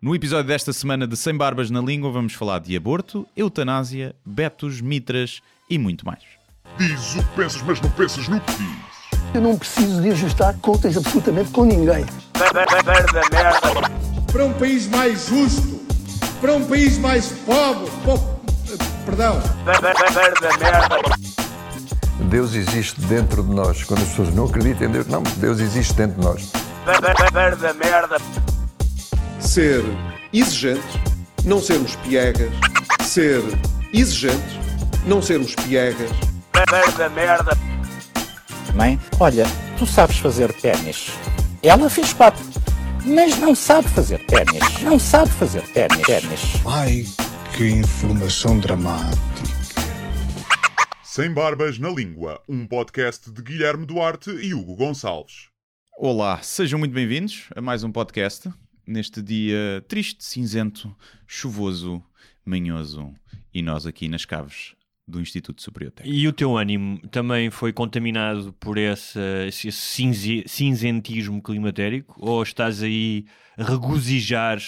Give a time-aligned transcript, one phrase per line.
[0.00, 4.80] No episódio desta semana de Sem Barbas na Língua, vamos falar de aborto, eutanásia, betos,
[4.80, 6.20] mitras e muito mais.
[6.78, 8.76] Diz o que pensas, mas não pensas no que dizes.
[9.34, 12.04] Eu não preciso de ajustar contas absolutamente com ninguém.
[14.32, 15.80] para um país mais justo,
[16.40, 18.36] para um país mais pobre, po-
[19.06, 19.40] perdão,
[22.28, 23.82] Deus existe dentro de nós.
[23.84, 26.52] Quando as pessoas não acreditam em Deus, não, Deus existe dentro de nós.
[29.40, 29.82] Ser
[30.32, 30.84] exigentes,
[31.44, 32.50] não sermos piegas,
[33.02, 33.42] ser
[33.92, 34.56] exigentes,
[35.06, 36.10] não sermos piegas,
[38.74, 39.44] Mãe, olha,
[39.78, 41.10] tu sabes fazer ténis.
[41.62, 42.44] Ela fez quatro,
[43.04, 44.82] mas não sabe fazer ténis.
[44.82, 46.02] Não sabe fazer ténis.
[46.02, 46.40] ténis.
[46.66, 47.04] ai
[47.56, 49.16] que informação dramática.
[51.02, 55.48] Sem Barbas na Língua, um podcast de Guilherme Duarte e Hugo Gonçalves.
[55.98, 58.50] Olá, sejam muito bem-vindos a mais um podcast.
[58.86, 60.94] Neste dia triste, cinzento,
[61.26, 62.02] chuvoso,
[62.44, 63.12] manhoso
[63.52, 64.74] e nós aqui nas caves
[65.08, 66.16] do Instituto Superior Técnico.
[66.16, 72.14] E o teu ânimo também foi contaminado por esse, esse cinze- cinzentismo climatérico?
[72.18, 73.24] Ou estás aí
[73.56, 74.58] a regozijar?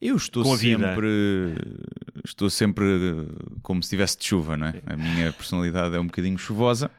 [0.00, 1.06] Eu estou sempre.
[2.24, 2.84] Estou sempre
[3.62, 4.82] como se estivesse de chuva, não é?
[4.86, 6.90] A minha personalidade é um bocadinho chuvosa,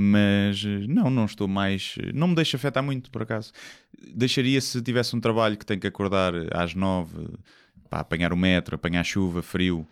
[0.00, 1.96] mas eh, não, não estou mais.
[2.14, 3.52] Não me deixa afetar muito, por acaso.
[4.14, 7.26] Deixaria se tivesse um trabalho que tem que acordar às nove
[7.90, 9.84] para apanhar o metro, apanhar chuva, frio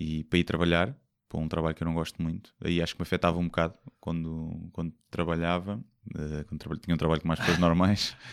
[0.00, 0.92] e para ir trabalhar,
[1.28, 2.52] para um trabalho que eu não gosto muito.
[2.64, 5.80] Aí acho que me afetava um bocado quando, quando trabalhava,
[6.16, 8.16] eh, quando tinha um trabalho com mais coisas normais.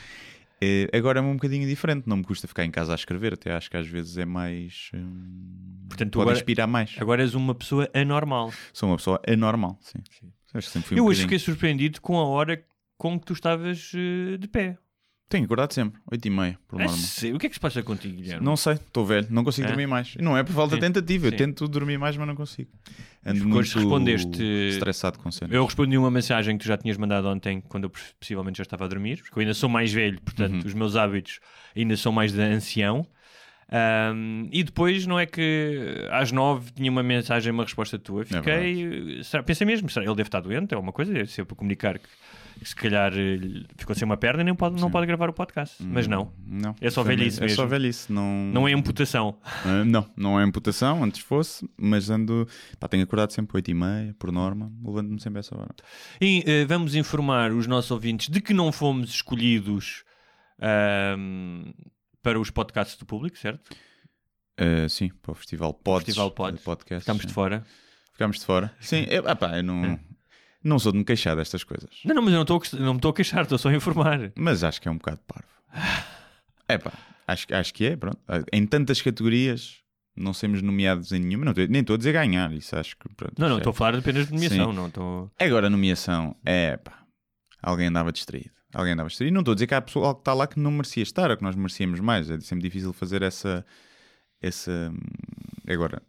[0.62, 3.52] Eh, agora é um bocadinho diferente, não me custa ficar em casa a escrever, até
[3.54, 4.90] acho que às vezes é mais.
[4.96, 6.96] hum, Portanto, pode agora- inspirar mais.
[6.98, 8.54] Agora és uma pessoa anormal.
[8.72, 10.00] Sou uma pessoa anormal, sim.
[10.58, 12.64] Acho que sempre um Eu hoje fiquei surpreendido com a hora
[12.98, 14.78] com que tu estavas eh, de pé.
[15.28, 16.98] Tenho acordado sempre, 8 e meia, por É norma.
[17.00, 17.36] sério?
[17.36, 18.46] O que é que se passa contigo, Guilherme?
[18.46, 19.70] Não sei, estou velho, não consigo É?
[19.70, 20.14] dormir mais.
[20.18, 21.38] E não é por falta de tentativa, eu Sim.
[21.38, 22.70] tento dormir mais, mas não consigo.
[23.26, 25.52] Ando Porque muito respondeste- estressado com cenas.
[25.54, 28.86] Eu respondi uma mensagem que tu já tinhas mandado ontem, quando eu possivelmente já estava
[28.86, 30.68] a dormir, porque eu ainda sou mais velho, portanto, Uhum.
[30.68, 31.40] os meus hábitos
[31.76, 33.06] ainda são mais de ancião.
[33.72, 38.22] Ahm, e depois, não é que às nove tinha uma mensagem, uma resposta tua.
[38.22, 39.24] É Fiquei.
[39.24, 41.98] será- pensei mesmo, será, ele deve estar doente, é uma coisa, deve ser para comunicar
[41.98, 42.06] que,
[42.60, 45.34] que se calhar eh, ficou sem uma perna e nem pode, não pode gravar o
[45.34, 45.78] podcast.
[45.84, 46.76] Mas não, Não.
[46.80, 47.68] É só velhice É só mesmo.
[47.70, 48.46] velhice, não...
[48.54, 49.36] não é amputação.
[49.66, 52.48] Ah, não, não é amputação, antes fosse, mas ando...
[52.80, 55.74] Pá, tenho acordado sempre 8 e meia, por norma, levanto-me sempre a essa hora.
[56.22, 60.04] E eh, vamos informar os nossos ouvintes de que não fomos escolhidos
[62.26, 63.70] para os podcasts do público, certo?
[64.58, 66.06] Ah, sim, para o Festival Pods.
[66.08, 66.64] Festival Pods.
[66.64, 67.12] Podcast.
[67.14, 67.28] De sim.
[67.30, 67.64] fora.
[68.14, 68.74] Ficámos de fora.
[68.80, 70.00] Sim, eu, ah, pá, eu não,
[70.64, 71.92] não sou de me queixar destas coisas.
[72.04, 74.32] Não, não, mas eu não quest- não me estou a queixar, estou só a informar.
[74.36, 75.48] Mas acho que é um bocado parvo.
[76.68, 76.94] É pá,
[77.28, 78.18] acho, acho que é, pronto.
[78.52, 79.84] Em tantas categorias
[80.16, 83.36] não sermos nomeados em nenhuma, não nem estou a dizer ganhar, isso acho que pronto.
[83.38, 84.76] Não, não, isso estou a falar apenas de nomeação, Sim.
[84.76, 85.32] não estou...
[85.38, 85.46] é.
[85.46, 87.06] Agora, nomeação, é pá,
[87.62, 88.50] alguém andava distraído.
[88.76, 89.34] Alguém andava distraído.
[89.34, 91.38] Não estou a dizer que há pessoal que está lá que não merecia estar, ou
[91.38, 92.30] que nós merecíamos mais.
[92.30, 93.66] É sempre difícil fazer essa.
[94.42, 94.94] essa...
[95.66, 96.02] Agora,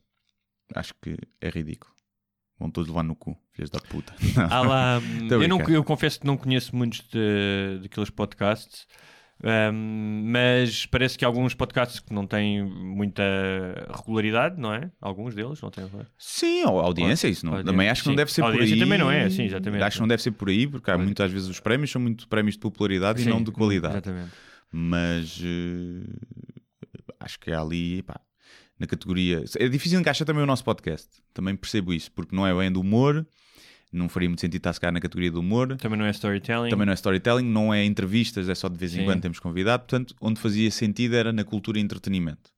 [0.75, 1.94] acho que é ridículo.
[2.59, 4.12] Vão todos levar no cu, filhos da puta.
[4.34, 4.44] Não.
[4.50, 5.00] Há lá, a
[5.31, 8.88] eu, não, eu confesso que não conheço muitos de, daqueles podcasts,
[9.43, 13.23] ahm, mas parece que alguns podcasts que não têm muita
[13.95, 14.91] regularidade, não é?
[15.01, 15.89] Alguns deles não têm.
[16.19, 17.53] Sim, a audiência, isso não.
[17.53, 18.17] Audiência, também acho que não sim.
[18.17, 18.79] deve ser por aí.
[18.79, 19.83] também não é, sim, exatamente.
[19.83, 21.07] Acho que não deve ser por aí, porque há Audiência.
[21.09, 23.95] muitas vezes os prémios são muito prémios de popularidade Sim, e não de qualidade.
[23.95, 24.31] Exatamente.
[24.71, 26.07] Mas eh,
[27.21, 28.21] acho que há ali, pá,
[28.79, 29.45] na categoria.
[29.59, 31.09] É difícil encaixar também o nosso podcast.
[31.33, 33.27] Também percebo isso, porque não é bem do humor,
[33.93, 35.77] não faria muito sentido estar se calhar na categoria do humor.
[35.77, 36.71] Também não é storytelling.
[36.71, 39.05] Também não é storytelling, não é entrevistas, é só de vez em Sim.
[39.05, 39.85] quando temos convidado.
[39.85, 42.51] Portanto, onde fazia sentido era na cultura e entretenimento.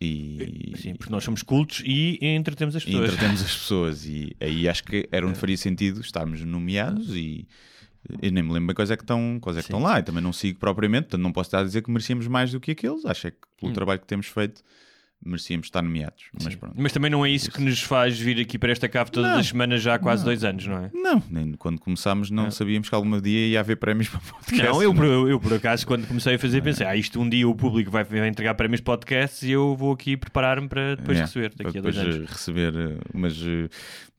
[0.00, 3.04] E, Sim, porque nós somos cultos e entretemos as e pessoas.
[3.12, 4.04] entretemos as pessoas.
[4.06, 5.28] E aí acho que era É.
[5.28, 7.46] onde faria sentido estarmos nomeados e
[8.22, 9.98] eu nem me lembro bem quais é que estão, quais é que estão lá.
[9.98, 12.60] E também não sigo propriamente, portanto não posso estar a dizer que merecíamos mais do
[12.60, 13.04] que aqueles.
[13.06, 13.74] Acho é que pelo Hum.
[13.74, 14.62] trabalho que temos feito
[15.26, 16.24] merecíamos estar nomeados.
[16.42, 16.74] Mas pronto.
[16.78, 19.38] Mas também não é isso que nos faz vir aqui para esta cave todas Não.
[19.38, 20.90] as semanas já há quase dois anos, não é?
[20.94, 24.62] Não, nem quando começámos não sabíamos que algum dia ia haver prémios para podcast.
[24.62, 27.28] Não, eu, por- eu, eu por acaso, quando comecei a fazer, pensei, ah, isto um
[27.28, 31.18] dia o público vai, vai entregar prémios podcasts e eu vou aqui preparar-me para depois
[31.18, 32.16] É, receber daqui para a dois anos.
[32.16, 33.68] eh, receber, eh, mas eh,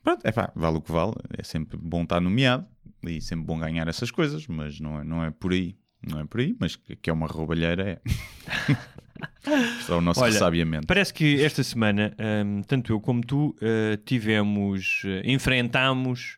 [0.03, 1.13] pronto, é pá, vale o que vale.
[1.37, 2.65] É sempre bom estar nomeado
[3.03, 5.75] e sempre bom ganhar essas coisas, mas não é, não é por aí.
[6.09, 7.99] Não é por aí, mas que, é uma roubalheira é.
[9.79, 10.85] Isto é o nosso Olha, ressabiamento.
[10.87, 12.13] Parece que esta semana,
[12.45, 16.37] hum, tanto eu como tu, uh, tivemos, uh, enfrentámos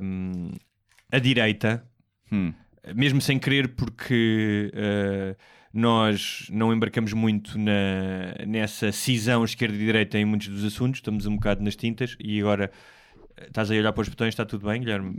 [0.00, 0.50] hum,
[1.10, 1.84] a direita
[2.32, 2.54] Hum.
[2.94, 5.36] mesmo sem querer, porque uh,
[5.72, 11.26] nós não embarcamos muito na, nessa cisão esquerda e direita em muitos dos assuntos, estamos
[11.26, 12.72] um bocado nas tintas e agora
[13.46, 15.14] estás a olhar para os botões, está tudo bem, Guilherme?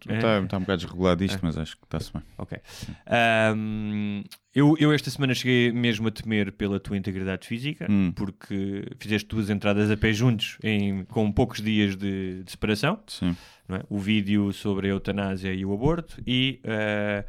[0.00, 0.18] Está É.
[0.18, 2.22] tá, tá um bocado desregulado isto, mas acho que está-se bem.
[2.38, 2.58] Ok.
[3.06, 4.22] Ahm,
[4.54, 8.12] eu, eu esta semana cheguei mesmo a temer pela tua integridade física, Hum.
[8.14, 12.98] porque fizeste duas entradas a pé juntos em, com poucos dias de, de separação.
[13.06, 13.36] Sim.
[13.70, 13.82] é?
[13.88, 17.24] o vídeo sobre a eutanásia e o aborto e eh,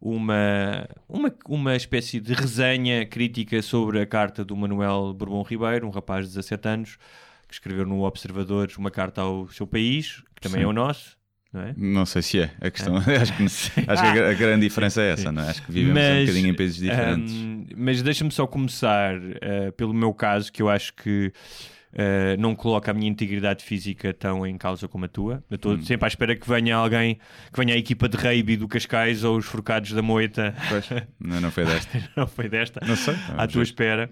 [0.00, 5.90] uma, uma, uma espécie de resenha crítica sobre a carta do Manuel Bourbon Ribeiro, um
[5.90, 6.98] rapaz de 17 anos,
[7.50, 10.64] que escreveu no Observador uma carta ao seu país, que também Sim.
[10.64, 11.18] é o nosso.
[11.52, 11.74] Não é?
[11.76, 12.94] Não sei se é a questão.
[13.20, 15.50] acho que, acho que a, a grande diferença é essa, não é?
[15.50, 17.32] Acho que vivemos um bocadinho em países diferentes.
[17.34, 21.32] hum, mas deixa-me só começar eh, pelo meu caso, que eu acho que
[21.92, 25.42] eh, não coloca a minha integridade física tão em causa como a tua.
[25.50, 25.54] Eu Hum.
[25.56, 27.16] estou sempre à espera que venha alguém,
[27.52, 30.54] que venha a equipa de rugby do Cascais ou os forcados da Moita.
[30.68, 30.88] Pois,
[31.18, 32.10] não, não foi desta.
[32.16, 32.80] não foi desta.
[32.86, 33.14] Não sei.
[33.36, 33.62] à tua ver.
[33.62, 34.10] espera.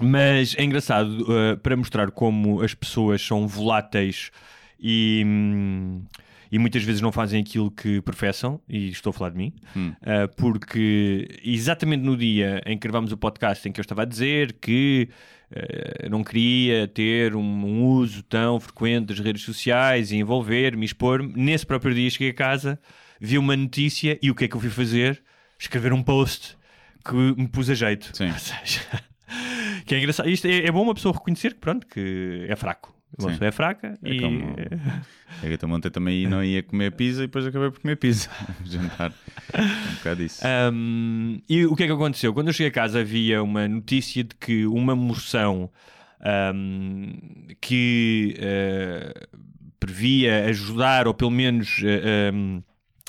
[0.00, 4.30] Mas é engraçado uh, para mostrar como as pessoas são voláteis
[4.80, 6.02] e, hum,
[6.50, 9.92] e muitas vezes não fazem aquilo que professam, e estou a falar de mim, Hum.
[10.02, 14.04] uh, porque exatamente no dia em que gravámos o podcast em que eu estava a
[14.06, 15.08] dizer que
[15.50, 21.32] uh, não queria ter um, um uso tão frequente das redes sociais e envolver-me, expor-me,
[21.36, 22.80] nesse próprio dia cheguei a casa,
[23.20, 25.22] vi uma notícia e o que é que eu fui fazer?
[25.58, 26.56] Escrever um post
[27.04, 28.10] que me pus a jeito.
[28.16, 28.30] Sim.
[28.32, 28.80] Ou seja,
[29.84, 30.28] que é engraçado.
[30.28, 32.94] Isto é, é bom uma pessoa reconhecer que, pronto, que é fraco.
[33.18, 34.20] Uma pessoa é fraca É e.
[34.20, 34.54] como-
[35.42, 37.96] É que eu também ontem também não ia comer pizza e depois acabei por comer
[37.96, 38.30] pizza.
[38.64, 39.12] Jantar.
[39.54, 40.40] Um bocado isso.
[40.72, 42.32] Um, e o que é que aconteceu?
[42.32, 45.68] Quando eu cheguei a casa havia uma notícia de que uma moção
[46.54, 47.12] um,
[47.60, 49.38] que uh,
[49.78, 52.62] previa ajudar ou pelo menos uh, um,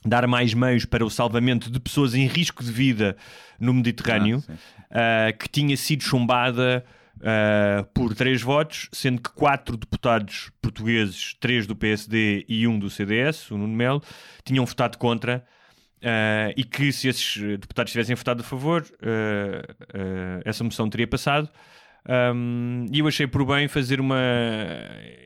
[0.06, 3.16] dar mais meios para o salvamento de pessoas em risco de vida
[3.60, 4.54] no Mediterrâneo, Ah.
[4.94, 6.86] Uh, que tinha sido chumbada
[7.18, 12.90] uh, por três votos, sendo que quatro deputados portugueses, três do PSD e um do
[12.90, 14.04] CDS, o Nuno Melo,
[14.46, 15.44] tinham votado contra.
[15.98, 18.86] uh, e que se esses deputados tivessem votado a favor,
[20.46, 21.50] essa moção teria passado.
[22.06, 24.20] Um, e eu achei por bem fazer uma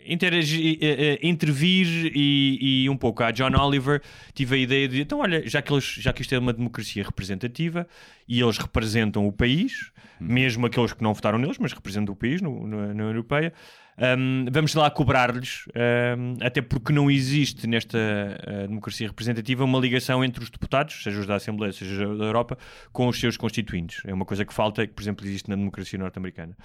[0.06, 3.24] interagi- eh, eh, intervir e, e um pouco.
[3.24, 4.02] A John Oliver
[4.34, 7.04] tive a ideia de então olha já que eles já que isto é uma democracia
[7.04, 7.88] representativa
[8.28, 12.42] e eles representam o país mesmo aqueles que não votaram neles mas representam o país
[12.42, 13.52] no, no- na União Europeia
[14.00, 15.66] um, vamos lá cobrar-lhes
[16.18, 21.20] um, até porque não existe nesta uh, democracia representativa uma ligação entre os deputados seja
[21.20, 22.58] os da Assembleia seja da Europa
[22.92, 25.98] com os seus constituintes é uma coisa que falta que por exemplo existe na democracia
[25.98, 26.56] norte-americana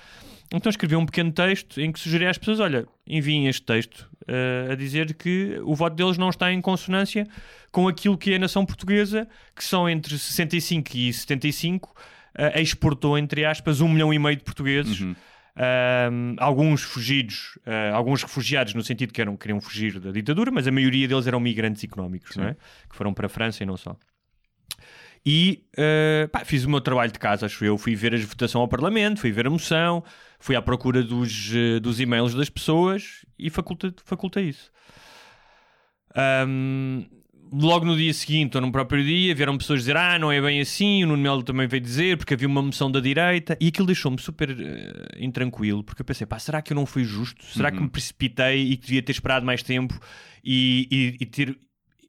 [0.55, 4.69] então escrevi um pequeno texto em que sugeri às pessoas: olha, enviem este texto eh,
[4.71, 7.27] a dizer que o voto deles não está em consonância
[7.71, 9.27] com aquilo que a nação portuguesa,
[9.57, 11.95] que são entre 65 e 75,
[12.35, 15.01] eh, exportou, entre aspas, um milhão e meio de portugueses.
[15.55, 20.67] Ahm, alguns fugidos, eh, alguns refugiados, no sentido que eram, queriam fugir da ditadura, mas
[20.67, 22.57] a maioria deles eram migrantes económicos, é?
[22.89, 23.97] que foram para a França e não só.
[25.25, 27.79] E eh, pá, fiz o meu trabalho de casa, acho eu.
[27.79, 30.03] Fui ver a votação ao Parlamento, fui ver a moção,
[30.41, 34.73] fui à procura dos, eh, dos e-mails das pessoas e facultei, facultei isso.
[36.15, 37.05] Ahm,
[37.53, 40.61] logo no dia seguinte, ou no próprio dia, vieram pessoas dizer: Ah, não é bem
[40.61, 41.05] assim.
[41.05, 43.57] O Nuno Melo também veio dizer, porque havia uma moção da direita.
[43.61, 47.05] E aquilo deixou-me super eh, intranquilo, porque eu pensei: pá, será que eu não fui
[47.05, 47.45] justo?
[47.45, 49.99] Será que me precipitei e que devia ter esperado mais tempo
[50.45, 51.57] e, e- e ter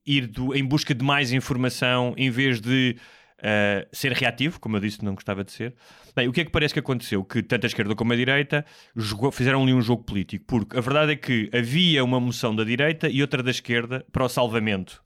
[0.06, 2.96] ido em busca de mais informação em vez de
[3.42, 5.76] eh, ser reativo, como eu disse, não gostava de ser.
[6.16, 7.24] Bem, o que é que parece que aconteceu?
[7.24, 10.82] Que tanto a esquerda como a direita jogou- fizeram ali um jogo político, porque a
[10.82, 15.02] verdade é que havia uma moção da direita e outra da esquerda para o salvamento.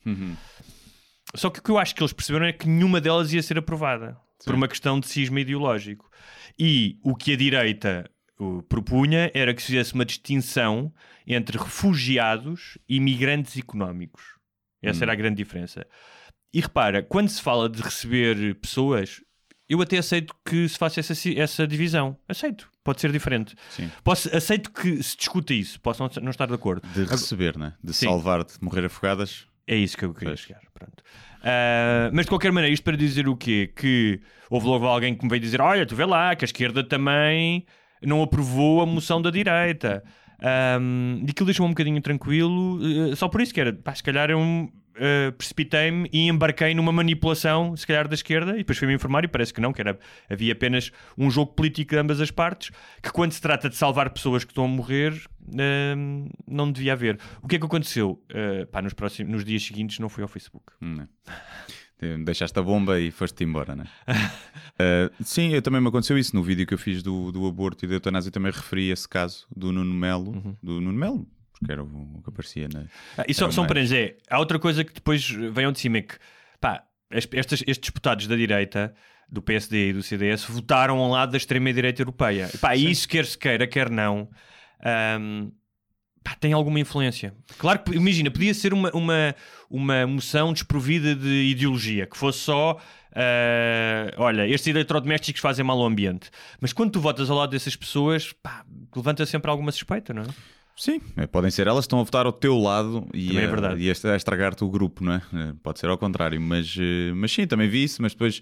[1.35, 3.57] Só que o que eu acho que eles perceberam é que nenhuma delas ia ser
[3.57, 6.09] aprovada por uma questão de cisma ideológico.
[6.57, 10.93] E o que a direita uh, propunha era que se fizesse uma distinção
[11.25, 14.23] entre refugiados e migrantes económicos.
[14.81, 15.85] Essa era a grande diferença.
[16.53, 19.21] E repara, quando se fala de receber pessoas,
[19.69, 22.17] eu até aceito que se faça essa, essa divisão.
[22.27, 22.69] Aceito.
[22.83, 23.53] Pode ser diferente.
[23.69, 23.91] Sim.
[24.03, 25.79] Posso, aceito que se discuta isso.
[25.81, 26.87] Posso não, não estar de acordo.
[26.93, 27.73] De receber, né?
[27.83, 28.05] De Sim.
[28.05, 29.45] salvar de morrer afogadas.
[29.67, 30.39] É isso que eu queria Pois.
[30.39, 30.61] chegar.
[30.73, 31.03] Pronto.
[31.43, 33.71] Ah, mas de qualquer maneira, isto para dizer o quê?
[33.75, 36.83] Que houve logo alguém que me veio dizer: Olha, tu vê lá, que a esquerda
[36.83, 37.65] também
[38.01, 40.03] não aprovou a moção da direita.
[40.79, 42.79] Um, e aquilo deixou-me um bocadinho tranquilo,
[43.11, 44.39] eh, só por isso que era, pá, se calhar eu
[44.99, 49.27] eh, precipitei-me e embarquei numa manipulação, se calhar da esquerda, e depois fui-me informar e
[49.27, 49.97] parece que não, que era,
[50.29, 54.09] havia apenas um jogo político de ambas as partes, que quando se trata de salvar
[54.09, 55.13] pessoas que estão a morrer,
[55.57, 55.95] eh,
[56.47, 57.19] não devia haver.
[57.41, 58.21] O que é que aconteceu?
[58.29, 60.65] Eh, pá, nos, próximos, nos dias seguintes não fui ao Facebook.
[60.81, 61.07] Hum, né?
[62.23, 63.85] Deixaste a bomba e foste-te embora, né?
[64.07, 67.85] uh, sim, eu também me aconteceu isso no vídeo que eu fiz do, do aborto
[67.85, 68.31] e da eutanásia.
[68.31, 70.55] Também referi esse caso do Nuno Melo, Uhum.
[70.61, 71.27] do Nuno Melo,
[71.59, 72.85] porque era o que aparecia na.
[73.17, 75.79] Ah, e só, só um parênteses, é, há outra coisa que depois vem ao de
[75.79, 76.15] cima, é que,
[76.61, 78.93] pá, es- estes, estes deputados da direita,
[79.29, 82.49] do PSD e do CDS, votaram ao lado da extrema-direita europeia.
[82.53, 84.29] E, pá, isso quer se queira, quer não,
[84.83, 85.49] ahm,
[86.23, 87.33] pá, tem alguma influência.
[87.57, 89.35] Claro que, imagina, podia ser uma, uma,
[89.69, 92.79] uma moção desprovida de ideologia, que fosse só...
[93.13, 96.29] ah, olha, estes eletrodomésticos fazem mal ao ambiente.
[96.61, 98.63] Mas quando tu votas ao lado dessas pessoas, pá,
[98.95, 100.27] levanta sempre alguma suspeita, não é?
[100.79, 103.47] Sim, é, podem ser elas que estão a votar ao teu lado e, Também é
[103.47, 105.21] a- e a, estragar-te o grupo, não é?
[105.33, 108.41] Eh, Pode ser ao contrário, mas, eh, mas sim, também vi isso, mas depois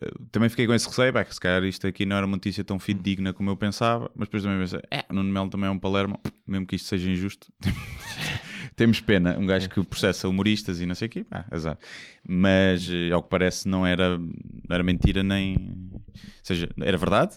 [0.00, 2.36] eh, também fiquei com esse receio, pá, que se calhar isto aqui não era uma
[2.36, 5.66] notícia tão fidedigna como eu pensava, mas depois também pensei, é, o Nuno Melo também
[5.68, 7.52] é um Palermo, mesmo que isto seja injusto.
[8.76, 11.76] Temos pena, um gajo que processa humoristas e não sei o quê, pá, azar.
[12.24, 14.28] Mas eh, ao que parece não era, não
[14.70, 15.56] era mentira nem.
[15.92, 16.00] Ou
[16.44, 17.36] seja, era verdade,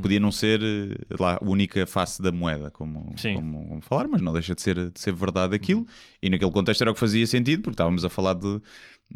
[0.00, 3.34] podia não ser eh, lá, a única face da moeda, como, Sim.
[3.34, 5.86] como, como falar, mas não deixa de ser, de ser verdade aquilo.
[6.22, 8.60] E naquele contexto era o que fazia sentido, porque estávamos a falar de,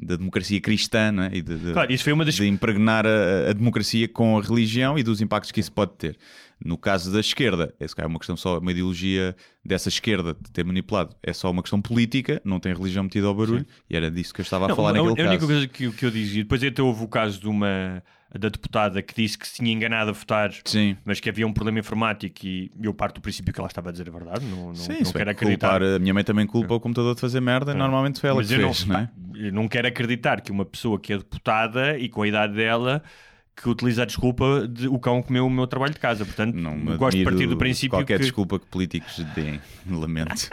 [0.02, 1.30] da democracia cristã não é?
[1.32, 4.42] e de, de- Claro, isso foi uma das de impregnar a, a democracia com a
[4.42, 6.16] religião e dos impactos que isso pode ter.
[6.64, 10.64] No caso da esquerda, esse é uma questão só, uma ideologia dessa esquerda de ter
[10.64, 14.32] manipulado, é só uma questão política, não tem religião metida ao barulho, e era disso
[14.32, 15.46] que eu estava a Não, falar a, naquele a única caso.
[15.46, 18.02] coisa que, que eu dizia, depois até houve o caso de uma
[18.38, 20.96] da deputada que disse que se tinha enganado a votar, Sim.
[21.04, 23.92] mas que havia um problema informático e eu parto do princípio que ela estava a
[23.92, 25.70] dizer a verdade, não, não, Sim, não se quero vai acreditar.
[25.70, 28.48] culpar, a minha mãe também culpa o computador de fazer merda, normalmente foi ela mas
[28.48, 29.10] que eu fez, não, não, é?
[29.34, 33.02] eu não quero acreditar que uma pessoa que é deputada e com a idade dela
[33.56, 36.26] que utiliza a desculpa de o cão comeu o meu trabalho de casa.
[36.26, 38.24] Portanto, Não gosto de partir do princípio qualquer que...
[38.24, 39.58] desculpa que políticos deem,
[39.88, 40.50] lamento.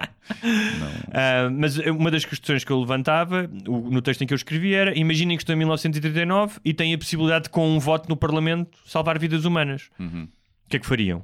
[1.12, 4.98] Ah, mas uma das questões que eu levantava no texto em que eu escrevi era:
[4.98, 8.78] imaginem que estou em 1939 e têm a possibilidade de, com um voto no Parlamento,
[8.86, 9.90] salvar vidas humanas.
[10.00, 10.24] Uhum.
[10.66, 11.24] O que é que fariam?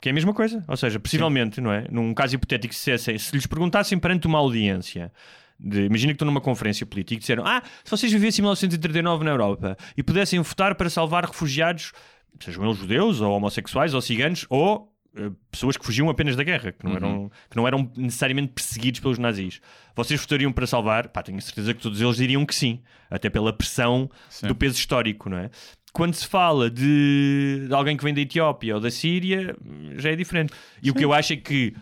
[0.00, 0.64] Que é a mesma coisa.
[0.68, 1.86] Ou seja, possivelmente, não é?
[1.90, 5.10] Num caso hipotético, se, se lhes perguntassem perante uma audiência.
[5.58, 9.24] De, imagina que estão numa conferência política e disseram: Ah, se vocês vivessem em 1939
[9.24, 11.92] na Europa e pudessem votar para salvar refugiados,
[12.40, 16.72] sejam eles judeus, ou homossexuais, ou ciganos, ou eh, pessoas que fugiam apenas da guerra,
[16.72, 16.96] que não, Uhum.
[16.98, 19.60] eram, que não eram necessariamente perseguidos pelos nazis.
[19.94, 21.08] Vocês votariam para salvar?
[21.08, 24.48] Pá, tenho certeza que todos eles diriam que sim, até pela pressão Sim.
[24.48, 25.48] do peso histórico, não é?
[25.90, 29.56] Quando se fala de, de alguém que vem da Etiópia ou da Síria,
[29.96, 30.52] já é diferente.
[30.82, 31.74] E o que eu acho é que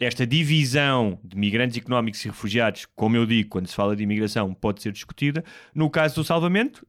[0.00, 4.52] esta divisão de migrantes económicos e refugiados, como eu digo, quando se fala de imigração,
[4.52, 5.42] pode ser discutida.
[5.74, 6.86] No caso do salvamento,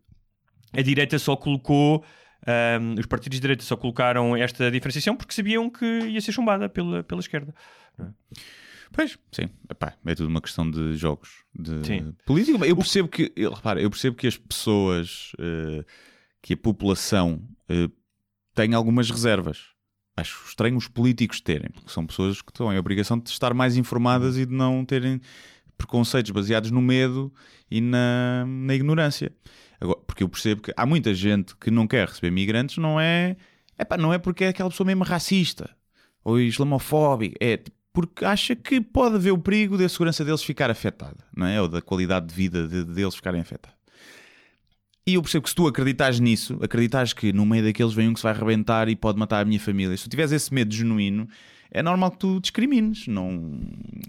[0.74, 2.04] a direita só colocou.
[2.46, 6.68] ahm, os partidos de direita só colocaram esta diferenciação porque sabiam que ia ser chumbada
[6.70, 7.54] pela, pela esquerda.
[8.92, 12.16] Pois, sim, Epá, é tudo uma questão de jogos, de Sim.
[12.26, 12.66] política.
[12.66, 15.84] Eu percebo que, eu- repara, eu percebo que as pessoas, eh,
[16.42, 17.90] que a população eh,
[18.54, 19.66] tem algumas reservas.
[20.18, 23.78] Acho estranho os políticos terem, porque são pessoas que estão em obrigação de estar mais
[23.78, 25.22] informadas e de não terem
[25.78, 27.32] preconceitos baseados no medo
[27.70, 29.32] e na, na ignorância.
[29.80, 33.38] Agora, porque eu percebo que há muita gente que não quer receber migrantes, não é,
[33.78, 35.70] epá, não é porque é aquela pessoa mesmo racista
[36.24, 37.62] ou islamofóbica, é
[37.94, 41.62] porque acha que pode haver o perigo da segurança deles ficar afetada, não é?
[41.62, 43.77] Ou da qualidade de vida de- deles ficarem afetada.
[45.08, 48.14] E eu percebo que se tu acreditas nisso, acreditas que no meio daqueles vem um
[48.14, 50.76] que se vai arrebentar e pode matar a minha família, se tu tiveres esse medo
[50.76, 51.30] genuíno,
[51.72, 53.08] é normal que tu discrimines.
[53.08, 53.60] Não...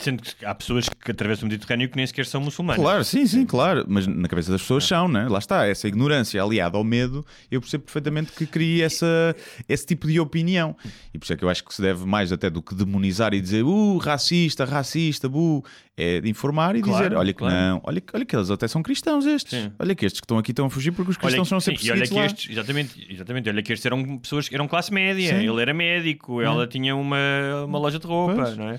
[0.00, 2.82] Sendo que há pessoas que atravessam o Mediterrâneo que nem sequer são muçulmanas.
[2.82, 3.84] Claro, sim, sim, claro.
[3.88, 5.28] Mas na cabeça das pessoas são, né?
[5.28, 9.36] Lá está, essa ignorância aliada ao medo, eu percebo perfeitamente que cria essa,
[9.68, 10.76] esse tipo de opinião.
[11.12, 13.34] E por isso é que eu acho que se deve mais até do que demonizar
[13.34, 15.64] e dizer, uh, racista, racista, bu,
[16.00, 17.54] é de informar e Claro, dizer, olha que claro.
[17.54, 19.58] não, olha, olha que eles até são cristãos estes.
[19.64, 19.72] Sim.
[19.78, 21.60] Olha que estes que estão aqui estão a fugir porque os Olha, cristãos estão a
[21.60, 22.26] ser sim, e olha que lá.
[22.26, 25.48] estes, exatamente, exatamente, olha que estes eram pessoas que eram classe média, Sim.
[25.50, 27.18] ele era médico, ela tinha uma,
[27.66, 28.56] uma loja de roupa, Pois.
[28.56, 28.78] não é?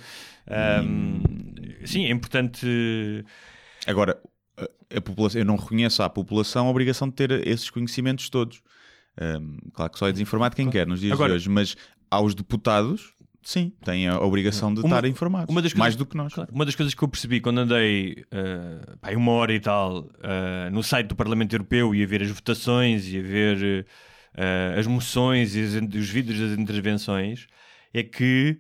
[0.50, 1.22] Ahm,
[1.86, 2.66] sim, é importante.
[3.86, 4.18] Agora,
[4.96, 8.62] a, população, eu não reconheço à população a obrigação de ter esses conhecimentos todos.
[9.22, 11.76] Hum, claro que só é desinformado quem quer nos dias Agora- de hoje, mas
[12.10, 15.50] aos deputados, sim, têm a obrigação de Uma- estar informados.
[15.54, 16.34] uma das mais coisas- do que nós.
[16.34, 20.00] Claro, Uma das coisas que eu percebi quando andei uh, pá, uma hora e tal
[20.02, 23.86] uh, no site do Parlamento Europeu e a ver as votações e a ver
[24.36, 27.48] uh, as moções e as- os vídeos das intervenções
[27.94, 28.58] é que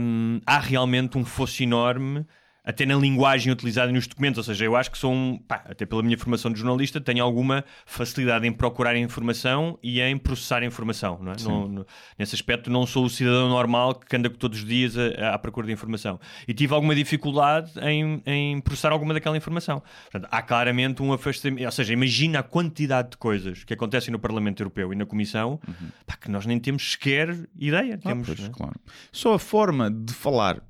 [0.00, 2.24] um, há realmente um fosso enorme
[2.68, 4.36] até na linguagem utilizada nos documentos.
[4.36, 7.24] Ou seja, eu acho que sou um, pá, até pela minha formação de jornalista, tenho
[7.24, 11.18] alguma facilidade em procurar informação e em processar informação.
[11.22, 11.36] Não é?
[11.42, 11.86] Não- não-
[12.18, 15.66] nesse aspecto, não sou o cidadão normal que anda todos os dias a- à procura
[15.66, 16.20] de informação.
[16.46, 19.82] E tive alguma dificuldade em, em processar alguma daquela informação.
[20.10, 21.64] Portanto, há claramente um afastamento.
[21.64, 25.58] Ou seja, imagina a quantidade de coisas que acontecem no Parlamento Europeu e na Comissão
[26.06, 27.94] pá, que nós nem temos sequer ideia.
[27.94, 28.50] Ah, temos, pois, não é?
[28.50, 28.80] claro.
[29.10, 30.60] Só a forma de falar,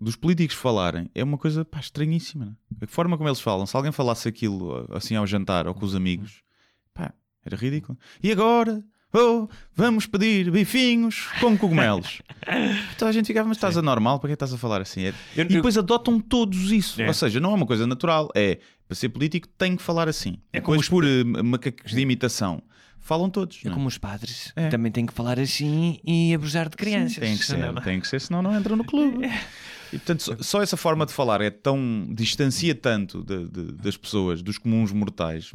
[0.00, 2.46] dos políticos falarem, é uma coisa pá, estranhíssima.
[2.46, 2.52] né?
[2.82, 5.94] A forma como eles falam, se alguém falasse aquilo assim ao jantar ou com os
[5.94, 6.42] amigos,
[6.94, 7.12] pá,
[7.44, 7.98] era ridículo.
[8.22, 12.22] E agora, oh, vamos pedir bifinhos com cogumelos.
[12.94, 15.04] então a gente ficava, mas estás anormal, para que estás a falar assim?
[15.06, 17.02] É- Eu- E depois adotam todos isso.
[17.02, 17.08] É.
[17.08, 20.38] Ou seja, não é uma coisa natural, é para ser político tem que falar assim.
[20.52, 22.62] É como depois por eh, macacos de imitação,
[23.00, 23.60] falam todos.
[23.64, 23.70] É é?
[23.72, 24.68] como os padres É.
[24.68, 27.14] também têm que falar assim e abusar de crianças.
[27.14, 27.80] Sim, tem que ser, Não é?
[27.82, 29.26] tem que ser, senão não entram no clube.
[29.92, 32.06] E portanto, só, essa forma de falar é tão.
[32.10, 35.50] distancia tanto de- de- das pessoas, dos comuns mortais,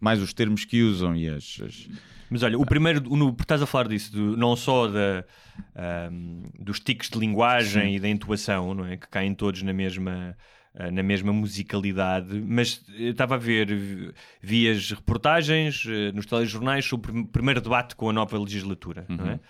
[0.00, 1.60] mais os termos que usam e as.
[1.64, 1.88] as-
[2.28, 5.24] Mas olha, o primeiro, no, porque estás a falar disso, do- não só da,
[5.74, 8.96] ahm, dos tiques de linguagem e da intuação, não é?
[8.96, 10.36] Que caem todos na mesma,
[10.74, 14.12] ah, na mesma musicalidade, mas estava a ver,
[14.42, 19.06] vi- as reportagens eh, nos telejornais sobre o prim- primeiro debate com a nova legislatura,
[19.08, 19.40] não é?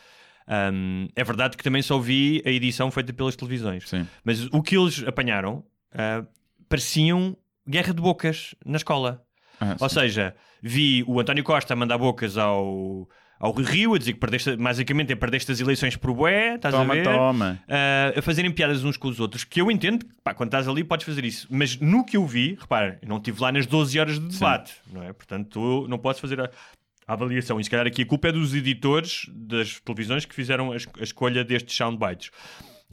[0.49, 4.07] Ahm, é verdade que também só vi a edição feita pelas televisões, Sim.
[4.25, 6.25] mas o que eles apanharam ah,
[6.69, 7.37] pareciam
[7.69, 9.23] guerra de bocas na escola.
[9.61, 10.01] Ah, Ou sim.
[10.01, 13.09] seja, vi o António Costa a mandar bocas ao,
[13.41, 16.93] ao Rio a dizer que perdeste, basicamente é perdeste as eleições por bué, estás toma,
[16.93, 17.05] a ver?
[17.05, 17.59] toma.
[17.69, 20.69] Ah, a fazerem piadas uns com os outros, que eu entendo que pá, quando estás
[20.69, 23.67] ali podes fazer isso, mas no que eu vi, repara, eu não estive lá nas
[23.67, 25.13] 12 horas de debate, não é?
[25.13, 26.39] Portanto, eu não posso fazer
[27.07, 27.59] a, a avaliação.
[27.61, 30.89] E se calhar aqui a culpa é dos editores das televisões que fizeram a, es-
[30.99, 32.31] a escolha destes soundbites.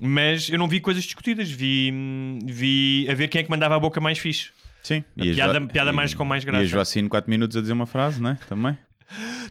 [0.01, 1.93] Mas eu não vi coisas discutidas, vi,
[2.45, 4.49] vi a ver quem é que mandava a boca mais fixe.
[4.81, 5.03] Sim.
[5.17, 6.63] A E a piada- Jo- piada e- mais com mais E graça.
[6.63, 8.35] a Joacine 4 minutos a dizer uma frase, não é?
[8.49, 8.77] Também.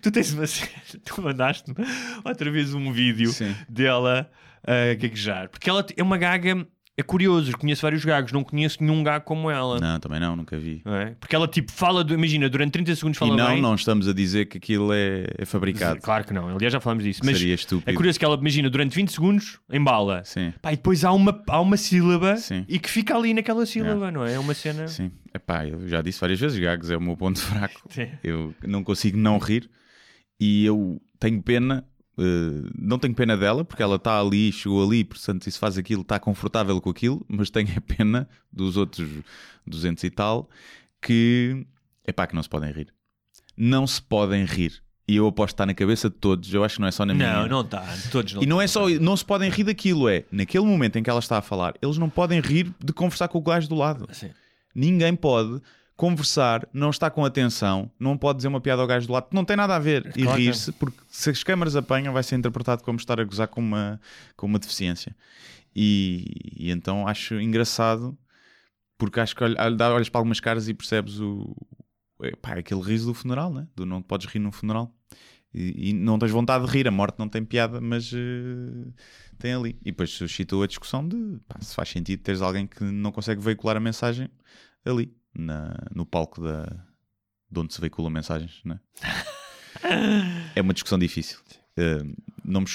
[0.01, 0.45] Tu tens uma
[1.05, 1.77] tu mandaste-me
[2.25, 3.55] outra vez um vídeo Sim.
[3.69, 4.29] dela
[4.67, 5.49] a gaguejar.
[5.49, 9.51] Porque ela é uma gaga, é curioso, conheço vários gagos, não conheço nenhum gago como
[9.51, 9.81] ela.
[9.81, 10.83] Não, também não, nunca vi.
[10.85, 11.15] Não é?
[11.19, 13.63] Porque ela tipo fala, do- imagina, durante 30 segundos fala E não, bem.
[13.63, 16.01] não estamos a dizer que aquilo é, é fabricado.
[16.03, 17.21] Claro que não, aliás já falámos disso.
[17.25, 17.91] Mas Seria estúpido.
[17.91, 20.23] é curioso que ela, imagina, durante 20 segundos embala.
[20.25, 20.53] Sim.
[20.61, 22.65] Pá, e depois há uma, há uma sílaba Sim.
[22.69, 24.35] e que fica ali naquela sílaba, não é?
[24.35, 24.87] É uma cena.
[24.87, 25.11] Sim.
[25.35, 27.81] Epá, eu já disse várias vezes, gagos é o meu ponto fraco.
[27.89, 28.09] Sim.
[28.23, 29.71] Eu não consigo não rir
[30.39, 31.85] e eu tenho pena,
[32.19, 36.03] eh, não tenho pena dela, porque ela está ali, chegou ali, portanto, isso faz aquilo,
[36.03, 39.09] está confortável com aquilo, mas tenho a pena dos outros
[39.67, 40.49] 200 e tal
[41.01, 41.67] que,
[42.07, 42.93] epá, que não se podem rir.
[43.57, 44.83] Não se podem rir.
[45.09, 47.05] E eu aposto que está na cabeça de todos, eu acho que não é só
[47.05, 47.41] na minha.
[47.41, 47.85] Não, não está.
[48.11, 51.03] Todos não E não é só, não se podem rir daquilo, é naquele momento em
[51.03, 53.75] que ela está a falar, eles não podem rir de conversar com o gajo do
[53.75, 54.07] lado.
[54.13, 54.31] Sim.
[54.75, 55.61] Ninguém pode
[56.03, 59.45] conversar, não está com atenção, não pode dizer uma piada ao gajo do lado, não
[59.45, 62.35] tem nada a ver e Claro que rir-se, porque se as câmaras apanham, vai ser
[62.35, 64.01] interpretado como estar a gozar com uma,
[64.37, 65.15] com uma deficiência.
[65.73, 66.25] E,
[66.57, 68.19] e então acho engraçado,
[68.99, 71.55] porque acho que olhas para algumas caras e percebes o.
[72.41, 73.69] Pá, aquele riso do funeral, né?
[73.77, 74.93] Do não podes rir num funeral.
[75.55, 78.91] E, e não tens vontade de rir, a morte não tem piada, mas eh,
[79.39, 79.79] tem ali.
[79.83, 83.41] E depois suscitou a discussão de pá, se faz sentido teres alguém que não consegue
[83.41, 84.29] veicular a mensagem
[84.85, 86.65] ali, na, no palco da,
[87.51, 88.81] de onde se veicula mensagens, né?
[90.55, 91.39] é uma discussão difícil.
[91.77, 92.03] Eh,
[92.45, 92.67] não me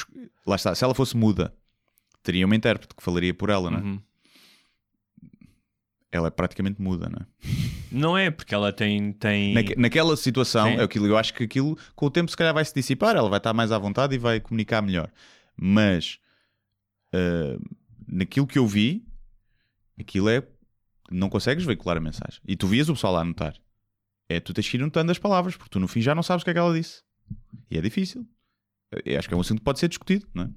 [0.46, 1.54] lá está, se ela fosse muda,
[2.24, 3.78] teria uma intérprete que falaria por ela, né?
[3.78, 4.02] Uhum.
[6.12, 7.26] Ela é praticamente muda, né?
[7.92, 9.12] Não é, porque ela tem.
[9.14, 9.54] tem...
[9.54, 12.64] Naque- naquela situação, é aquilo, eu acho que aquilo com o tempo se calhar vai
[12.66, 15.12] se dissipar, ela vai estar mais à vontade e vai comunicar melhor.
[15.56, 16.20] Mas
[17.14, 17.58] ah,
[18.08, 19.06] naquilo que eu vi,
[20.00, 20.44] aquilo é
[21.12, 22.40] não consegues veicular a mensagem.
[22.48, 23.56] E tu vias o pessoal lá a anotar.
[24.30, 26.42] É tu tens que ir anotando as palavras, porque tu no fim já não sabes
[26.42, 27.02] o que é que ela disse.
[27.72, 28.28] E é difícil.
[29.06, 30.50] Eu acho que é um assunto que pode ser discutido, não é?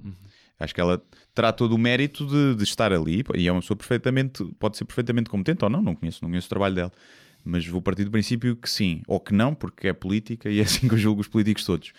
[0.61, 1.03] Acho que ela
[1.35, 4.85] terá todo o mérito de, de estar ali e é uma pessoa perfeitamente, pode ser
[4.85, 6.93] perfeitamente competente ou não, não conheço, não conheço o trabalho dela.
[7.43, 10.63] Mas vou partir do princípio que sim, ou que não, porque é política e é
[10.63, 11.93] assim que eu julgo os políticos todos.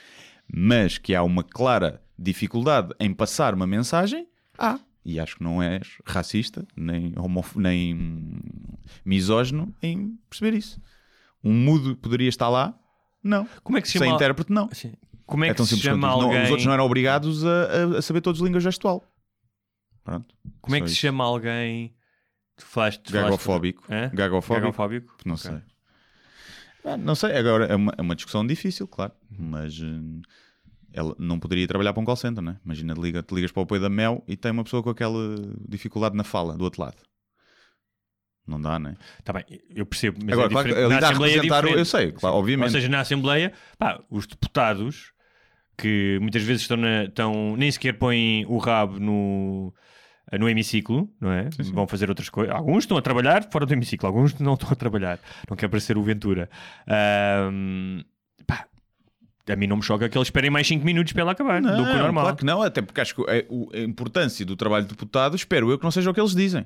[0.54, 4.80] Mas que há uma clara dificuldade em passar uma mensagem, há.
[5.04, 7.56] E acho que não és racista, nem, homof...
[7.58, 8.40] nem
[9.04, 10.80] misógino em perceber isso.
[11.44, 12.78] Um mudo poderia estar lá?
[13.24, 13.48] Não.
[13.64, 14.16] Como é que se Sem chama?
[14.16, 14.70] intérprete, não.
[14.72, 14.94] Sim.
[15.26, 16.18] Como é, É que se chama isso.
[16.20, 16.44] Não, alguém?
[16.44, 19.04] os outros não eram obrigados a, a- saber todos língua gestual.
[20.04, 20.36] Pronto.
[20.62, 21.02] Como é que se isso.
[21.02, 21.96] chama alguém?
[22.58, 23.84] Tu falaste, tu Gagofóbico.
[23.90, 24.10] Hã?
[24.14, 24.62] Gagofóbico?
[24.66, 25.18] Gagofóbico?
[25.26, 25.50] Não Ok.
[25.50, 25.62] sei.
[26.84, 30.22] Ah, Não sei, agora é uma, é uma discussão difícil, claro, mas hum,
[30.94, 32.58] ela não poderia trabalhar para um call center, né?
[32.66, 34.90] Imagina, te, liga, te ligas para o apoio da Mel e tem uma pessoa com
[34.90, 35.20] aquela
[35.68, 36.98] dificuldade na fala do outro lado.
[38.48, 38.96] Não dá, né?
[39.24, 40.18] Tá bem, eu percebo.
[40.24, 41.78] Mas Agora, é claro, Na dá a é representar o- diferente.
[41.80, 42.66] eu sei, claro, obviamente.
[42.66, 45.14] Ou seja, na Assembleia, pá, os deputados
[45.78, 49.74] que muitas vezes estão, na- estão- nem sequer põem o rabo no,
[50.40, 51.50] no hemiciclo, não é?
[51.72, 52.54] Vão fazer outras coisas.
[52.54, 55.20] Alguns estão a trabalhar fora do hemiciclo, alguns não estão a trabalhar.
[55.50, 56.50] Não quer parecer o Ventura.
[56.86, 57.52] Pá,
[59.52, 61.68] a mim não me choca que eles esperem mais 5 minutos para ela acabar, do
[61.68, 62.24] que o normal.
[62.26, 65.36] Claro que não, até porque acho que é o- a importância do trabalho de deputado,
[65.36, 66.66] espero eu que não seja o que eles dizem,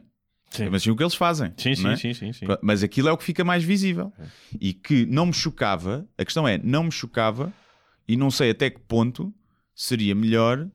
[0.49, 0.69] Sim.
[0.69, 1.51] mas sim o que eles fazem.
[1.57, 1.95] Sim, não sim, é?
[1.97, 2.45] sim, sim, sim.
[2.61, 4.11] Mas aquilo é o que fica mais visível.
[4.59, 7.51] E que não me chocava, a questão é, não me chocava,
[8.07, 9.33] e não sei até que ponto
[9.73, 10.67] seria melhor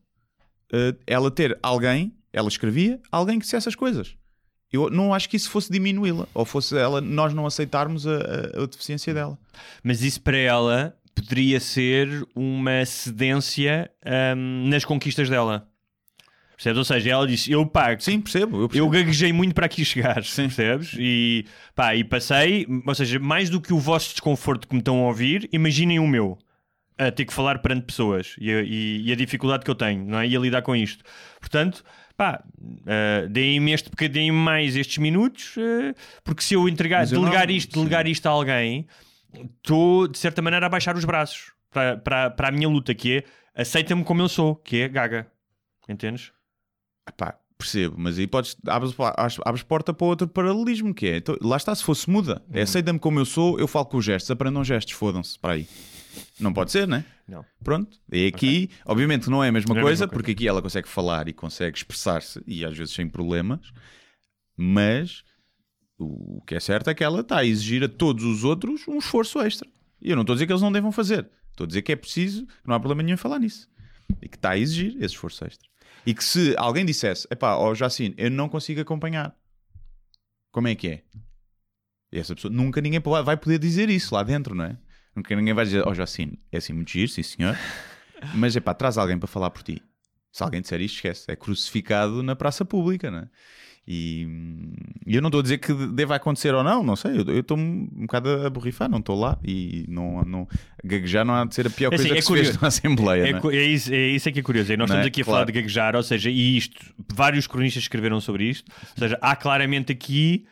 [0.73, 4.15] eh, ela ter alguém, ela escrevia, alguém que dissesse as coisas.
[4.73, 8.63] Eu não acho que isso fosse diminuí-la, ou fosse ela, nós não aceitarmos a, a-
[8.63, 9.37] a deficiência dela.
[9.83, 15.67] Mas isso para ela poderia ser uma cedência ahm, nas conquistas dela.
[16.57, 16.79] Percebes?
[16.79, 18.03] Ou seja, ela disse: Eu pago.
[18.03, 18.63] Sim, percebo.
[18.63, 18.87] Eu percebo.
[18.87, 20.95] Eu gaguejei muito para aqui chegar, percebes?
[20.99, 24.99] E, pá, e passei, ou seja, mais do que o vosso desconforto que me estão
[25.03, 26.37] a ouvir, imaginem o meu,
[26.99, 30.05] a ter que falar perante pessoas e a, e- e a dificuldade que eu tenho,
[30.05, 30.29] não é?
[30.29, 31.03] E a lidar com isto.
[31.41, 31.83] Portanto,
[32.15, 37.55] pá, uh, deem-me este bocadinho mais estes minutos, eh, porque se eu entregar, delegar não-
[37.55, 37.79] isto, sim.
[37.81, 38.87] delegar isto a alguém,
[39.35, 43.19] estou de certa maneira a baixar os braços para, para, para a minha luta, que
[43.55, 45.31] é aceita-me como eu sou, que é gaga.
[45.89, 46.33] Entendes?
[47.17, 48.95] Pá, percebo, mas aí podes, abres,
[49.45, 52.59] abres, porta para outro paralelismo, que é, então, lá está, se fosse muda, Uhum.
[52.59, 55.67] é aceita-me como eu sou, eu falo com gestos, aprendam gestos, fodam-se, para aí.
[56.39, 57.05] Não pode ser, né?
[57.29, 57.45] Não.
[57.63, 60.13] Pronto, e aqui, obviamente não é a mesma, Não é a coisa, mesma coisa.
[60.19, 63.61] porque aqui ela consegue falar e consegue expressar-se, e às vezes sem problemas,
[64.57, 65.23] mas
[66.01, 68.99] o que é certo é que ela está a exigir a todos os outros um
[68.99, 69.69] esforço extra.
[70.01, 71.93] E eu não estou a dizer que eles não devam fazer, estou a dizer que
[71.93, 73.69] é preciso, que não há problema nenhum em falar nisso.
[74.23, 75.69] E que está a exigir esse esforço extra.
[76.07, 79.37] E que se alguém dissesse, epá, ó Jacine, eu não consigo acompanhar,
[80.51, 81.05] como é que é?
[82.11, 84.79] E essa pessoa, nunca ninguém vai poder dizer isso lá dentro, não é?
[85.15, 87.57] Nunca ninguém vai dizer, ó Jacine, é assim muito giro, sim senhor,
[88.35, 89.83] mas epá, traz alguém para falar por ti.
[90.33, 93.29] Se alguém disser isto, esquece, é crucificado na praça pública, não é?
[93.93, 94.29] E,
[95.05, 97.59] e eu não estou a dizer que deva acontecer ou não, não sei, eu estou
[97.59, 100.49] um bocado a borrifar, não estou lá e não, não,
[100.85, 102.59] gaguejar não há de ser a pior É coisa assim, é que se fez curioso.
[102.63, 103.57] na Assembleia, É, é?
[103.57, 104.73] é isso, é isso é que é curioso.
[104.73, 105.09] E nós Não estamos é?
[105.09, 105.35] aqui a Claro.
[105.39, 106.77] falar de gaguejar, ou seja, e isto,
[107.13, 108.71] vários cronistas escreveram sobre isto.
[108.93, 110.45] Ou seja, há claramente aqui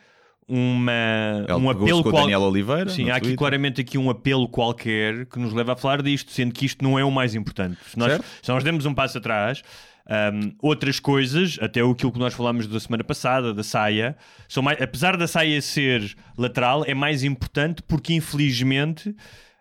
[0.47, 3.37] uma, um apelo com qual- Daniel Oliveira Sim, há aqui Twitter.
[3.37, 6.97] claramente aqui um apelo qualquer que nos leva a falar disto, sendo que isto não
[6.97, 7.77] é o mais importante.
[7.87, 8.25] Se nós, Certo.
[8.41, 9.61] se nós demos um passo atrás,
[10.09, 14.17] hum, outras coisas, até aquilo que nós falámos da semana passada, da saia,
[14.47, 19.15] são mais, apesar da saia ser lateral, é mais importante porque infelizmente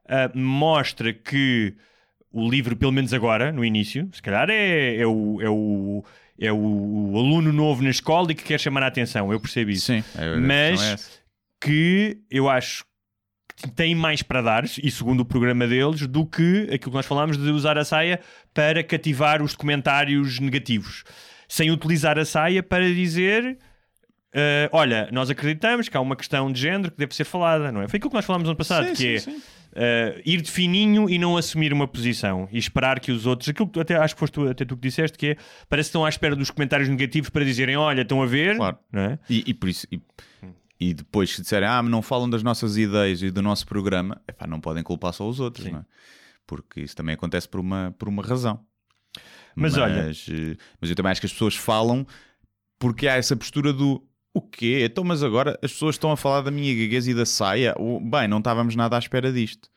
[0.09, 1.75] ah, mostra que
[2.33, 6.05] o livro, pelo menos agora, no início, se calhar é, é, o, é, o,
[6.39, 9.87] é o aluno novo na escola e que quer chamar a atenção, eu percebo isso.
[9.87, 10.05] Sim,
[10.47, 11.19] Mas- é.
[11.61, 12.85] Que eu acho
[13.75, 17.37] tem mais para dar, e segundo o programa deles, do que aquilo que nós falámos
[17.37, 18.21] de usar a saia
[18.55, 21.05] para cativar os comentários negativos.
[21.49, 23.59] Sem utilizar a saia para dizer.
[24.35, 27.83] ah, olha, nós acreditamos que há uma questão de género que deve ser falada, não
[27.83, 27.88] é?
[27.88, 29.42] Foi aquilo que nós falámos no ano passado, Sim, que sim, é sim.
[29.71, 33.66] Uh, ir de fininho e não assumir uma posição e esperar que os outros, aquilo
[33.66, 35.37] que tu- até acho que foste tu, até tu que disseste, que é
[35.68, 38.79] parece que estão à espera dos comentários negativos para dizerem: Olha, estão a ver, Claro.
[38.90, 39.18] não é?
[39.29, 40.01] E, e por isso, e,
[40.81, 44.21] e depois se disserem, ah, mas não falam das nossas ideias e do nosso programa,
[44.29, 45.85] epá, não podem culpar só os outros, é?
[46.47, 48.61] Porque isso também acontece por uma, por uma razão.
[49.55, 52.07] Mas olha- eh, mas eu também acho que as pessoas falam
[52.79, 54.83] porque há essa postura do o quê?
[54.88, 57.75] Então, mas agora as pessoas estão a falar da minha gaguez e da saia.
[58.03, 59.69] Bem, não estávamos nada à espera disto.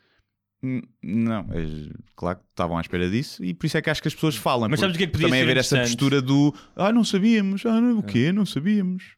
[0.64, 4.02] Hum, Não, é, claro que estavam à espera disso e por isso é que acho
[4.02, 4.70] que as pessoas falam.
[4.70, 7.66] Mas sabes o que é que podia Também haver essa postura do ah, não sabíamos,
[7.66, 8.32] ah, não, o quê?
[8.32, 9.16] Não sabíamos.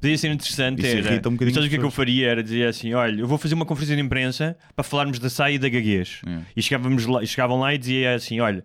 [0.00, 0.80] Podia ser interessante.
[0.80, 2.28] Isso Era, um bocadinho sabes o que é que eu faria?
[2.28, 5.54] Era dizer assim: Olha, eu vou fazer uma conferência de imprensa para falarmos da saia
[5.54, 6.20] e da gaguez.
[6.26, 6.38] É.
[6.56, 8.64] E chegávamos lá, chegavam lá e dizia assim: Olha,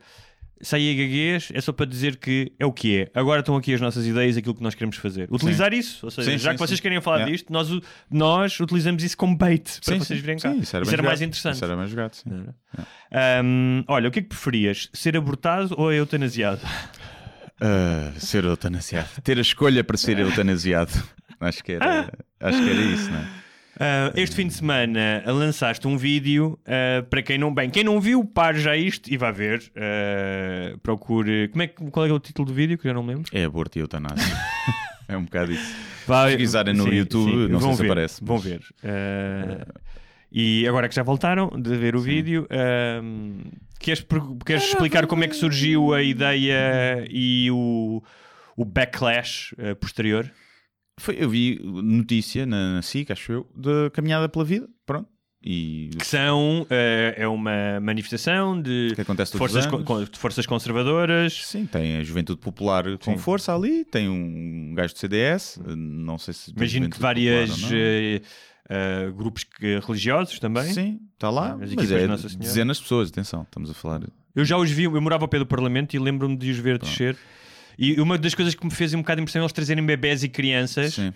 [0.60, 3.12] saia e gaguez é só para dizer que é o que é.
[3.13, 5.28] Agora estão aqui as nossas ideias, aquilo que nós queremos fazer.
[5.32, 6.04] Utilizar isso.
[6.08, 6.82] Ou seja, Sim, já sim, que vocês sim.
[6.84, 7.32] querem falar Yeah.
[7.32, 7.70] disto, nós,
[8.10, 10.52] nós utilizamos isso como bait para Sim, vocês sim, virem cá.
[10.52, 11.22] sim, isso era, bem mais jogado.
[11.28, 11.56] interessante.
[11.56, 12.30] Isso era mais jogado, sim.
[13.12, 14.89] Ahm, olha, o que é que preferias?
[14.93, 16.62] Ser abortado ou eutanasiado?
[17.62, 19.10] Ah, ser eutanasiado.
[19.24, 20.91] Ter a escolha para ser eutanasiado.
[21.39, 23.28] Acho que era, acho que era isso, não é?
[23.80, 28.02] Ah, este fim de semana lançaste um vídeo ah, para quem não bem, quem não
[28.02, 29.63] viu, pare já isto e vá ver.
[29.76, 31.48] Ah, procure.
[31.50, 32.78] Como é, que- qual é, é o título do vídeo?
[32.78, 33.30] Que eu já não me lembro.
[33.32, 34.36] É aborto e eutanásia.
[35.08, 35.76] é um bocado isso.
[36.08, 38.62] Vai, pesquisarem no YouTube, não sei vão se ver, aparece, Vão mas- ver.
[40.31, 43.01] E agora que já voltaram de ver o vídeo, ah,
[43.79, 44.05] queres,
[44.45, 48.03] queres explicar como é que surgiu a ideia e o,
[48.55, 50.29] o backlash ah, posterior?
[50.99, 54.67] Foi, eu vi notícia na, na SIC, acho eu, da Caminhada pela Vida.
[54.85, 55.07] Pronto.
[55.43, 60.45] E Que são, eh, é uma manifestação de que acontece todos forças, co- de forças
[60.47, 61.45] conservadoras.
[61.45, 63.17] Sim, tem a Juventude Popular com Sim.
[63.19, 66.51] força ali, tem um gajo do CDS, não sei se.
[66.51, 68.21] Imagino que várias Popular
[68.69, 70.71] eh, grupos que- religiosos também.
[70.73, 74.01] Sim, está lá, As mas é de dezenas de pessoas, atenção, estamos a falar.
[74.36, 76.77] Eu já os vi, eu morava ao pé do Parlamento e lembro-me de os ver
[76.77, 77.17] descer.
[77.80, 80.23] E uma das coisas que me fez um bocado de impressão é eles trazerem bebés
[80.23, 81.13] e crianças Sim.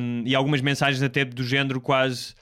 [0.00, 2.34] um, e algumas mensagens até do género quase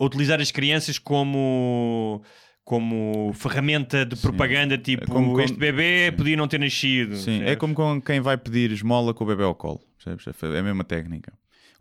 [0.00, 2.22] utilizar as crianças como
[2.64, 6.16] como ferramenta de propaganda tipo como- como- este bebê sim.
[6.16, 9.42] podia não ter nascido Sim, é como com quem vai pedir esmola com o bebê
[9.42, 9.80] ao colo?
[10.06, 11.32] É a mesma técnica.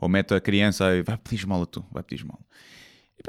[0.01, 2.39] Ou mete a criança e vai pedir esmola tu, vai pedir esmola.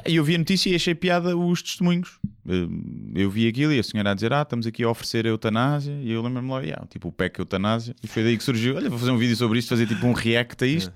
[0.07, 2.19] E eu vi a notícia e achei piada os testemunhos.
[2.49, 5.29] Eh, Eu vi aquilo e a senhora a dizer: Ah, estamos aqui a oferecer a
[5.29, 5.93] eutanásia.
[6.01, 7.95] E eu lembro-me lá, yeah, tipo o PEC eutanásia.
[8.03, 10.15] E foi daí que surgiu: Olha, vou fazer um vídeo sobre isto, fazer tipo um
[10.15, 10.95] react a isto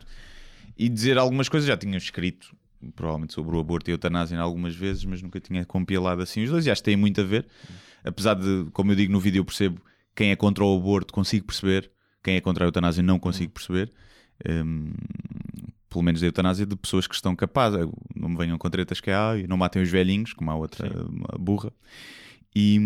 [0.78, 1.68] e dizer algumas coisas.
[1.68, 2.56] Já tinha escrito,
[2.94, 6.48] provavelmente, sobre o aborto e a eutanásia algumas vezes, mas nunca tinha compilado assim os
[6.50, 6.64] dois.
[6.64, 7.46] E acho que têm muito a ver.
[8.02, 9.78] Apesar de, como eu digo no vídeo, eu percebo
[10.14, 11.90] quem é contra o aborto, consigo perceber.
[12.24, 13.92] Quem é contra a eutanásia, não consigo perceber.
[14.48, 14.92] Hum,
[15.88, 17.80] pelo menos da eutanásia de pessoas que estão capazes.
[18.14, 20.88] Não me venham com tretas que há e não matem os velhinhos, como a outra
[21.08, 21.72] uma burra.
[22.54, 22.78] E,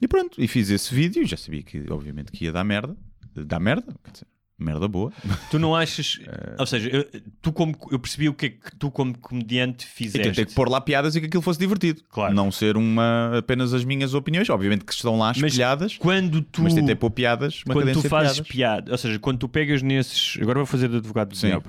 [0.00, 1.26] e pronto, e fiz esse vídeo.
[1.26, 2.96] Já sabia que, obviamente, que ia dar merda.
[3.34, 4.26] Dar merda, quer dizer,
[4.58, 5.12] merda boa.
[5.50, 7.04] tu não achas Eh, ou seja eu,
[7.42, 10.80] tu como eu percebi o que é que tu como comediante fizeste tentei pôr lá
[10.80, 12.02] piadas e que aquilo fosse divertido.
[12.08, 12.34] Claro.
[12.34, 14.48] Não ser uma, apenas as minhas opiniões.
[14.48, 18.08] Obviamente que estão lá Mas espelhadas, quando tu mas tentei pôr piadas, uma quando tu
[18.08, 18.48] fazes piadas.
[18.48, 20.38] piada, ou seja, quando tu pegas nesses.
[20.40, 21.48] Agora vou fazer de advogado do Sim.
[21.48, 21.68] diabo.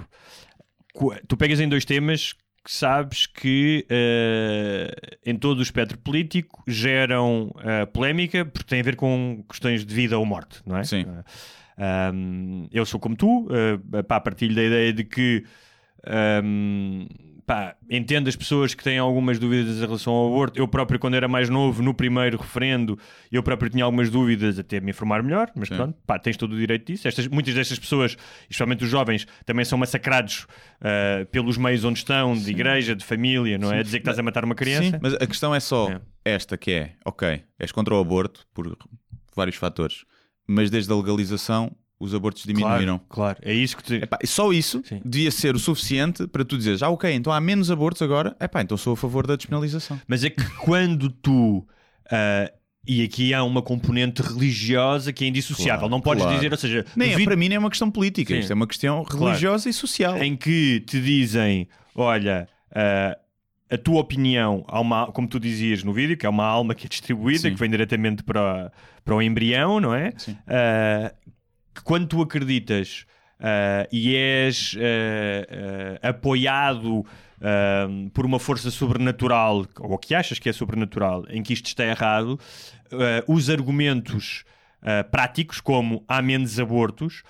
[1.28, 4.92] Tu pegas em dois temas que sabes que eh,
[5.26, 9.94] em todo o espectro político geram eh, polémica porque têm a ver com questões de
[9.94, 10.84] vida ou morte, não é?
[10.84, 11.06] Sim.
[11.08, 11.24] Eh,
[11.78, 15.44] ahm, eu sou como tu, eh, pá, partilho da ideia de que
[16.06, 17.06] ahm,
[17.46, 20.60] pá, entendo as pessoas que têm algumas dúvidas em relação ao aborto.
[20.60, 23.00] Eu próprio, quando era mais novo, no primeiro referendo,
[23.32, 25.76] eu próprio tinha algumas dúvidas até me informar melhor, mas Sim.
[25.78, 27.08] pronto, pá, tens todo o direito disso.
[27.08, 30.46] Estas, muitas destas pessoas, especialmente os jovens, também são massacrados
[30.82, 33.82] ah, pelos meios onde estão, de igreja, de família, não é?
[33.82, 34.92] Dizer que estás a matar uma criança.
[34.92, 36.02] Sim, mas a questão é só É.
[36.26, 38.78] esta que é, ok, és contra o aborto por
[39.34, 40.04] vários fatores,
[40.48, 43.00] mas desde a legalização os abortos diminuíram.
[43.10, 43.40] Claro, claro.
[43.42, 43.96] É isso que te...
[43.96, 45.02] Epá, só isso Sim.
[45.04, 48.62] devia ser o suficiente para tu dizeres, ah, ok, então há menos abortos agora, epá,
[48.62, 50.00] então sou a favor da despenalização.
[50.08, 51.68] Mas é que quando tu.
[52.12, 52.52] ah,
[52.90, 55.80] e aqui há uma componente religiosa que é indissociável.
[55.80, 56.38] Claro, não podes claro.
[56.38, 58.40] dizer, ou seja, Nem é, duvido- para mim nem é uma questão política, Sim.
[58.40, 60.16] isto é uma questão religiosa e social.
[60.24, 63.18] em que te dizem: olha, ah,
[63.70, 66.86] a tua opinião, há uma, como tu dizias no vídeo, que é uma alma que
[66.86, 67.52] é distribuída, Sim.
[67.52, 68.72] que vem diretamente para,
[69.04, 70.14] para o embrião, não é?
[70.18, 70.38] Sim.
[70.48, 71.14] Ah,
[71.84, 73.06] quando tu acreditas
[73.40, 74.76] ah, e és
[76.02, 77.06] ah, apoiado
[78.16, 82.40] por uma força sobrenatural, ou que achas que é sobrenatural, em que isto está errado,
[83.28, 84.44] os argumentos
[85.12, 87.22] práticos, como há menos abortos,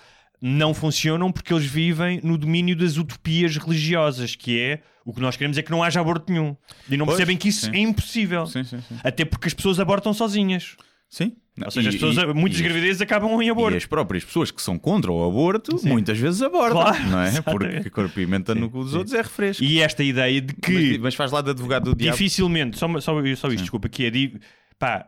[0.41, 5.35] não funcionam porque eles vivem no domínio das utopias religiosas, que é o que nós
[5.37, 6.55] queremos é que não haja aborto nenhum.
[6.89, 7.71] E não Pois, percebem que isso sim.
[7.73, 8.45] é impossível.
[8.45, 8.95] Sim, sim, sim.
[9.03, 10.75] Até porque as pessoas abortam sozinhas.
[11.09, 11.31] Sim.
[11.63, 13.73] Ou seja, E- as pessoas, e- muitas e- gravidezes acabam em aborto.
[13.73, 17.27] E as próprias pessoas que são contra o aborto muitas vezes abortam, Claro, não é?
[17.29, 17.73] exatamente.
[17.75, 19.63] Porque a cor pimenta no cu dos outros é refresco.
[19.63, 22.15] E esta ideia de que Mas, mas faz lá de advogado do diabo.
[22.17, 24.37] dificilmente, só, só, só isto, desculpa, que é di-
[24.77, 25.07] pá,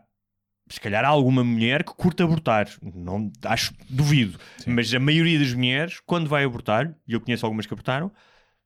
[0.70, 5.54] se calhar há alguma mulher que curta abortar, não acho, duvido, mas a maioria das
[5.54, 8.12] mulheres, quando vai abortar, e eu conheço algumas que abortaram,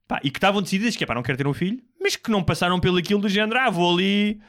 [0.06, 2.30] pá, e que estavam decididas que é pá, não quero ter um filho, mas que
[2.30, 4.40] não passaram pelo aquilo do género, ah, vou ali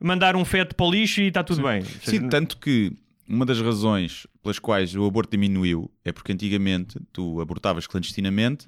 [0.00, 1.80] mandar um feto para o lixo e está tudo bem.
[1.80, 2.92] Ou seja, Sim, tanto que
[3.28, 8.66] uma das razões pelas quais o aborto diminuiu é porque antigamente tu abortavas clandestinamente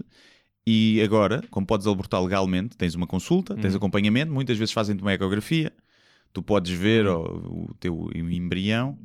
[0.66, 5.12] e agora, como podes abortar legalmente, tens uma consulta, tens acompanhamento, muitas vezes fazem-te uma
[5.12, 5.72] ecografia,
[6.34, 7.14] tu podes ver Uhum.
[7.14, 8.98] o, o teu embrião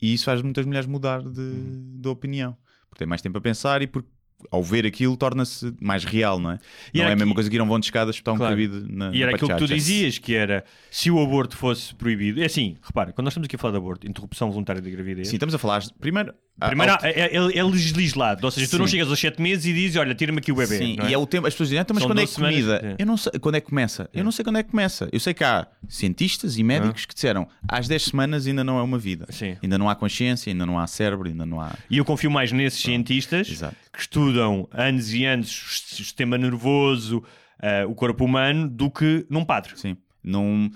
[0.00, 2.00] e isso faz muitas mulheres mudar de, Uhum.
[2.00, 2.56] de opinião.
[2.88, 4.08] Porque têm mais tempo a pensar e porque
[4.50, 6.58] ao ver aquilo torna-se mais real, não é?
[6.92, 8.38] E não é a mesma coisa que ir a um vão de escadas espetar um
[8.38, 8.52] Claro.
[8.52, 11.94] cabido na E na era aquilo que tu dizias, que era se o aborto fosse
[11.94, 12.42] proibido.
[12.42, 15.28] É assim, repara, quando nós estamos aqui a falar de aborto, interrupção voluntária da gravidez,
[15.28, 16.34] Sim, estamos a falar primeiro.
[16.60, 18.44] Primeiro ao- é, é, é legislado.
[18.44, 18.92] Ou seja, tu não Sim.
[18.92, 20.78] chegas aos 7 meses e dizes, olha, tira-me aqui o bebê.
[20.78, 21.10] Sim, não é?
[21.10, 21.46] e é o tempo.
[21.46, 22.86] As pessoas dizem, ah, então, mas São quando é 12 semanas, comida?
[22.98, 23.02] é.
[23.02, 24.10] Eu não sei quando é que começa.
[24.12, 25.08] Eu não sei quando é que começa.
[25.12, 28.82] Eu sei que há cientistas e médicos que disseram às 10 semanas ainda não é
[28.82, 29.26] uma vida.
[29.28, 29.32] Ah.
[29.32, 29.56] Sim.
[29.62, 31.74] Ainda não há consciência, ainda não há cérebro, ainda não há.
[31.90, 33.76] E eu confio mais nesses cientistas Exato.
[33.92, 35.50] que estudam anos e anos
[35.92, 37.22] o sistema nervoso,
[37.60, 39.72] ah, o corpo humano, do que num padre.
[39.76, 39.96] Sim.
[40.24, 40.70] Não,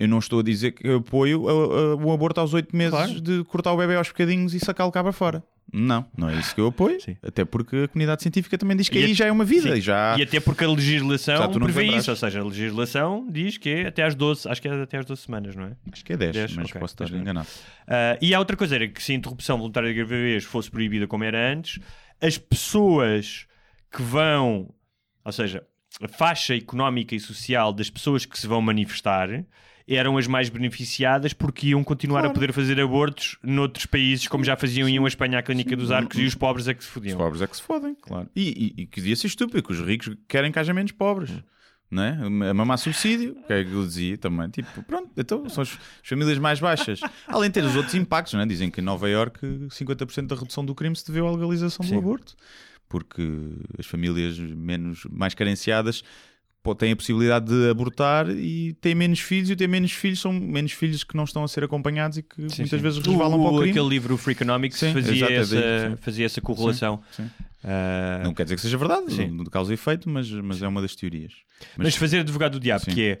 [0.00, 2.90] eu não estou a dizer que eu apoio a- a- o aborto aos 8 meses
[2.90, 3.20] Claro.
[3.20, 5.44] de cortar o bebê aos bocadinhos e sacá-lo cá para fora.
[5.72, 7.00] Não, não é isso que eu apoio.
[7.00, 7.16] Sim.
[7.22, 9.70] Até porque a comunidade científica também diz que E aí a- já é uma vida.
[9.70, 9.78] Sim.
[9.78, 10.16] E já...
[10.18, 14.02] E até porque a legislação prevê isso, ou seja, a legislação diz que é até
[14.02, 15.76] às 12, acho que é até às 12 semanas, não é?
[15.92, 16.80] Acho que é 10, 10, mas ok.
[16.80, 17.20] posso estar não.
[17.20, 17.46] enganado.
[17.86, 21.06] Ah, e há outra coisa, era que se a interrupção voluntária de gravidez fosse proibida
[21.06, 21.78] como era antes,
[22.20, 23.46] as pessoas
[23.92, 24.74] que vão,
[25.24, 25.62] ou seja,
[26.02, 29.28] a faixa económica e social das pessoas que se vão manifestar
[29.96, 34.56] eram as mais beneficiadas porque iam continuar a poder fazer abortos noutros países, como já
[34.56, 36.94] faziam, iam a Espanha à Clínica dos Arcos e os pobres é que se Os
[36.94, 37.18] fodiam.
[37.18, 38.28] pobres é que se fodem, claro.
[38.34, 41.30] E, e, e que devia ser estúpido, que os ricos querem que haja menos pobres.
[41.90, 42.10] Não é?
[42.50, 44.48] A mamar subsídio, que é que eu dizia também.
[44.48, 47.00] Tipo, pronto, então são as, as famílias mais baixas.
[47.26, 48.46] Além de ter os outros impactos, não é?
[48.46, 51.94] Dizem que em Nova Iorque 50% da redução do crime se deveu à legalização Sim.
[51.94, 52.36] do aborto.
[52.88, 53.22] Porque
[53.76, 56.04] as famílias menos, mais carenciadas
[56.62, 60.32] pô, têm a possibilidade de abortar e têm menos filhos e ter menos filhos são
[60.32, 62.76] menos filhos que não estão a ser acompanhados e que Sim, muitas sim.
[62.78, 63.70] vezes resvalam o, para o crime.
[63.70, 67.02] Aquele livro Free Economics Sim, fazia, exato, é essa, fazia essa correlação.
[67.62, 69.36] Ah, Não quer dizer que seja verdade, Sim.
[69.42, 71.32] de causa e efeito, mas, mas é uma das teorias.
[71.76, 73.18] Mas, fazer advogado do diabo, que é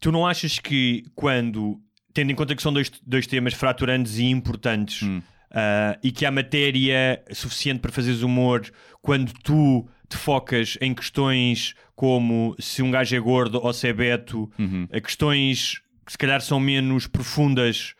[0.00, 1.80] tu não achas que quando,
[2.12, 5.22] tendo em conta que são dois, dois temas fraturantes e importantes Hum.
[5.50, 8.62] ah, e que há matéria suficiente para fazeres humor,
[9.00, 13.92] quando tu te focas em questões como se um gajo é gordo ou se é
[13.92, 14.86] beto, Uhum.
[15.02, 17.94] questões que se calhar são menos profundas.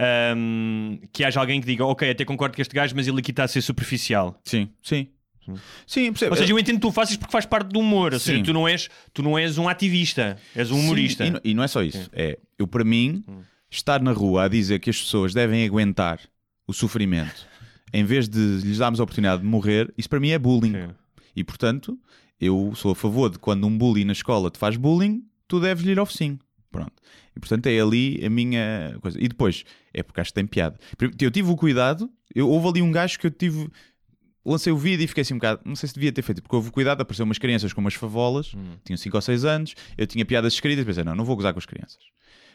[0.00, 3.32] ahm, que haja alguém que diga, ok, até concordo com este gajo, mas ele aqui
[3.32, 4.40] está a ser superficial.
[4.44, 5.08] Sim, sim.
[5.86, 6.32] Sim, percebo.
[6.32, 8.12] Ou seja, eu entendo que tu faças porque faz parte do humor.
[8.12, 8.44] Ou seja, Sim.
[8.44, 11.26] tu não, és, tu não és um ativista, és um humorista.
[11.26, 12.08] Sim, e, não- é só isso.
[12.12, 13.24] É, eu, para mim,
[13.70, 16.20] estar na rua a dizer que as pessoas devem aguentar
[16.66, 17.46] o sofrimento
[17.94, 20.72] em vez de lhes darmos a oportunidade de morrer, isso para mim é bullying.
[20.72, 20.88] Sim.
[21.34, 21.98] E portanto,
[22.40, 25.84] eu sou a favor de quando um bully na escola te faz bullying, tu deves
[25.84, 26.38] lhe ir ao focinho.
[26.70, 26.92] Pronto.
[27.34, 29.18] E portanto é ali a minha coisa.
[29.20, 30.78] E depois, é porque acho que tem piada.
[31.20, 33.68] Eu tive o cuidado, eu, houve ali um gajo que eu tive.
[34.44, 35.60] Lancei o vídeo e fiquei assim um bocado.
[35.64, 38.52] Não sei se devia ter feito, porque houve cuidado, apareceu umas crianças com umas favolas,
[38.84, 41.58] tinham 5 ou 6 anos, eu tinha piadas escritas, pensei, não, não vou gozar com
[41.58, 41.98] as crianças.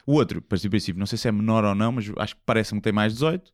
[0.06, 2.80] O outro, parece princípio, não sei se é menor ou não, mas acho que parece-me
[2.80, 3.52] que tem mais 18.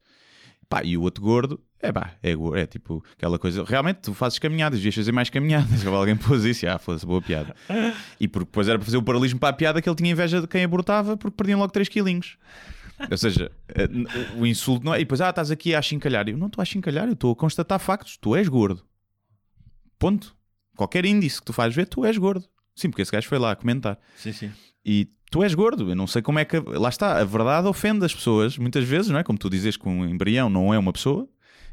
[0.70, 3.64] Pá, e o outro gordo, é pá, é, é tipo aquela coisa.
[3.64, 5.86] Realmente, tu fazes caminhadas, devias fazer mais caminhadas.
[5.88, 7.56] Alguém pôs isso, ah, foda-se, boa piada.
[8.20, 10.42] E porque depois era para fazer o paralelismo para a piada que ele tinha inveja
[10.42, 12.38] de quem abortava porque perdiam logo 3 quilinhos.
[13.10, 13.88] Ou seja, eh,
[14.38, 14.98] o insulto não é.
[14.98, 16.28] E depois, ah, estás aqui a chincalhar.
[16.28, 18.18] Eu não estou a chincalhar, eu estou a constatar factos.
[18.18, 18.84] Tu és gordo.
[19.98, 20.36] Ponto.
[20.76, 22.46] Qualquer índice que tu fazes ver, tu és gordo.
[22.76, 23.98] Sim, porque esse gajo foi lá a comentar.
[24.18, 24.52] Sim, sim.
[24.86, 25.90] E tu és gordo.
[25.90, 26.60] Eu não sei como é que.
[26.60, 29.24] Lá está, a verdade ofende as pessoas, muitas vezes, não é?
[29.24, 31.30] Como tu dizes que um embrião não é uma pessoa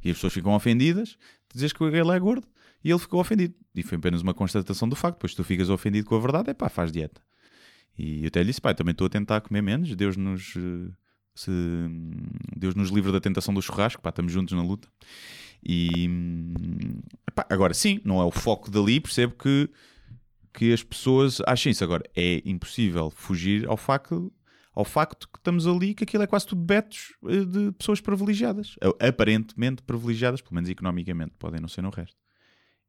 [0.06, 1.16] e as pessoas ficam ofendidas,
[1.54, 2.46] dizes que ele é gordo
[2.84, 3.54] e ele ficou ofendido.
[3.74, 5.16] E foi apenas uma constatação do facto.
[5.16, 7.20] Depois tu ficas ofendido com a verdade, é pá, faz dieta.
[7.98, 9.94] E eu até lhe disse, pá, também estou a tentar comer menos.
[9.96, 10.54] Deus nos.
[10.56, 10.92] eh,
[11.34, 11.50] Se,
[12.56, 14.88] Deus nos livre da tentação do churrasco, pá, estamos juntos na luta.
[15.62, 16.08] E
[17.34, 19.68] pá, agora sim, não é o foco dali, percebo que,
[20.54, 21.82] que as pessoas achem isso.
[21.84, 24.32] Agora, é impossível fugir ao facto,
[24.76, 28.76] ao facto que estamos ali, que aquilo é quase tudo betos eh, de pessoas privilegiadas,
[29.00, 32.16] aparentemente privilegiadas, pelo menos economicamente, podem não ser no resto.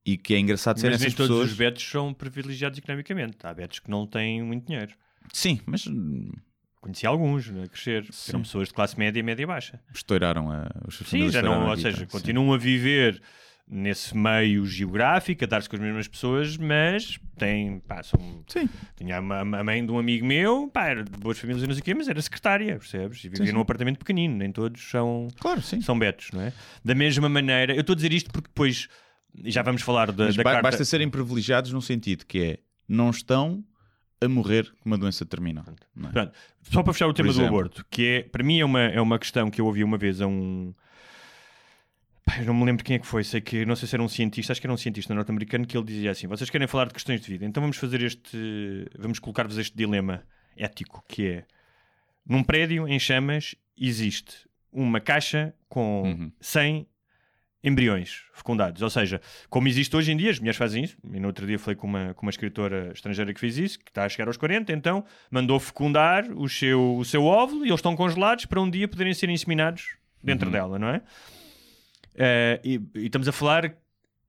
[0.05, 1.51] E que é engraçado ser essas todos pessoas.
[1.51, 3.37] os betos são privilegiados economicamente.
[3.43, 4.93] Há betos que não têm muito dinheiro.
[5.33, 6.31] Sim, mas hum,
[6.81, 8.05] Conheci alguns né, a crescer.
[8.11, 8.31] Sim.
[8.31, 9.79] Eram pessoas de classe média e média baixa.
[9.93, 10.69] estouraram a.
[10.87, 12.05] Os Sim, já não, ou seja, sim.
[12.05, 13.21] continuam a viver
[13.69, 18.69] nesse meio geográfico, a dar-se com as mesmas pessoas, mas têm, pá, são, Sim.
[18.95, 21.73] tinha a a mãe de um amigo meu, pá, era de boas famílias e não
[21.73, 23.23] sei o quê, mas era secretária, percebes?
[23.25, 23.51] E vivia sim.
[23.51, 25.81] num apartamento pequenino, nem todos são, Claro, sim.
[25.81, 26.53] são betos, não é?
[26.83, 28.87] Da mesma maneira, eu estou a dizer isto porque depois,
[29.43, 30.69] e já vamos falar da, Mas da ba- carta...
[30.69, 33.61] basta serem privilegiados no sentido que é não estão
[34.21, 35.65] a morrer com uma doença terminal.
[35.93, 36.11] não é?
[36.13, 36.31] Pronto,
[36.71, 39.19] só para fechar o tema do aborto, que é, para mim é uma, é uma
[39.19, 40.73] questão que eu ouvi uma vez a um.
[42.39, 44.07] Eu não me lembro quem é que foi, sei que não sei se era um
[44.07, 46.93] cientista, acho que era um cientista norte-americano que ele dizia assim: vocês querem falar de
[46.93, 48.85] questões de vida, então vamos fazer este.
[48.97, 50.23] Vamos colocar-vos este dilema
[50.55, 51.45] ético que é
[52.27, 56.31] num prédio em chamas existe uma caixa com Uhum.
[56.41, 56.87] 100
[57.63, 58.81] embriões fecundados.
[58.81, 60.97] Ou seja, como existe hoje em dia, as mulheres fazem isso.
[61.11, 63.89] E no outro dia falei com uma, com uma escritora estrangeira que fez isso, que
[63.89, 67.79] está a chegar aos 40, então mandou fecundar o seu, o seu óvulo e eles
[67.79, 71.01] estão congelados para um dia poderem ser inseminados dentro dela, não é?
[72.17, 73.73] Eh, e, e estamos a falar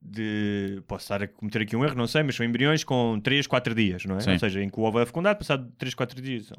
[0.00, 0.82] de.
[0.86, 3.74] Posso estar a cometer aqui um erro, não sei, mas são embriões com 3, 4
[3.74, 4.20] dias, não é?
[4.20, 4.32] Sim.
[4.32, 6.52] Ou seja, em que o ovo é fecundado, passado 3, 4 dias.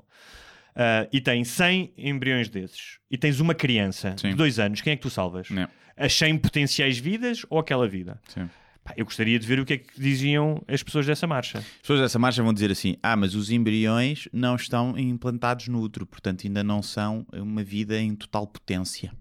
[0.76, 4.30] Ah, e tem 100 embriões desses e tens uma criança Sim.
[4.30, 5.50] de 2 anos, quem é que tu salvas?
[5.50, 5.68] Não.
[5.98, 8.20] As 100 potenciais vidas ou aquela vida?
[8.28, 8.50] Sim.
[8.96, 11.60] Eu gostaria de ver o que é que diziam as pessoas dessa marcha.
[11.60, 15.82] As pessoas dessa marcha vão dizer assim: ah, mas os embriões não estão implantados no
[15.82, 19.12] útero, portanto ainda não são uma vida em total potência.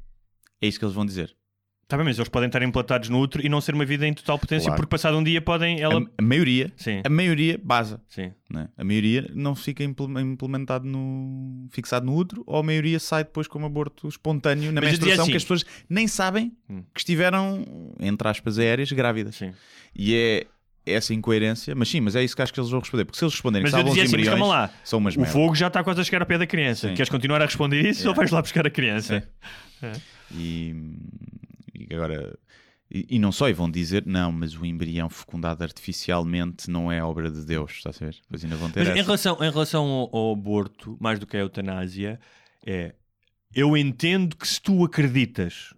[0.63, 1.37] É isso que eles vão dizer.
[1.89, 4.13] Está bem, mas eles podem estar implantados no útero e não ser uma vida em
[4.13, 4.77] total potência, Claro.
[4.77, 5.81] porque passado um dia podem.
[5.81, 5.99] Ela...
[5.99, 7.99] A, a maioria, Sim, a maioria basa.
[8.07, 8.31] sim.
[8.51, 8.69] né?
[8.77, 13.47] A maioria não fica imple- implementado no fixado no útero, ou a maioria sai depois
[13.49, 16.83] como aborto espontâneo na Mas menstruação assim- que as pessoas nem sabem Hum.
[16.93, 17.65] que estiveram,
[17.99, 19.37] entre aspas, aéreas grávidas.
[19.37, 19.53] sim.
[19.97, 20.47] E é
[20.85, 23.25] essa incoerência, mas sim, mas é isso que acho que eles vão responder, porque se
[23.25, 24.71] eles responderem Mas que os assim, mas embriões, calma lá.
[24.85, 25.33] são umas O merda.
[25.33, 26.89] fogo já está quase a chegar ao pé da criança.
[26.89, 26.95] Sim.
[26.95, 29.27] Queres continuar a responder isso ou vais lá buscar a criança?
[30.35, 30.75] E,
[31.89, 32.39] e agora
[32.91, 37.03] e, e não só, e vão dizer não, mas o embrião fecundado artificialmente não é
[37.05, 38.17] obra de Deus, está a ver?
[38.29, 39.03] Pois ainda vão ter Mas em essa.
[39.05, 42.19] relação, em relação ao, ao aborto, mais do que a eutanásia,
[42.67, 42.95] é
[43.55, 45.75] eu entendo que se tu acreditas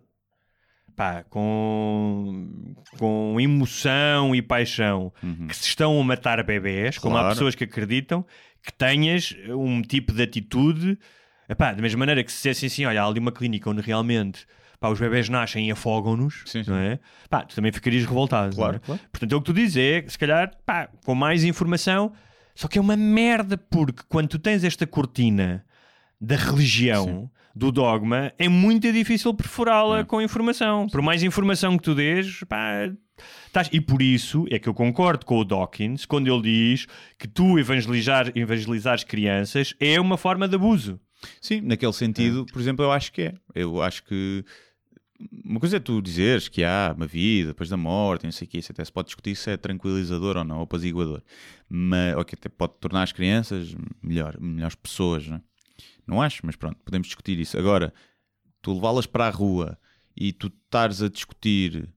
[0.96, 5.12] pá, com, com emoção e paixão
[5.48, 7.34] que se estão a matar bebés, como há Claro.
[7.34, 8.24] pessoas que acreditam,
[8.62, 10.98] que tenhas um tipo de atitude
[11.48, 14.46] epá, da mesma maneira que se dissessem assim: olha, há ali uma clínica onde realmente
[14.80, 16.70] pá, os bebés nascem e afogam-nos, Sim, sim.
[16.70, 16.98] não é?
[17.28, 18.56] Pá, tu também ficarias revoltado.
[18.56, 18.80] Claro, não é?
[18.80, 19.00] claro.
[19.12, 22.12] Portanto, é o que tu dizes, é, se calhar, pá, com mais informação,
[22.54, 25.64] só que é uma merda, porque quando tu tens esta cortina
[26.20, 30.86] da religião, do dogma, é muito difícil perfurá-la com informação.
[30.88, 32.90] Por mais informação que tu dês, pá.
[33.72, 36.86] E por isso é que eu concordo com o Dawkins quando ele diz
[37.18, 40.98] que tu evangelizar, evangelizares crianças é uma forma de abuso.
[41.40, 43.34] Sim, naquele sentido, por exemplo, eu acho que é.
[43.54, 44.42] Eu acho que
[45.44, 48.50] uma coisa é tu dizeres que há uma vida depois da morte, não sei o
[48.50, 51.22] que, isso até se pode discutir se é tranquilizador ou não, ou apaziguador.
[51.68, 55.42] Mas, ou que até pode tornar as crianças melhor, melhores pessoas, não é?
[56.06, 57.56] Não acho, mas pronto, podemos discutir isso.
[57.58, 57.92] Agora,
[58.62, 59.78] tu levá-las para a rua
[60.16, 61.88] e tu estares a discutir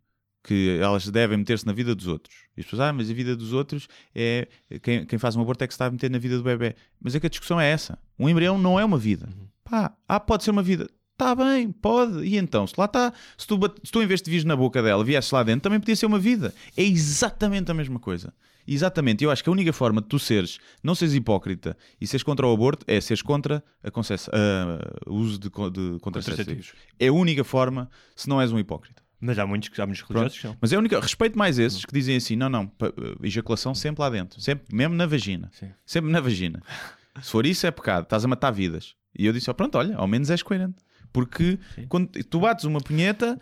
[0.44, 2.36] que elas devem meter-se na vida dos outros.
[2.56, 4.48] E as pessoas, ah, mas a vida dos outros é.
[4.82, 6.76] Quem, quem faz um aborto é que se está a meter na vida do bebê.
[7.02, 7.98] Mas é que a discussão é essa.
[8.20, 9.30] Um embrião não é uma vida.
[9.64, 10.88] Pá, ah, pode ser uma vida.
[11.14, 12.24] Está bem, pode.
[12.26, 14.82] E então, se lá está, se tu, se tu em vez de vires na boca
[14.82, 16.54] dela, viesses lá dentro, também podia ser uma vida.
[16.76, 18.34] É exatamente a mesma coisa.
[18.68, 19.24] Exatamente.
[19.24, 22.48] Eu acho que a única forma de tu seres, não seres hipócrita e seres contra
[22.48, 26.74] o aborto é seres contra a ah, o uso de, de contraceptivos.
[27.00, 29.04] É a única forma, se não és um hipócrita.
[29.20, 30.58] Mas há muitos, há muitos religiosos que são.
[30.60, 31.00] Mas é a única.
[31.00, 32.92] Respeito mais esses que dizem assim: não, não, pa-
[33.22, 35.50] ejaculação sempre lá dentro, sempre, mesmo na vagina.
[35.54, 35.70] Sim.
[35.86, 36.62] Sempre na vagina.
[37.22, 38.96] Se for isso, é pecado, estás a matar vidas.
[39.18, 40.76] E eu disse: ó, pronto, olha, ao menos és coerente.
[41.14, 41.58] Porque
[41.88, 43.40] quando tu bates uma punheta,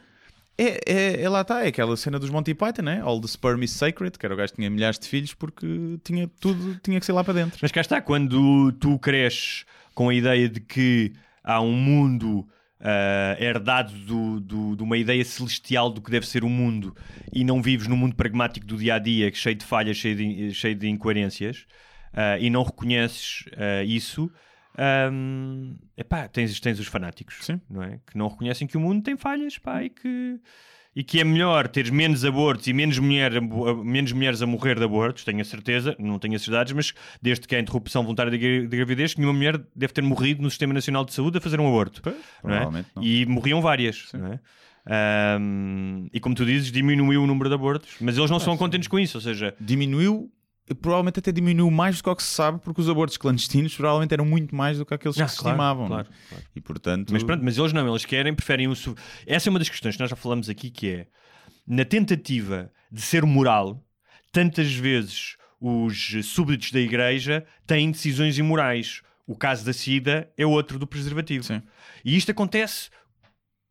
[0.57, 3.01] é, é, é lá está, é aquela cena dos Monty Python, né?
[3.01, 5.65] All the sperm is sacred, que era o gajo que tinha milhares de filhos porque
[6.03, 7.57] tinha tudo, tinha que ser lá para dentro.
[7.61, 9.65] Mas cá está, quando tu cresces
[9.95, 11.13] com a ideia de que
[11.43, 12.47] há um mundo
[12.79, 16.95] ah, herdado do- do- de uma ideia celestial do que deve ser o mundo
[17.31, 20.53] e não vives no mundo pragmático do dia a dia, cheio de falhas, cheio de,
[20.53, 21.65] cheio de incoerências,
[22.13, 24.29] ah, e não reconheces ah, isso.
[24.77, 27.59] Ahm, epá, tens, tens os fanáticos Sim.
[27.69, 27.99] não é?
[28.05, 30.39] que não reconhecem que o mundo tem falhas pá, e, que,
[30.95, 33.31] e que é melhor teres menos abortos e menos, mulher,
[33.83, 37.47] menos mulheres a morrer de abortos, tenho a certeza, não tenho esses dados, mas desde
[37.47, 40.73] que há interrupção voluntária de, gra- de gravidez, nenhuma mulher deve ter morrido no Sistema
[40.73, 42.01] Nacional de Saúde a fazer um aborto.
[42.43, 42.85] não é?
[42.95, 43.03] não.
[43.03, 44.09] E morriam várias.
[44.13, 44.39] Não é?
[44.83, 48.87] Ahm, e como tu dizes, diminuiu o número de abortos, mas eles não são contentes
[48.87, 50.31] com isso, ou seja, Diminuiu,
[50.79, 54.13] provavelmente até diminuiu mais do que o que se sabe, porque os abortos clandestinos provavelmente
[54.13, 55.87] eram muito mais do que aqueles que Ah, se claro, estimavam.
[55.87, 56.15] claro, né?
[56.29, 56.43] claro.
[56.55, 57.11] E portanto.
[57.11, 58.73] Mas pronto, mas eles não, eles querem, preferem o.
[59.25, 61.07] Essa é uma das questões que nós já falamos aqui, que é
[61.67, 63.83] na tentativa de ser moral,
[64.31, 69.01] tantas vezes os súbditos da igreja têm decisões imorais.
[69.27, 71.43] O caso da SIDA é outro do preservativo.
[71.43, 71.61] Sim.
[72.03, 72.89] E isto acontece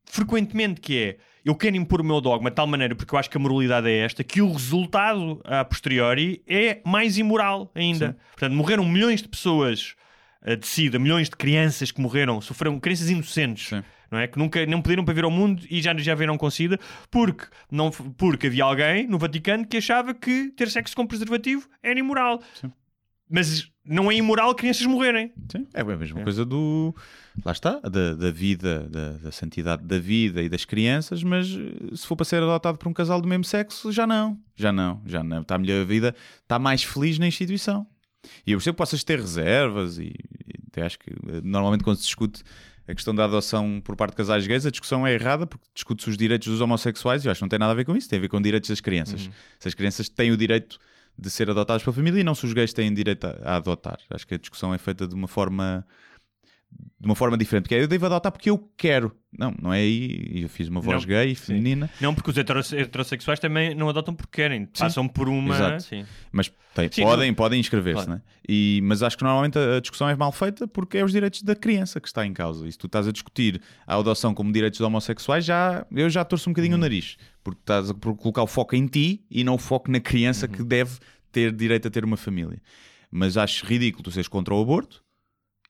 [0.06, 3.30] frequentemente, que é eu quero impor o meu dogma de tal maneira, porque eu acho
[3.30, 8.16] que a moralidade é esta, que o resultado a posteriori é mais imoral ainda.
[8.30, 9.94] Portanto, morreram milhões de pessoas
[10.42, 13.82] eh, de SIDA, milhões de crianças que morreram, sofreram, crianças inocentes, Sim.
[14.10, 14.26] não é?
[14.26, 16.78] Que nunca não podiam para vir ao mundo e já, já viram com SIDA,
[17.10, 21.98] porque, não, porque havia alguém no Vaticano que achava que ter sexo com preservativo era
[21.98, 22.40] imoral.
[23.28, 25.32] Mas não é imoral crianças morrerem.
[25.50, 26.94] Sim, é a mesma coisa do.
[27.44, 31.96] Lá está, da, da vida, da, da santidade da vida e das crianças, mas eh,
[31.96, 34.38] se for para ser adotado por um casal do mesmo sexo, já não.
[34.54, 35.42] Já não, já não.
[35.42, 37.84] Está melhor a vida, está mais feliz na instituição.
[38.46, 40.12] E eu percebo que possas ter reservas e,
[40.46, 42.42] e até acho que eh, normalmente quando se discute
[42.86, 46.10] a questão da adoção por parte de casais gays, a discussão é errada porque discute-se
[46.10, 48.08] os direitos dos homossexuais e eu acho que não tem nada a ver com isso,
[48.08, 49.28] tem a ver com direitos das crianças.
[49.58, 50.78] Se as crianças têm o direito
[51.18, 53.98] de ser adotadas pela família e não se os gays têm direito a, a adotar.
[54.10, 55.86] Acho que a discussão é feita de uma forma
[57.00, 59.10] de uma forma diferente, que é eu devo adotar porque eu quero.
[59.36, 60.42] Não, não é aí.
[60.42, 61.46] Eu fiz uma voz Não, gay, sim.
[61.46, 64.66] feminina, Não, porque os heteros- heterossexuais também não adotam porque querem.
[64.66, 65.54] Passam por uma.
[65.54, 65.82] Exato.
[65.82, 66.04] Sim.
[66.30, 68.20] mas tem- Sim, podem, podem inscrever-se, Claro.
[68.20, 68.22] né?
[68.46, 71.56] E, mas acho que normalmente a discussão é mal feita porque é os direitos da
[71.56, 72.68] criança que está em causa.
[72.68, 76.22] E se tu estás a discutir a adoção como direitos de homossexuais, já, eu já
[76.24, 76.80] torço um bocadinho Uhum.
[76.80, 80.00] o nariz, porque estás a colocar o foco em ti e não o foco na
[80.00, 80.52] criança Uhum.
[80.52, 80.98] que deve
[81.32, 82.60] ter direito a ter uma família.
[83.10, 85.02] Mas acho ridículo tu seres contra o aborto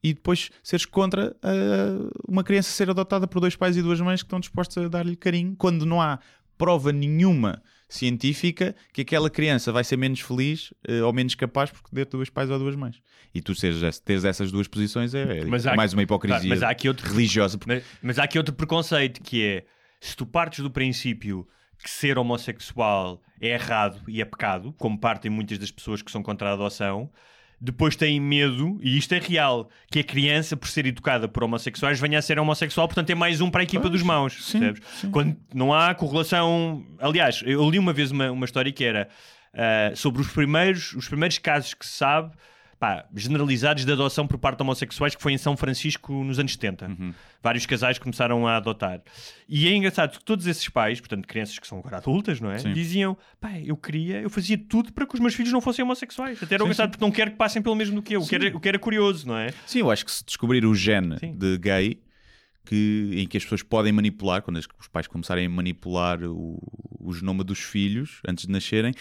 [0.03, 4.22] e depois seres contra ah, uma criança ser adotada por dois pais e duas mães
[4.22, 6.18] que estão dispostos a dar-lhe carinho, quando não há
[6.57, 11.88] prova nenhuma científica que aquela criança vai ser menos feliz eh, ou menos capaz porque
[11.94, 13.01] ter dois pais ou duas mães.
[13.34, 15.44] E tu seres, teres essas duas posições é, é
[15.76, 17.59] mais uma hipocrisia Tá, mas há aqui outro- religiosa.
[17.66, 19.64] Mas, mas há aqui outro preconceito que é
[20.01, 21.46] se tu partes do princípio
[21.82, 26.22] que ser homossexual é errado e é pecado, como partem muitas das pessoas que são
[26.22, 27.11] contra a adoção,
[27.61, 32.00] depois têm medo, e isto é real, que a criança, por ser educada por homossexuais,
[32.00, 34.32] venha a ser homossexual, portanto é mais um para a equipa dos maus.
[34.44, 34.82] sim, percebes?
[35.12, 36.84] Quando não há correlação.
[36.98, 39.08] Aliás, eu li uma vez uma, uma história que era
[39.52, 42.32] ah, sobre os primeiros, os primeiros casos que se sabe.
[42.81, 46.53] Pá, generalizados de adoção por parte de homossexuais, que foi em São Francisco nos anos
[46.55, 46.87] 70.
[46.89, 47.14] Uhum.
[47.43, 49.03] Vários casais começaram a adotar.
[49.47, 52.59] E é engraçado que todos esses pais, portanto, crianças que são agora adultas, não é?
[52.59, 52.72] Sim.
[52.72, 56.43] Diziam, pá, eu queria, eu fazia tudo para que os meus filhos não fossem homossexuais.
[56.43, 56.91] Até era Sim, engraçado sim.
[56.93, 58.68] porque não quero que passem pelo mesmo do que eu, o que, era, o que
[58.68, 59.53] era curioso, não é?
[59.66, 62.01] Sim, eu acho que se descobrir o gene de gay
[62.64, 66.59] que, em que as pessoas podem manipular, quando os pais começarem a manipular o,
[66.99, 68.95] o genoma dos filhos antes de nascerem,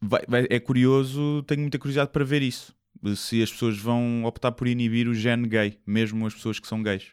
[0.00, 2.72] vai- vai- é curioso, tenho muita curiosidade para ver isso.
[3.14, 6.82] Se as pessoas vão optar por inibir o gene gay, mesmo as pessoas que são
[6.82, 7.12] gays.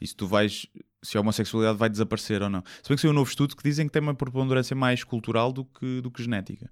[0.00, 0.66] E se tu vais,
[1.02, 2.62] se a homossexualidade vai desaparecer ou não.
[2.82, 5.52] Se bem que saiu um novo estudo que dizem que tem uma preponderância mais cultural
[5.52, 6.70] do que, do que genética.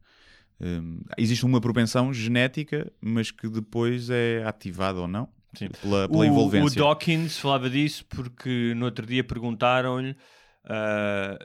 [0.61, 5.69] Hum, existe uma propensão genética, mas que depois é ativada ou não Sim.
[5.83, 6.81] pela, pela o, envolvência.
[6.81, 10.17] o Dawkins falava disso porque no outro dia perguntaram-lhe
[10.65, 11.39] ah,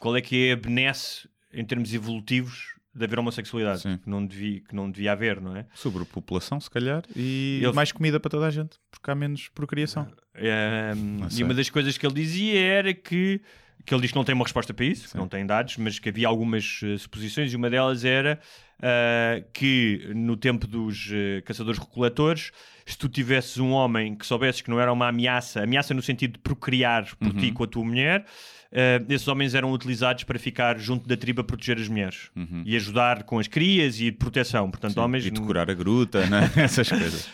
[0.00, 3.98] qual é que é a benesse em termos evolutivos de haver homossexualidade, Sim.
[3.98, 5.66] que não, devia, que não devia haver, não é?
[5.74, 10.08] Sobrepopulação, se calhar, e Ele- mais comida para toda a gente, porque há menos procriação.
[10.36, 13.40] Um, e uma das coisas que ele dizia era que,
[13.84, 15.98] que ele diz que não tem uma resposta para isso, que não tem dados, mas
[15.98, 18.40] que havia algumas eh, suposições e uma delas era
[18.82, 22.52] ah, que no tempo dos eh, caçadores-recoletores,
[22.86, 26.32] se tu tivesses um homem que soubesses que não era uma ameaça, ameaça no sentido
[26.34, 27.36] de procriar por Uhum.
[27.36, 28.24] ti com a tua mulher,
[28.72, 32.30] ah, esses homens eram utilizados para ficar junto da tribo a proteger as mulheres
[32.64, 34.70] e ajudar com as crias e proteção.
[34.70, 34.94] Portanto, Uhum.
[35.02, 36.50] Sim, homens e decorar a gruta, né?
[36.56, 37.28] essas coisas.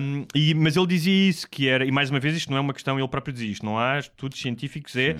[0.00, 2.60] um, e- mas ele dizia isso, que era, e mais uma vez, isto não é
[2.60, 5.16] uma questão, ele próprio dizia isto, não há estudos científicos, é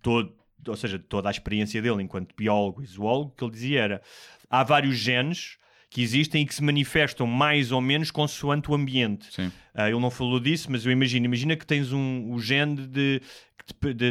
[0.00, 0.32] todo,
[0.66, 4.02] ou seja, toda a experiência dele enquanto biólogo e zoólogo, que ele dizia era:
[4.48, 5.56] há vários genes
[5.92, 9.26] que existem e que se manifestam mais ou menos consoante o ambiente.
[9.30, 9.52] Sim.
[9.74, 13.20] Ah, ele não falou disso, mas eu imagino, imagina que tens um, o gene de,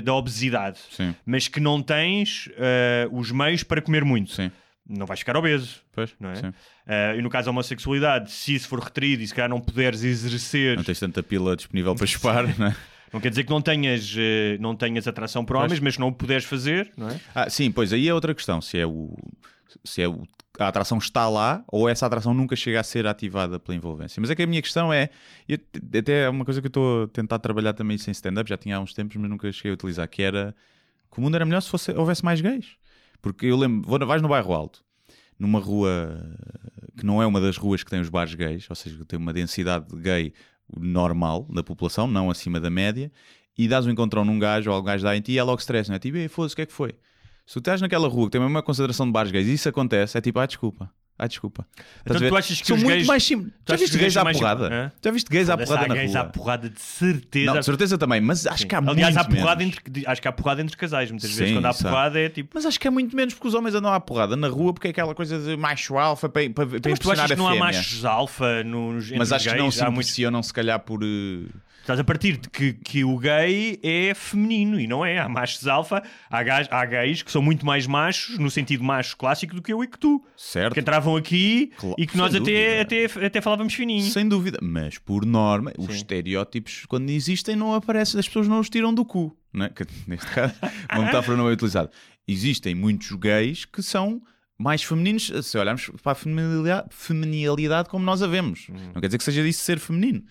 [0.03, 4.31] da obesidade, Sim, mas que não tens ah, os meios para comer muito.
[4.31, 4.51] sim.
[4.89, 5.81] Não vais ficar obeso.
[5.93, 6.53] Pois, Não é?
[6.85, 10.03] Ah, e no caso da homossexualidade, se isso for retrido e se calhar não puderes
[10.03, 12.75] exercer Não tens tanta pila disponível para chupar, né?
[13.13, 16.07] Não quer dizer que não tenhas, eh, não tenhas atração por homens, mas que não
[16.09, 17.19] o puderes fazer, não é?
[17.33, 18.59] Ah, sim, pois aí é outra questão.
[18.61, 19.15] Se é o.
[19.83, 20.23] Se é o
[20.65, 24.19] a atração está lá ou essa atração nunca chega a ser ativada pela envolvência.
[24.19, 25.09] Mas é que a minha questão é,
[25.97, 28.77] até é uma coisa que eu estou a tentar trabalhar também sem stand-up, já tinha
[28.77, 30.55] há uns tempos, mas nunca cheguei a utilizar, que era
[31.11, 32.77] que o mundo era melhor se fosse, houvesse mais gays.
[33.21, 34.83] Porque eu lembro, vou, vais no bairro alto,
[35.37, 36.23] numa rua
[36.97, 39.19] que não é uma das ruas que tem os bares gays, ou seja, que tem
[39.19, 40.33] uma densidade de gay
[40.79, 43.11] normal da população, não acima da média,
[43.57, 45.59] e dás um encontrão num gajo ou algum gajo dá em ti e é logo
[45.59, 45.99] stress, não é?
[45.99, 46.95] Tipo, "Ei, foda-se, o que é que foi?
[47.45, 50.17] Se tu estás naquela rua que tem uma concentração de bares gays e isso acontece,
[50.17, 50.89] é tipo, ah, desculpa.
[51.19, 51.67] Ah, desculpa.
[52.03, 53.53] Então a tu achas que São os muito gays- mais simples.
[53.63, 54.69] tu Já viste gays gays à porrada?
[54.73, 54.91] Hã?
[55.05, 56.21] Já viste gays à porrada há na gays rua?
[56.21, 57.45] à porrada de certeza.
[57.45, 58.67] Não, de certeza também, mas acho Sim.
[58.67, 59.77] que há Aliás, há muito porrada menos.
[59.85, 61.11] entre, acho que há porrada entre casais.
[61.11, 61.73] Muitas vezes Sim, quando há há.
[61.75, 62.49] porrada é tipo.
[62.55, 64.87] Mas acho que é muito menos porque os homens andam à porrada na rua porque
[64.87, 67.47] é aquela coisa de macho alfa para, para, para Mas tu achas a que não
[67.47, 69.75] há machos alfa nos entre Mas acho que não gays?
[69.75, 71.03] se Há muito- impressionam se calhar por...
[71.03, 71.45] eh,
[71.81, 75.17] Estás a partir de que, que o gay é feminino e não é.
[75.17, 79.17] Há machos alfa, há, gajos, há gays que são muito mais machos, no sentido macho
[79.17, 80.23] clássico, do que eu e que tu.
[80.37, 80.75] Certo.
[80.75, 84.09] Que entravam aqui Claro, e que nós até, até, até falávamos fininho.
[84.11, 85.91] Sem dúvida, mas por norma, os Sim.
[85.93, 89.35] estereótipos, quando existem, não aparecem, as pessoas não os tiram do cu.
[89.51, 89.69] Não é?
[89.69, 90.53] Que, neste caso,
[90.93, 91.89] uma metáfora não é utilizada.
[92.27, 94.21] Existem muitos gays que são
[94.57, 98.67] mais femininos, se olharmos para a feminilidade, feminilidade como nós a vemos.
[98.69, 100.23] Não quer dizer que seja disso ser feminino.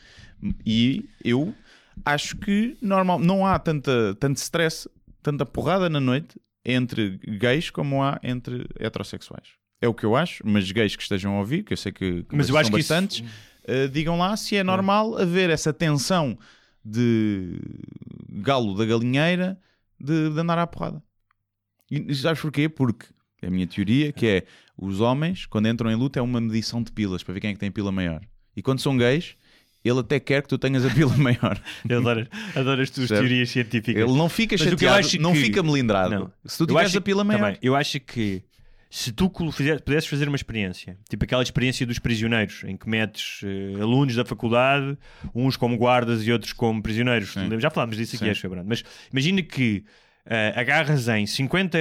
[0.65, 1.55] E eu
[2.05, 4.89] acho que normal, não há tanta, tanto stress,
[5.23, 9.49] tanta porrada na noite entre gays como há entre heterossexuais.
[9.81, 12.23] É o que eu acho, mas gays que estejam a ouvir, que eu sei que,
[12.25, 13.25] que Mas eu acho que isso- bastantes,
[13.69, 16.37] Uh, digam lá se é normal haver essa tensão
[16.83, 17.61] de
[18.29, 19.61] galo da galinheira
[20.01, 21.03] de, de andar à porrada.
[21.91, 22.69] E sabes porquê?
[22.69, 23.07] Porque
[23.43, 26.83] é a minha teoria, que é os homens, quando entram em luta, é uma medição
[26.83, 28.23] de pilas para ver quem é que tem pila maior.
[28.57, 29.37] E quando são gays,
[29.85, 31.61] ele até quer que tu tenhas a pila maior.
[31.89, 33.21] Eu adoro, adoro as tuas Certo.
[33.21, 34.03] teorias científicas.
[34.03, 36.15] Ele não fica Mas que chateado, acho não que- fica melindrado.
[36.15, 36.33] Não.
[36.45, 37.41] Se tu tiveres a pila maior.
[37.41, 38.43] Também, eu acho que
[38.93, 43.81] se tu pudesses fazer uma experiência, tipo aquela experiência dos prisioneiros, em que metes eh,
[43.81, 44.99] alunos da faculdade,
[45.35, 47.33] uns como guardas e outros como prisioneiros.
[47.33, 47.49] Sim.
[47.61, 48.31] Já falámos disso aqui, Sim.
[48.33, 48.67] acho, Fernando.
[48.67, 49.85] Mas imagina que
[50.27, 51.79] eh, agarras em 50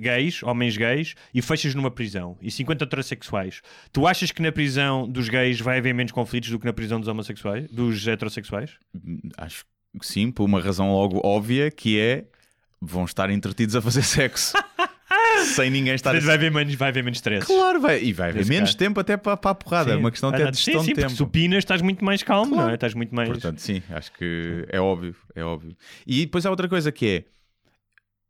[0.00, 3.60] gays, homens gays, e fechas numa prisão, e 50 heterossexuais.
[3.92, 6.98] Tu achas que na prisão dos gays vai haver menos conflitos do que na prisão
[6.98, 8.72] dos homossexuais, dos heterossexuais?
[9.36, 9.64] Acho
[9.98, 12.24] que sim, por uma razão logo óbvia, que é
[12.80, 14.54] vão estar entretidos a fazer sexo.
[15.54, 16.20] Sem ninguém estar a...
[16.20, 17.46] Vai haver menos, vai haver menos stress.
[17.46, 18.02] Claro, vai.
[18.02, 18.78] E vai haver menos caso.
[18.78, 19.92] tempo até para, para a porrada.
[19.92, 21.16] É uma questão até de sim, gestão sim, de porque tempo.
[21.16, 22.74] se opinas estás muito mais calmo, não é?
[22.74, 23.28] Estás muito mais...
[23.28, 25.76] Portanto, sim, acho que é óbvio, é óbvio.
[26.06, 27.24] E depois há outra coisa que é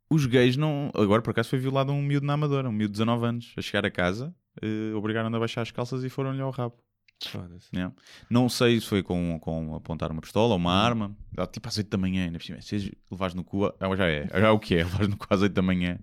[0.09, 0.91] os gays não.
[0.93, 3.61] Agora por acaso foi violado um miúdo na Amadora, um miúdo de 19 anos, a
[3.61, 6.75] chegar a casa, eh, obrigaram-no a baixar as calças e foram-lhe ao rabo.
[7.73, 7.95] Yeah.
[8.29, 10.85] Não sei se foi com, com apontar uma pistola ou uma Uhum.
[10.85, 11.17] arma,
[11.51, 12.61] tipo às 8 da manhã, ainda por cima.
[12.61, 15.25] Se levares no cu, ah, já é, já é o que é, levares no cu
[15.29, 15.97] às 8 da manhã,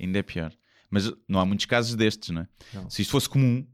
[0.00, 0.50] ainda é pior.
[0.90, 2.48] Mas não há muitos casos destes, né?
[2.72, 2.88] Não.
[2.88, 3.66] Se isto fosse comum,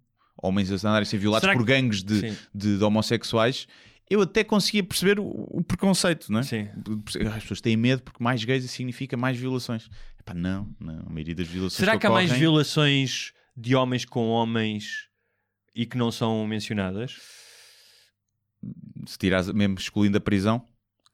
[0.43, 3.67] homens a andarem a ser violados Será por que- gangues de, de, de homossexuais,
[4.11, 6.43] eu até conseguia perceber o, o preconceito, não é?
[6.43, 6.69] Sim.
[7.35, 9.89] As pessoas têm medo porque mais gays significa mais violações.
[10.19, 14.05] Epá, não, não, a maioria das violações Será que há mais ocorrem- violações de homens
[14.05, 15.09] com homens
[15.75, 17.17] e que não são mencionadas?
[19.07, 20.63] Se tirares, mesmo excluindo a prisão,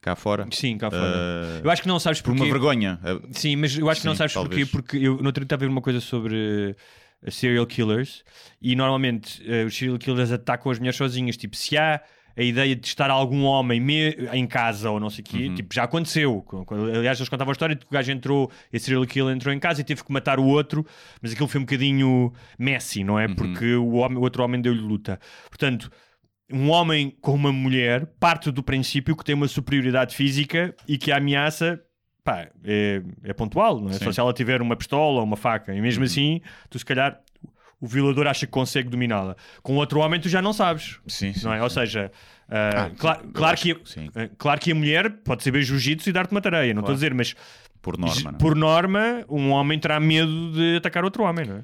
[0.01, 1.03] cá fora, Sim, cá fora.
[1.05, 2.43] ah, eu acho que não sabes por porquê.
[2.43, 2.99] uma vergonha.
[3.31, 4.69] Sim, mas eu acho que não Sim, sabes talvez.
[4.69, 6.75] porquê, porque eu dia estava a ver uma coisa sobre
[7.23, 8.23] eh, serial killers
[8.61, 11.37] e normalmente eh, os serial killers atacam as mulheres sozinhas.
[11.37, 12.01] Tipo, se há
[12.37, 15.39] a ideia de estar algum homem me- em casa ou não sei o Uhum.
[15.49, 16.45] quê, tipo, já aconteceu.
[16.95, 19.59] Aliás, eles contavam a história de que o gajo entrou, esse serial killer entrou em
[19.59, 20.85] casa e teve que matar o outro,
[21.21, 23.19] mas aquilo foi um bocadinho messy, não Uhum.
[23.19, 23.27] é?
[23.27, 25.19] Porque o, homem- o outro homem deu-lhe luta.
[25.49, 25.89] Portanto,
[26.53, 31.11] um homem com uma mulher parte do princípio que tem uma superioridade física e que
[31.11, 31.81] a ameaça
[32.23, 33.93] pá, é, é pontual, não é?
[33.93, 34.03] Sim.
[34.03, 35.73] Só se ela tiver uma pistola ou uma faca.
[35.73, 37.17] E mesmo assim, tu se calhar
[37.79, 39.35] o violador acha que consegue dominá-la.
[39.61, 40.99] Com outro homem tu já não sabes.
[41.07, 41.57] sim, sim, Não é?
[41.57, 41.63] sim.
[41.63, 42.11] Ou seja,
[42.49, 43.71] ah, Ah, cla- claro, acho que,
[44.15, 46.95] ah, claro que a mulher pode saber jiu-jitsu e dar-te uma tareia, não estou a
[46.95, 47.35] dizer, mas
[47.81, 48.31] por norma.
[48.31, 48.37] é?
[48.39, 51.63] por norma, um homem terá medo de atacar outro homem, não é?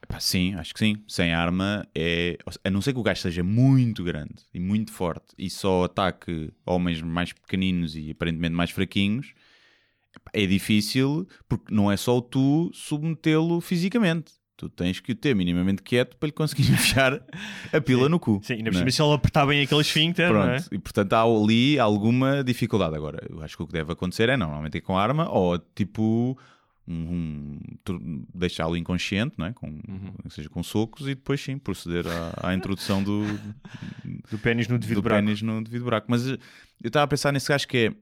[0.00, 1.02] Epá, sim, acho que sim.
[1.08, 2.38] Sem arma é.
[2.64, 6.52] A não ser que o gajo seja muito grande e muito forte e só ataque
[6.64, 9.32] homens mais pequeninos e aparentemente mais fraquinhos,
[10.32, 14.32] é difícil porque não é só tu submetê-lo fisicamente.
[14.58, 17.22] Tu tens que o ter minimamente quieto para lhe conseguir enfiar
[17.72, 18.40] a pila no cu.
[18.42, 18.78] Sim, ainda por é?
[18.80, 20.28] cima se ele apertar bem aquele esfíncter, é?
[20.28, 22.96] Pronto, e portanto há ali alguma dificuldade.
[22.96, 25.56] Agora, eu acho que o que deve acontecer é não, normalmente é com arma ou
[25.76, 26.36] tipo
[26.88, 29.52] um, um, deixá-lo inconsciente, não é?
[29.52, 30.12] com, Uhum.
[30.28, 33.22] seja com socos e depois sim proceder à, à introdução do,
[34.28, 35.24] Do pênis no devido do buraco.
[35.24, 36.06] pênis no devido buraco.
[36.10, 36.36] Mas eh,
[36.82, 37.92] eu estava a pensar nesse gajo que é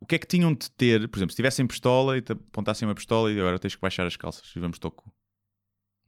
[0.00, 2.86] o que é que tinham de ter, por exemplo, se tivessem pistola e te apontassem
[2.88, 5.12] uma pistola e agora tens que baixar as calças e vamos toco.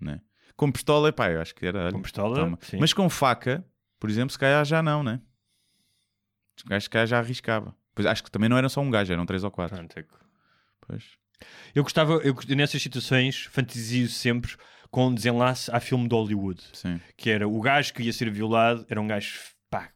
[0.01, 0.21] Não é?
[0.57, 1.85] Com pistola, pá, eu acho que era.
[1.85, 2.59] olha, Com pistola.
[2.79, 3.65] Mas com faca,
[3.99, 5.21] por exemplo, se calhar já não, né?
[6.57, 7.75] Os gajos se calhar já arriscava.
[7.95, 9.77] Pois acho que também não era só um gajo, eram três ou quatro.
[9.77, 10.05] Pronto, é
[10.81, 11.05] Pois.
[11.75, 14.55] Eu gostava, eu, nessas situações, fantasio sempre
[14.91, 16.63] com um desenlace a filme de Hollywood.
[16.73, 17.01] Sim.
[17.17, 19.39] Que era o gajo que ia ser violado, era um gajo
[19.71, 19.91] pá,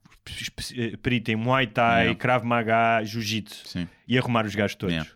[0.77, 2.19] eh, perito em Muay Thai, Yeah.
[2.19, 3.89] Krav Maga, Jiu-Jitsu.
[4.09, 4.95] E arrumar os gajos todos.
[4.95, 5.11] Yeah.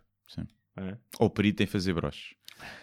[0.77, 0.97] É.
[1.19, 2.35] Ou perito em fazer broches.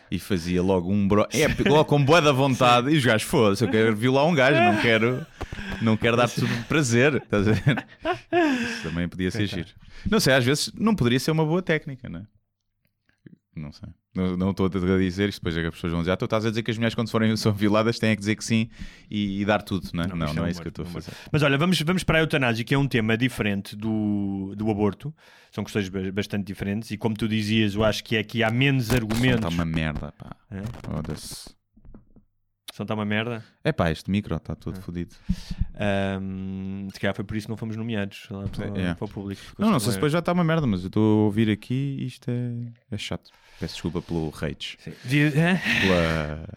[0.10, 1.28] E fazia logo um bro...
[1.34, 2.90] É, logo com boa da vontade.
[2.92, 5.26] E os gajos, foda-se, eu quero violar um gajo, não quero,
[5.82, 7.16] não quero dar-te prazer.
[7.16, 7.86] Estás a ver?
[8.64, 9.68] Isso também podia ser giro.
[10.10, 12.24] Não sei, às vezes não poderia ser uma boa técnica, não é?
[13.56, 13.88] Não sei.
[14.14, 16.26] Não, não estou a dizer isto, depois é que as pessoas vão dizer, ah, tu
[16.26, 18.70] estás a dizer que as mulheres quando forem são violadas têm que dizer que sim
[19.10, 20.08] e, e dar tudo, não é?
[20.08, 21.18] Não, não, isto é um isso que eu estou a humor, fazer.
[21.32, 25.14] Mas olha, vamos, vamos para a eutanásia, que é um tema diferente do, do aborto.
[25.52, 26.92] São questões ba- bastante diferentes.
[26.92, 29.36] E como tu dizias, eu acho que é que há menos argumentos.
[29.46, 30.36] Está uma merda, pá.
[30.52, 30.62] É?
[30.84, 31.56] Foda-se.
[32.74, 33.42] Só está uma merda.
[33.64, 35.16] É pá, este micro está todo fodido.
[35.80, 38.94] Ahm, se calhar foi por isso que não fomos nomeados lá para, É.
[38.94, 39.42] para o público.
[39.58, 41.98] Não, não sei se depois já está uma merda, mas eu estou a ouvir aqui
[42.02, 42.52] e isto é,
[42.92, 43.30] é chato.
[43.60, 44.78] Peço desculpa pelo rage.
[44.80, 44.94] Sim.
[45.82, 46.48] Pela...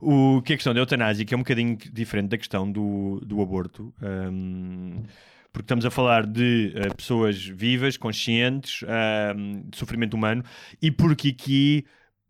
[0.00, 3.20] O que é a questão da eutanásia, que é um bocadinho diferente da questão do,
[3.24, 3.94] do aborto.
[4.02, 5.04] ahm,
[5.52, 10.42] porque estamos a falar de eh, pessoas vivas, conscientes, ahm, de sofrimento humano,
[10.80, 11.84] e porque aqui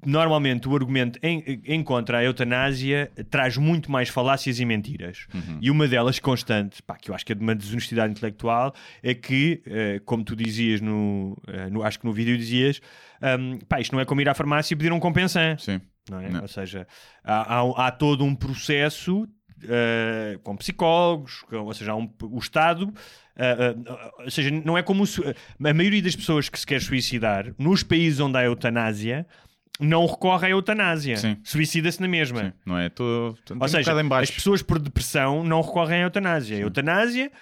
[0.04, 5.26] normalmente o argumento em, em contra a eutanásia traz muito mais falácias e mentiras.
[5.60, 9.14] E uma delas constante, pá, que eu acho que é de uma desonestidade intelectual, é
[9.14, 12.80] que, eh, como tu dizias no, eh, no- acho que no vídeo dizias,
[13.38, 15.58] hum, pá, isto não é como ir à farmácia e pedir um compensant.
[15.60, 15.80] Sim.
[16.10, 16.28] não é?
[16.28, 16.42] Não.
[16.42, 16.84] Ou seja,
[17.22, 19.26] há, há- há todo um processo
[19.68, 22.92] eh, com psicólogos, com- ou seja, um- o Estado,
[23.36, 25.06] eh, eh, ou seja, não é como o
[25.68, 29.24] a maioria das pessoas que se quer suicidar nos países onde há eutanásia
[29.80, 32.44] não recorre à eutanásia, suicida-se na mesma.
[32.44, 32.52] Sim.
[32.64, 32.86] Não é?
[32.86, 36.56] Estou Ou seja, em as pessoas por depressão não recorrem à eutanásia.
[36.58, 37.32] A eutanásia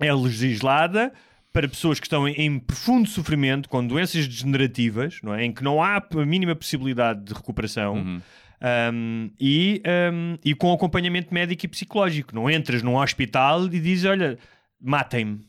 [0.00, 1.12] é legislada
[1.52, 5.44] para pessoas que estão em, profundo sofrimento, com doenças degenerativas, não é?
[5.44, 7.94] em que não há a mínima possibilidade de recuperação.
[7.94, 8.22] Uhum.
[8.92, 9.82] um, e,
[10.12, 12.34] um, e com acompanhamento médico e psicológico.
[12.34, 14.38] Não entras num hospital e dizes: Olha,
[14.80, 15.46] matem-me.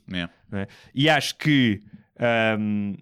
[0.51, 0.67] Não é?
[0.93, 1.79] E acho que
[2.59, 2.95] um,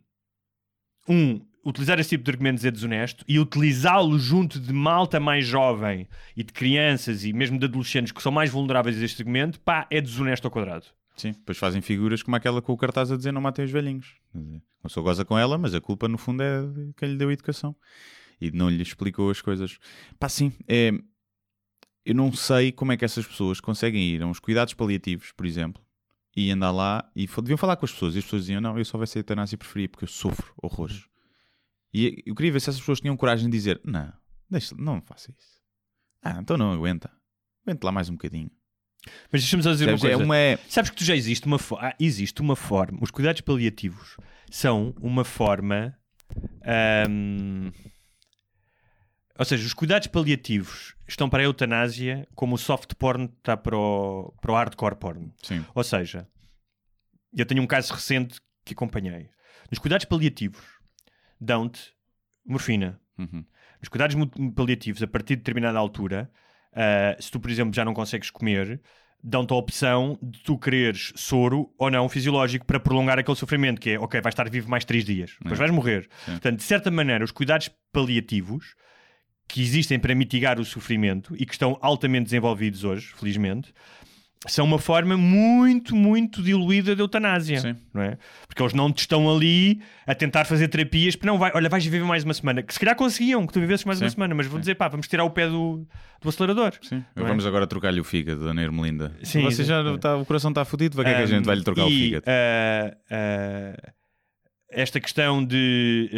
[1.09, 6.07] um, utilizar esse tipo de argumentos é desonesto e utilizá-lo junto de malta mais jovem
[6.35, 9.87] e de crianças e mesmo de adolescentes que são mais vulneráveis a este argumento, pá,
[9.89, 10.85] é desonesto ao quadrado.
[11.15, 14.15] Sim, depois fazem figuras como aquela com o cartaz a dizer não matem os velhinhos.
[14.79, 17.29] A pessoa goza com ela, mas a culpa no fundo é de quem lhe deu
[17.29, 17.75] a educação
[18.39, 19.77] e não lhe explicou as coisas.
[20.19, 20.91] Pá, sim, é...
[22.03, 25.45] eu não sei como é que essas pessoas conseguem ir a uns cuidados paliativos, por
[25.45, 25.83] exemplo,
[26.35, 28.85] e andar lá e deviam falar com as pessoas e as pessoas diziam não, eu
[28.85, 31.10] só vai ser eutanásia e preferia porque eu sofro horrores.
[31.93, 34.11] E eu queria ver se essas pessoas tinham coragem de dizer não,
[34.49, 35.59] deixa, não faça isso.
[36.23, 37.11] Ah, então não aguenta.
[37.65, 38.49] Aguenta lá mais um bocadinho.
[39.31, 40.15] Mas deixa-me só dizer uma Percebes?
[40.17, 40.33] coisa.
[40.33, 40.59] É uma...
[40.69, 42.99] Sabes que tu já existe uma, fo- ah, existe uma forma.
[43.01, 44.15] Os cuidados paliativos
[44.49, 45.97] são uma forma.
[46.63, 47.71] ahm,
[49.37, 53.75] ou seja, os cuidados paliativos estão para a eutanásia como o soft porn está para
[53.75, 55.33] o, para o hardcore porn.
[55.41, 55.65] Sim.
[55.73, 56.27] Ou seja,
[57.35, 59.29] eu tenho um caso recente que acompanhei.
[59.71, 60.63] Nos cuidados paliativos
[61.41, 61.93] dão-te
[62.45, 63.01] morfina.
[63.17, 63.43] Uhum.
[63.79, 64.15] Nos cuidados
[64.55, 66.31] paliativos, a partir de determinada altura,
[66.73, 68.79] ah, se tu, por exemplo, já não consegues comer,
[69.23, 73.91] dão-te a opção de tu quereres soro ou não fisiológico para prolongar aquele sofrimento, que
[73.91, 76.09] é, ok, vais estar vivo mais três dias, depois vais morrer.
[76.25, 78.75] Portanto, de certa maneira, os cuidados paliativos
[79.47, 83.73] que existem para mitigar o sofrimento e que estão altamente desenvolvidos hoje, felizmente,
[84.47, 87.59] são uma forma muito, muito diluída de eutanásia.
[87.59, 87.75] Sim.
[87.93, 88.17] Não é?
[88.47, 91.85] Porque eles não te estão ali a tentar fazer terapias, porque não vai, olha, vais
[91.85, 92.63] viver mais uma semana.
[92.63, 94.15] Que se calhar conseguiam que tu vivesses mais uma Sim.
[94.15, 95.85] semana, mas vou dizer, pá, vamos tirar o pé do,
[96.21, 96.73] do acelerador.
[96.81, 97.03] Sim.
[97.15, 97.21] É?
[97.21, 99.15] Vamos agora trocar-lhe o fígado, Dona Ermelinda.
[99.21, 101.55] Sim, Você já está, o coração está fodido, para que é que a gente vai
[101.55, 102.25] lhe trocar Um, o e, fígado?
[102.27, 103.91] ah, ah,
[104.73, 106.09] esta questão de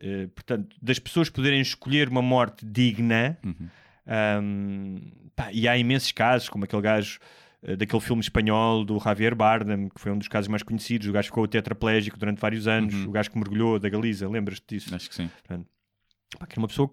[0.00, 3.68] eh, portanto, das pessoas poderem escolher uma morte digna Uhum.
[4.06, 4.96] ahm,
[5.36, 7.18] pá, e há imensos casos, como aquele gajo
[7.76, 11.26] daquele filme espanhol do Javier Bardem, que foi um dos casos mais conhecidos, o gajo
[11.26, 13.08] ficou tetraplégico durante vários anos, Uhum.
[13.08, 14.94] o gajo que mergulhou da Galiza, lembras-te disso?
[14.94, 15.30] Acho que sim.
[15.46, 16.90] Pá, que era uma pessoa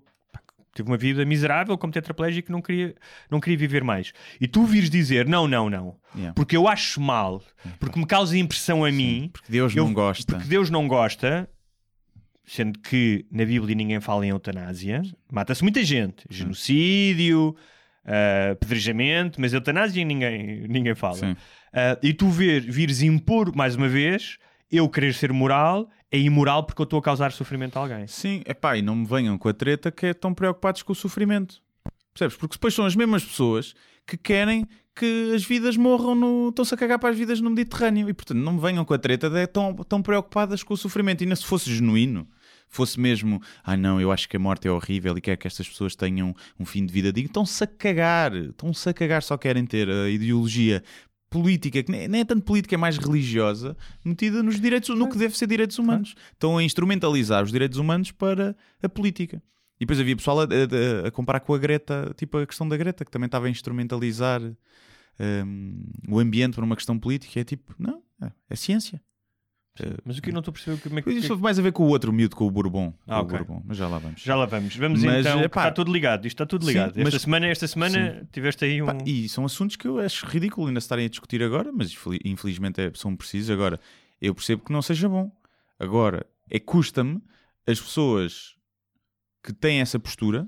[0.73, 2.95] teve uma vida miserável como tetraplégico e não queria,
[3.31, 4.13] não queria viver mais.
[4.39, 6.33] E tu vires dizer não, não, não, Yeah.
[6.35, 7.41] porque eu acho mal,
[7.79, 10.33] porque me causa impressão a mim, Porque Deus eu- não gosta.
[10.35, 11.49] porque Deus não gosta,
[12.45, 15.01] sendo que na Bíblia ninguém fala em eutanásia,
[15.31, 17.55] mata-se muita gente, genocídio,
[18.07, 21.37] ah, apedrejamento, mas eutanásia ninguém, ninguém fala.
[21.73, 24.37] Ah, e tu ver, vires impor, mais uma vez,
[24.71, 28.07] eu querer ser moral, é imoral porque eu estou a causar sofrimento a alguém.
[28.07, 30.95] Sim, epá, e não me venham com a treta que é tão preocupados com o
[30.95, 31.61] sofrimento.
[32.13, 32.37] Percebes?
[32.37, 36.49] Porque depois são as mesmas pessoas que querem que as vidas morram no.
[36.49, 38.09] estão-se a cagar para as vidas no Mediterrâneo.
[38.09, 41.21] E portanto não me venham com a treta de tão, tão preocupadas com o sofrimento.
[41.21, 42.27] E ainda se fosse genuíno,
[42.69, 45.67] fosse mesmo, ah não, eu acho que a morte é horrível e quero que estas
[45.67, 49.65] pessoas tenham um fim de vida digno, estão-se a cagar, estão-se a cagar, só querem
[49.65, 50.83] ter a ideologia
[51.29, 55.37] política, que nem é tanto política, é mais religiosa, metida nos direitos, no que deve
[55.37, 56.15] ser direitos humanos.
[56.31, 59.41] Estão a instrumentalizar os direitos humanos para a política.
[59.79, 62.77] E depois havia pessoal a, a- a comparar com a Greta, tipo a questão da
[62.77, 64.41] Greta, que também estava a instrumentalizar
[65.19, 67.39] hum, o ambiente para uma questão política.
[67.39, 69.01] É tipo, não, é, é ciência.
[70.05, 71.09] Mas o que eu não estou a perceber como é que.
[71.11, 72.93] Isso teve mais a ver com o outro miúdo, com o Bourbon.
[73.07, 73.25] Ah, o.
[73.25, 74.21] Bourbon, mas já lá vamos.
[74.21, 74.75] Já lá vamos.
[74.75, 75.41] Vamos Mas, então.
[75.41, 76.25] epá, está tudo ligado.
[76.25, 76.89] Isto está tudo sim, ligado.
[76.97, 78.85] esta mas- semana, esta semana tiveste aí um.
[78.85, 82.19] Pá, e são assuntos que eu acho ridículo ainda estarem a discutir agora, mas infeli-
[82.25, 83.49] infelizmente é- são precisos.
[83.49, 83.79] Agora,
[84.21, 85.31] eu percebo que não seja bom.
[85.79, 87.21] Agora, é custa-me
[87.67, 88.55] as pessoas
[89.43, 90.47] que têm essa postura,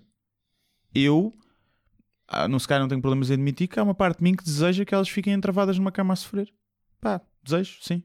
[0.94, 1.34] eu,
[2.28, 4.36] ah, não se calhar não tenho problemas em admitir que há uma parte de mim
[4.36, 6.52] que deseja que elas fiquem entravadas numa cama a sofrer.
[7.00, 8.04] Pá, desejo, sim.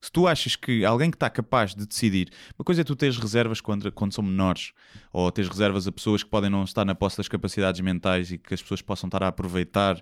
[0.00, 3.16] Se tu achas que alguém que está capaz de decidir, uma coisa é tu teres
[3.16, 4.72] reservas quando, quando são menores,
[5.12, 8.38] ou teres reservas a pessoas que podem não estar na posse das capacidades mentais e
[8.38, 10.00] que as pessoas possam estar a aproveitar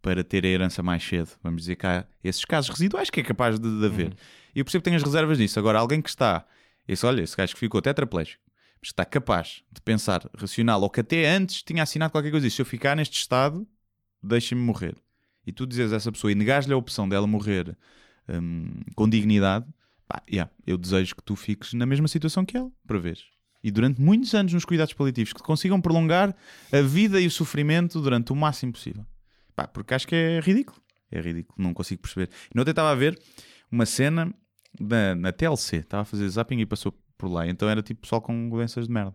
[0.00, 1.30] para ter a herança mais cedo.
[1.42, 4.16] Vamos dizer que há esses casos residuais que é capaz de, de haver.
[4.54, 5.58] E eu percebo que tenho as reservas disso.
[5.58, 6.46] Agora, alguém que está,
[6.88, 8.42] esse, olha, esse gajo que ficou tetraplégico,
[8.80, 12.46] mas que está capaz de pensar racional, ou que até antes tinha assinado qualquer coisa,
[12.46, 13.66] e se eu ficar neste estado,
[14.22, 14.96] deixem-me morrer.
[15.46, 17.76] E tu dizes a essa pessoa e negares-lhe a opção dela morrer
[18.28, 19.66] hum, com dignidade,
[20.06, 23.18] pá, yeah, eu desejo que tu fiques na mesma situação que ela, para ver.
[23.62, 26.34] E durante muitos anos nos cuidados paliativos, que consigam prolongar
[26.72, 29.04] a vida e o sofrimento durante o máximo possível.
[29.54, 30.80] Pá, porque acho que é ridículo.
[31.10, 32.30] É ridículo, não consigo perceber.
[32.54, 33.18] E ontem estava a ver
[33.70, 34.32] uma cena
[34.78, 37.48] na, na TLC, estava a fazer zapping e passou por lá.
[37.48, 39.14] Então era tipo pessoal com doenças de merda.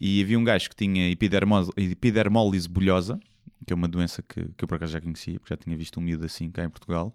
[0.00, 3.20] E havia um gajo que tinha epidermólise bulhosa,
[3.66, 6.00] que é uma doença que, que eu por acaso já conhecia, porque já tinha visto
[6.00, 7.14] um miúdo assim cá em Portugal,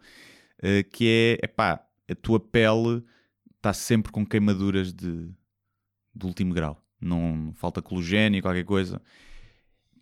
[0.62, 3.04] eh, que é, epá, a tua pele
[3.58, 5.30] está sempre com queimaduras de,
[6.16, 6.82] de último grau.
[7.02, 9.02] Não falta cologênio, qualquer coisa.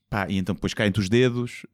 [0.09, 1.65] Pá, e então depois caem-te os dedos.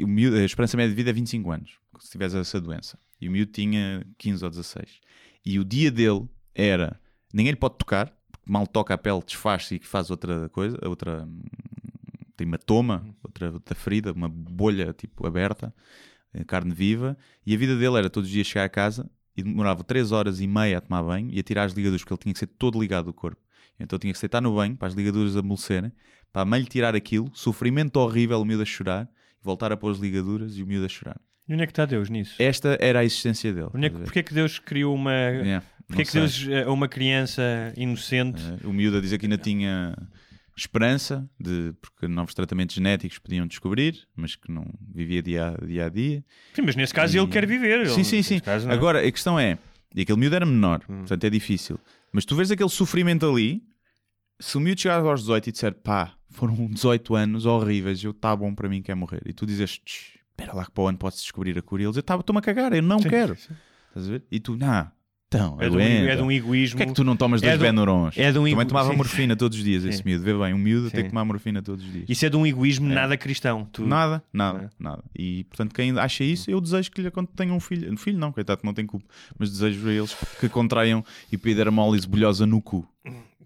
[0.00, 2.98] o miúdo- a esperança média de vida é 25 anos, se tiveres essa doença.
[3.20, 5.00] E o miúdo tinha 15 ou 16.
[5.44, 7.00] E o dia dele era...
[7.34, 11.24] Ninguém lhe pode tocar, porque mal toca a pele, desfaz-se e faz outra coisa, outra...
[11.24, 11.42] hum,
[12.36, 15.74] Tem hematoma, outra, outra ferida, uma bolha tipo aberta,
[16.46, 17.16] carne viva.
[17.46, 20.40] E a vida dele era todos os dias chegar a casa e demorava 3 horas
[20.40, 22.46] e meia a tomar banho e a tirar as ligaduras, porque ele tinha que ser
[22.46, 23.40] todo ligado do corpo.
[23.80, 25.90] Então tinha que se deitar no banho para as ligaduras amolecerem,
[26.32, 29.08] para a mãe lhe tirar aquilo, sofrimento horrível, o miúdo a chorar,
[29.42, 31.20] voltar a pôr as ligaduras e o miúdo a chorar.
[31.48, 32.34] E onde é que está Deus nisso?
[32.38, 33.68] Esta era a existência dele.
[33.74, 35.12] Onde é que, porque é que Deus criou uma.
[35.12, 36.20] Yeah, Porque é que sei.
[36.20, 37.42] Deus, eh, uma criança
[37.76, 38.40] inocente.
[38.62, 39.96] Eh, O miúdo a dizer que ainda tinha
[40.56, 45.86] esperança, de, porque novos tratamentos genéticos podiam descobrir, mas que não vivia dia a dia.
[45.86, 46.24] A dia.
[46.54, 47.80] Sim, mas nesse caso E- ele quer viver.
[47.80, 48.38] ele- Sim, sim, sim.
[48.40, 48.68] caso.
[48.68, 48.72] Hum.
[48.72, 49.58] Agora, a questão é,
[49.94, 51.78] e aquele miúdo era menor, portanto é difícil,
[52.12, 53.62] mas tu vês aquele sofrimento ali,
[54.40, 58.34] se o miúdo chegar aos 18 e disser, pá, foram 18 anos horríveis, eu está
[58.36, 60.98] bom para mim, quer morrer, e tu dizes, "Tch, espera lá que para o ano
[60.98, 63.36] pode-se descobrir a cura, e ele diz, "Tá, estou-me a cagar, eu não Sim, quero.
[63.36, 63.54] sim.
[63.88, 64.24] Estás a ver?
[64.30, 64.90] E tu, não,
[65.34, 66.76] então, É de, um, é de um egoísmo.
[66.76, 68.16] Porquê é que tu não tomas é dois de um- Benurons?
[68.18, 68.96] é de um Também ego- tomava sim.
[68.96, 70.02] morfina todos os dias, esse Sim.
[70.06, 70.24] miúdo.
[70.24, 71.04] Vê bem, um miúdo tem Sim.
[71.04, 72.04] que tomar morfina todos os dias.
[72.08, 73.66] Isso é de um egoísmo nada cristão.
[73.72, 73.86] Tu...
[73.86, 74.82] Nada, nada, É.
[74.82, 75.02] nada.
[75.18, 77.92] E portanto, quem acha isso, eu desejo que lhe tenham um filho.
[77.92, 79.06] Um filho não, coitado, não tem culpa.
[79.38, 82.86] Mas desejo a eles que contraiam epidermólise bolhosa no cu.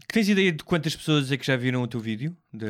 [0.08, 2.36] Que tens ideia de quantas pessoas é que já viram o teu vídeo?
[2.52, 2.66] De...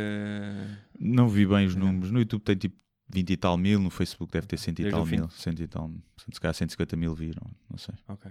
[0.99, 2.11] Não vi bem os números.
[2.11, 2.77] No YouTube tem tipo
[3.13, 5.29] 20 e tal mil, no Facebook deve ter 100 e tal mil.
[5.31, 5.91] 100 e tal,
[6.33, 7.95] se calhar 150 mil viram, não sei.
[8.09, 8.31] Ok.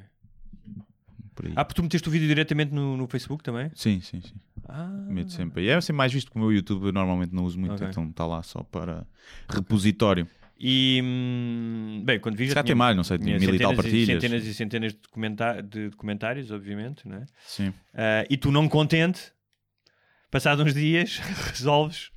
[1.35, 1.53] Por aí.
[1.55, 3.69] Ah, porque tu meteste o vídeo diretamente no, no Facebook também?
[3.75, 4.33] Sim, sim, sim.
[4.67, 5.63] Ah, Meto sempre.
[5.63, 7.87] E é sempre mais visto que o meu YouTube eu normalmente não uso muito, Ok.
[7.89, 9.05] então está lá só para
[9.49, 10.27] repositório.
[10.57, 13.75] E hum, bem, quando vi já tinha, tem mais, não sei, tinha mil e tal
[13.75, 14.21] partilhas.
[14.23, 17.25] centenas e centenas de, comenta- de comentários, obviamente, não é?
[17.45, 17.73] Sim.
[17.93, 19.33] Ah, e tu não contente,
[20.31, 21.17] passados uns dias,
[21.51, 22.09] resolves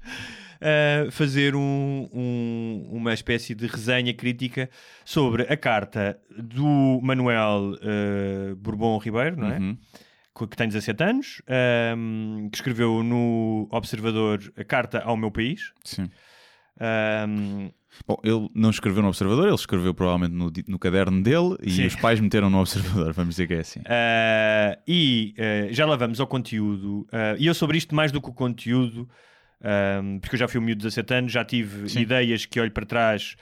[0.60, 4.68] ah, fazer um- um- uma espécie de resenha crítica
[5.04, 9.58] sobre a carta do Manuel ah, Bourbon Ribeiro, não é?
[9.58, 9.76] Uhum.
[10.48, 15.72] Que tem 17 anos, ahm, que escreveu no Observador a carta ao meu país.
[15.82, 16.08] Sim.
[16.80, 17.70] Ahm,
[18.06, 21.86] Bom, ele não escreveu no Observador, ele escreveu provavelmente no, no caderno dele e Sim.
[21.86, 23.80] os pais meteram no Observador, vamos dizer que é assim.
[23.86, 27.04] ah, e ah, já lá vamos ao conteúdo.
[27.10, 29.08] ah, e eu sobre isto, mais do que o conteúdo,
[29.62, 32.00] ahm, porque eu já fui um miúdo de 17 anos, já tive Sim.
[32.00, 33.36] ideias que olho para trás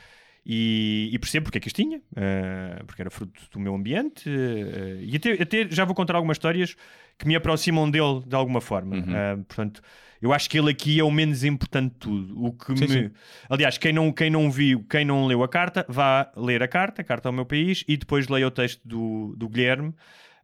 [0.45, 4.29] e, e percebo porque é que as tinha, ah, porque era fruto do meu ambiente.
[4.29, 6.77] ah, e até, até já vou contar algumas histórias
[7.19, 8.97] que me aproximam dele de alguma forma.
[8.97, 9.05] Uhum.
[9.09, 9.83] Ah, portanto,
[10.21, 12.45] eu acho que ele aqui é o menos importante de tudo.
[12.45, 12.89] O que Sim, me...
[12.89, 13.11] sim.
[13.51, 17.03] Aliás, quem não, quem não viu, quem não leu a carta, vá ler a carta,
[17.03, 19.95] a carta ao meu país, e depois leia o texto do, do Guilherme,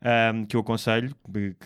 [0.05, 1.15] ahm, que eu aconselho,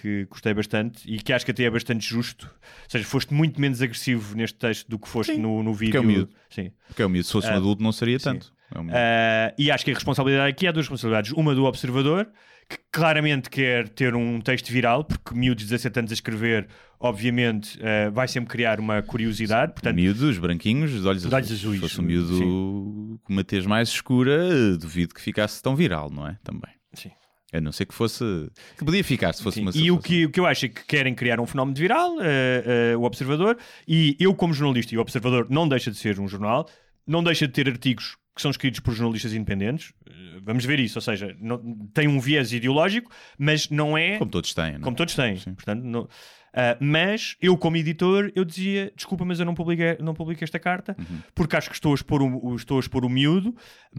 [0.01, 2.47] que, gostei bastante e que acho que até é bastante justo.
[2.47, 6.01] Ou seja, foste muito menos agressivo neste texto do que foste Sim, no, no vídeo.
[6.01, 6.32] é miúdo.
[6.51, 6.70] Sim.
[6.89, 8.53] Porque é um miúdo, se fosse um Ah, adulto não seria tanto.
[8.74, 8.89] É um.
[8.91, 11.32] Ah, e acho que a responsabilidade aqui há duas responsabilidades.
[11.32, 12.28] Uma do observador,
[12.68, 16.66] que claramente quer ter um texto viral, porque miúdos de 17 anos a escrever,
[16.99, 19.72] obviamente, ah, vai sempre criar uma curiosidade.
[19.72, 23.64] Portanto, miúdos, branquinhos, de olhos De olhos azuis, Se fosse um miúdo com uma tez
[23.66, 26.37] mais escura, duvido que ficasse tão viral, não é?
[26.43, 26.70] Também.
[26.93, 27.11] Sim.
[27.53, 28.24] A não ser que fosse.
[28.76, 29.62] Que podia ficar se fosse Sim.
[29.62, 31.80] uma E o que, o que eu acho é que querem criar um fenómeno de
[31.80, 35.97] viral, eh, eh, o Observador, e eu, como jornalista, e o Observador não deixa de
[35.97, 36.68] ser um jornal,
[37.07, 39.92] não deixa de ter artigos que são escritos por jornalistas independentes.
[40.09, 41.61] Eh, Vamos ver isso, ou seja, não-
[41.92, 44.82] tem um viés ideológico, mas não é Como todos têm, não é?
[44.82, 45.36] como todos têm.
[45.38, 45.55] Sim.
[45.55, 46.09] Portanto, não-
[46.59, 50.59] Ah, mas eu, como editor, eu dizia: desculpa, mas eu não publiquei, não publiquei esta
[50.59, 51.18] carta Uhum.
[51.34, 53.54] porque acho que estou a expor o, estou a expor o miúdo,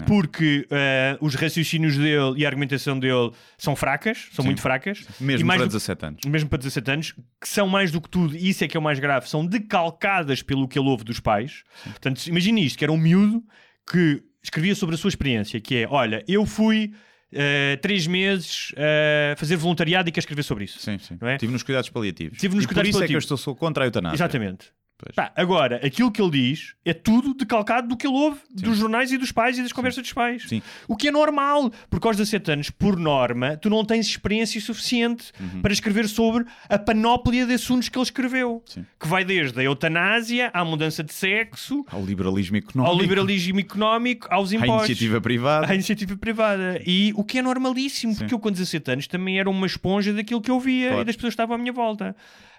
[0.07, 4.47] porque ah, os raciocínios dele e a argumentação dele são fracas, são Sim.
[4.49, 5.05] muito fracas.
[5.19, 6.21] Mesmo mais para do- 17 anos.
[6.25, 8.79] mesmo para 17 anos, que são mais do que tudo, e isso é que é
[8.79, 11.63] o mais grave, são decalcadas pelo que ele ouve dos pais.
[11.83, 13.43] Portanto, imagine isto, que era um miúdo
[13.91, 16.91] que escrevia sobre a sua experiência, que é, olha, eu fui
[17.34, 20.80] eh, três meses a fazer voluntariado e quer escrever sobre isso.
[20.80, 21.17] Sim, sim.
[21.19, 21.34] Não é?
[21.36, 22.38] Estive nos cuidados paliativos.
[22.38, 23.23] Estive nos e cuidados por isso é que eu paliativos.
[23.23, 24.15] estou sou contra a eutanásia.
[24.15, 24.71] Exatamente.
[25.15, 29.11] Pá, agora, aquilo que ele diz é tudo decalcado do que ele ouve dos jornais
[29.11, 30.45] e dos pais e das conversas dos pais.
[30.49, 30.59] Sim.
[30.87, 35.31] O que é normal, porque aos 17 anos, por norma, tu não tens experiência suficiente
[35.39, 35.61] Uhum.
[35.61, 38.63] para escrever sobre a panóplia de assuntos que ele escreveu.
[38.65, 38.83] Sim.
[38.99, 42.91] Que vai desde a eutanásia à mudança de sexo, Ao liberalismo económico.
[42.95, 44.89] ao liberalismo económico, aos À impostos.
[44.89, 45.71] iniciativa privada.
[45.71, 46.81] À iniciativa privada.
[46.83, 50.41] E o que é normalíssimo, porque eu com 17 anos também era uma esponja daquilo
[50.41, 51.01] que eu via Claro.
[51.03, 52.15] e das pessoas que estavam à minha volta.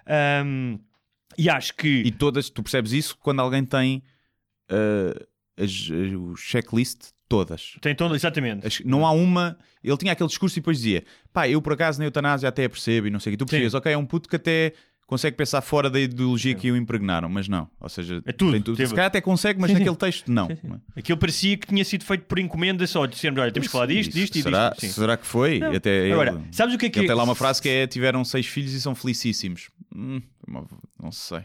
[0.07, 0.79] Ahm,
[1.37, 1.89] e acho que.
[2.05, 4.03] E todas, tu percebes isso quando alguém tem
[4.71, 5.27] uh,
[5.63, 7.75] as, o checklist todas.
[7.81, 8.67] Tem todo, exatamente.
[8.67, 9.59] As- Não há uma.
[9.83, 13.07] Ele tinha aquele discurso e depois dizia: pá, eu por acaso na eutanásia até percebo
[13.07, 13.39] e não sei o que.
[13.39, 14.73] Tu percebes, ok, é um puto que até
[15.07, 17.67] consegue pensar fora da ideologia que o impregnaram, mas não.
[17.81, 19.81] Ou seja, É tudo, tem teve- Se calhar até consegue, mas Sim, sim.
[19.83, 20.49] naquele texto não.
[20.95, 24.13] Aquilo parecia que tinha sido feito por encomenda só, dizendo, olha, temos que falar disto,
[24.13, 24.81] disto e será, disto.
[24.83, 24.89] Sim.
[24.93, 25.61] será que foi?
[25.61, 25.73] Não.
[25.73, 27.71] Até Agora, ele, sabes o que é que ele é- tem lá uma frase que
[27.71, 29.71] é: tiveram seis filhos e são felicíssimos.
[29.95, 30.67] Hum, uma-
[31.03, 31.41] não sei.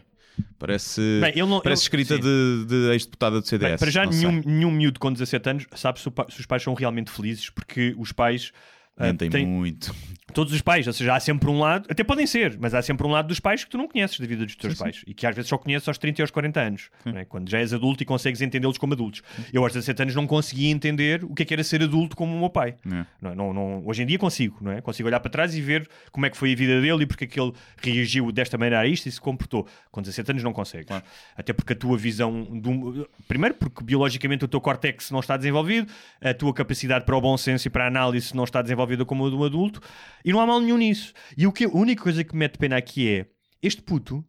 [0.58, 2.20] Parece, Bem, não- parece escrita sim.
[2.20, 3.70] de, de ex-deputada do CDS.
[3.70, 4.26] Bem, para já, sei.
[4.28, 7.50] nenhum, nenhum miúdo com 17 anos sabe se, o se os pais são realmente felizes,
[7.50, 8.50] porque os pais.
[8.98, 9.94] Mentem têm- muito.
[10.34, 13.06] Todos os pais, ou seja, há sempre um lado, até podem ser, mas há sempre
[13.06, 15.26] um lado dos pais que tu não conheces da vida dos teus pais e que
[15.26, 17.24] às vezes só conheces aos 30 e aos 40 anos, não é?
[17.24, 19.22] quando já és adulto e consegues entendê-los como adultos.
[19.52, 22.34] Eu aos 17 anos não conseguia entender o que é que era ser adulto como
[22.34, 22.74] o meu pai.
[22.84, 23.06] É.
[23.20, 23.34] Não, é?
[23.34, 24.80] não, não- hoje em dia consigo, não é?
[24.80, 27.24] Consigo olhar para trás e ver como é que foi a vida dele e porque
[27.24, 29.66] é que ele reagiu desta maneira a isto e se comportou.
[29.90, 30.88] Com 17 anos não consegues.
[31.36, 32.42] Até porque a tua visão.
[32.44, 33.08] Do...
[33.28, 37.36] Primeiro, porque biologicamente o teu córtex não está desenvolvido, a tua capacidade para o bom
[37.36, 39.80] senso e para a análise não está desenvolvida como a de um adulto,
[40.24, 41.12] e não há mal nenhum nisso.
[41.36, 43.26] E o que, a única coisa que me mete pena aqui é
[43.62, 44.24] este puto.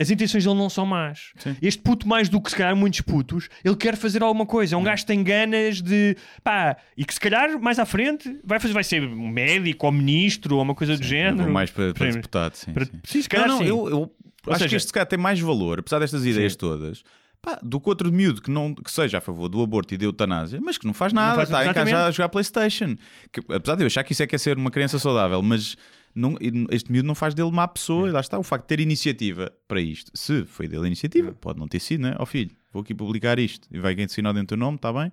[0.00, 1.32] As intenções dele não são más.
[1.60, 4.74] Este puto, mais do que se calhar muitos putos, ele quer fazer alguma coisa.
[4.74, 6.16] É um gajo que tem ganas de.
[6.42, 9.92] pá, e que se calhar mais à frente vai, fazer, vai ser um médico ou
[9.92, 11.52] ministro ou uma coisa do Eu género.
[11.52, 12.72] mais para, para Para- deputado, sim.
[12.72, 12.92] para- sim.
[13.04, 13.68] sim, se calhar não, não, sim.
[13.70, 14.12] eu, eu
[14.48, 16.58] acho seja- que este calhar tem mais valor, apesar destas ideias Sim.
[16.58, 17.04] todas,
[17.42, 20.04] pá, do que outro miúdo que, não, que seja a favor do aborto e da
[20.04, 22.96] eutanásia, mas que não faz nada, faz- está em casa a jogar Playstation.
[23.32, 25.76] Que, apesar de eu achar que isso é que é ser uma criança saudável, mas
[26.14, 26.36] não-
[26.70, 29.52] este miúdo não faz dele má pessoa, e lá está, o facto de ter iniciativa
[29.66, 30.10] para isto.
[30.14, 32.14] Se foi dele a iniciativa, pode não ter sido, né?
[32.18, 35.10] Ó filho, vou aqui publicar isto e vai assinar dentro do nome, está bem?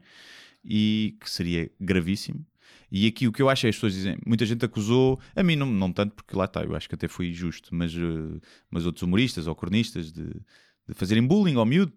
[0.64, 2.46] E que seria gravíssimo.
[2.92, 5.56] E aqui o que eu acho é as pessoas dizem, muita gente acusou, a mim
[5.56, 8.86] não, não tanto, porque lá está, eu acho que até fui justo, mas, eh, mas
[8.86, 10.28] outros humoristas ou cronistas de,
[10.90, 11.94] de fazerem bullying ao miúdo.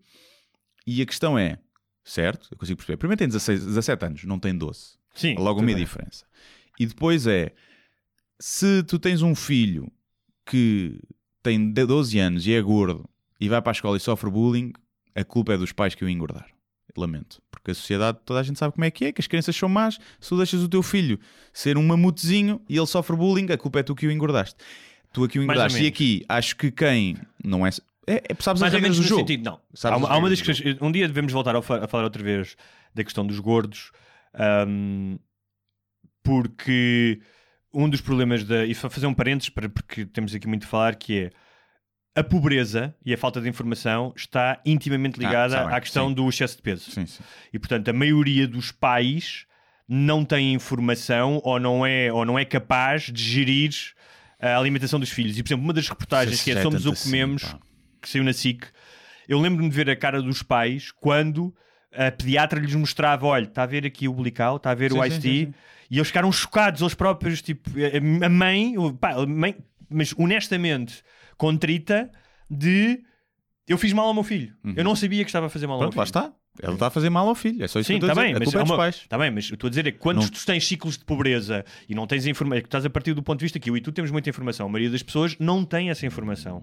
[0.86, 1.58] E a questão é,
[2.04, 4.96] certo, eu consigo perceber, primeiro tem 16, 17 anos, não tem 12.
[5.14, 6.24] Sim, Logo uma diferença.
[6.78, 7.52] E depois é,
[8.40, 9.90] se tu tens um filho
[10.46, 10.98] que
[11.42, 13.08] tem de- 12 anos e é gordo
[13.40, 14.72] e vai para a escola e sofre bullying,
[15.14, 16.50] a culpa é dos pais que o engordaram.
[16.96, 17.40] Lamento.
[17.50, 19.68] Porque a sociedade, toda a gente sabe como é que é, que as crianças são
[19.68, 19.98] más.
[20.20, 21.18] Se tu deixas o teu filho
[21.52, 24.56] ser um mamutezinho e ele sofre bullying, a culpa é tu que o engordaste.
[25.12, 25.82] Tu aqui o engordaste.
[25.82, 27.70] E aqui, acho que quem não é.
[28.06, 29.20] É, é sabes as Mais ou regras menos do no jogo.
[29.20, 29.60] sentido, não.
[29.74, 30.76] Sabes há uma, as há uma das questões.
[30.80, 32.56] Um dia devemos voltar a, fa- a falar outra vez
[32.94, 33.90] da questão dos gordos,
[34.34, 35.16] ahm,
[36.22, 37.20] porque
[37.72, 38.64] um dos problemas da.
[38.64, 41.30] E fa- fazer um parênteses, para, porque temos aqui muito a falar, que é
[42.14, 46.14] a pobreza e a falta de informação está intimamente ligada está bem, à questão sim.
[46.14, 46.90] do excesso de peso.
[46.90, 47.22] Sim, sim.
[47.52, 49.46] E portanto, a maioria dos pais
[49.88, 53.70] não tem informação ou não é, ou não é capaz de gerir
[54.38, 55.38] a alimentação dos filhos.
[55.38, 57.44] E por exemplo, uma das reportagens Isso que é é Somos o que assim, comemos,
[57.44, 57.58] pá.
[58.02, 58.66] Que saiu na SIC,
[59.28, 61.54] eu lembro-me de ver a cara dos pais quando
[61.94, 64.98] a pediatra lhes mostrava: olha, está a ver aqui o Blical, está a ver Sim,
[64.98, 65.02] o
[65.48, 65.54] sim.
[65.90, 67.70] e eles ficaram chocados, eles próprios, tipo,
[68.24, 69.56] a mãe, o- pá, a mãe
[69.94, 71.02] mas honestamente
[71.36, 72.10] contrita
[72.50, 73.02] de
[73.68, 74.54] eu fiz mal ao meu filho.
[74.76, 75.82] Eu não sabia que estava a fazer mal Uhum.
[75.90, 76.32] Pronto, ao lá meu filho.
[76.32, 76.41] está.
[76.62, 77.62] Ele está a fazer mal ao filho.
[77.64, 78.38] É só isso Sim, que eu está estou a bem, dizer.
[78.44, 79.06] mas, a culpa é uma- pais.
[79.08, 81.64] tá bem, mas estou a dizer é que quando Não- tu tens ciclos de pobreza
[81.88, 83.80] e não tens informação, que estás a partir do ponto de vista que eu e
[83.80, 86.62] tu temos muita informação, a maioria das pessoas não tem essa informação.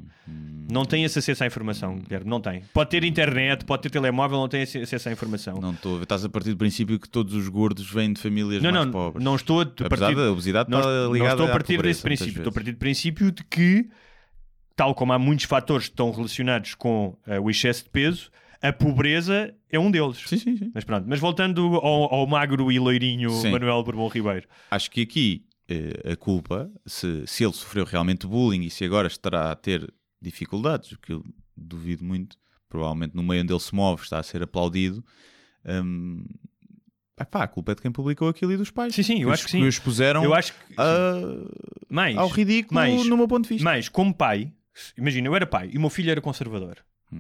[0.72, 2.62] Não tem esse acesso à informação, Guilherme, não tem.
[2.74, 5.58] Pode ter internet, pode ter telemóvel, não tem acesso à informação.
[5.60, 6.04] Não estou a ver.
[6.04, 8.91] Estás a partir do princípio que todos os gordos vêm de famílias Não, mais não,
[8.91, 9.24] pobres.
[9.24, 12.04] não estou a partir, da obesidade não, está não ligada estou a partir pobreza, desse
[12.04, 12.39] princípio.
[12.39, 13.89] Estou a partir do princípio de que,
[14.76, 18.30] tal como há muitos fatores que estão relacionados com eh, o excesso de peso,
[18.62, 20.18] a pobreza é um deles.
[20.28, 20.72] Sim, sim, sim.
[20.74, 23.51] Mas pronto, mas voltando ao, ao magro e loirinho Sim.
[23.51, 24.47] Manuel Bourbon Ribeiro.
[24.72, 29.07] Acho que aqui eh, a culpa, se, se ele sofreu realmente bullying e se agora
[29.07, 29.91] estará a ter
[30.22, 31.24] dificuldades, o que eu
[31.55, 32.38] duvido muito,
[32.68, 35.03] provavelmente no meio onde ele se move está a ser aplaudido.
[35.66, 36.26] hum,
[37.20, 38.93] epá, a culpa é de quem publicou aquilo e dos pais.
[38.95, 39.62] Sim, sim, eu acho que sim.
[39.62, 41.14] os expuseram Eu acho que a-
[41.89, 43.64] mais, ao ridículo mais, no meu ponto de vista.
[43.64, 44.51] mais como pai,
[44.97, 46.78] imagina, eu era pai e o meu filho era conservador.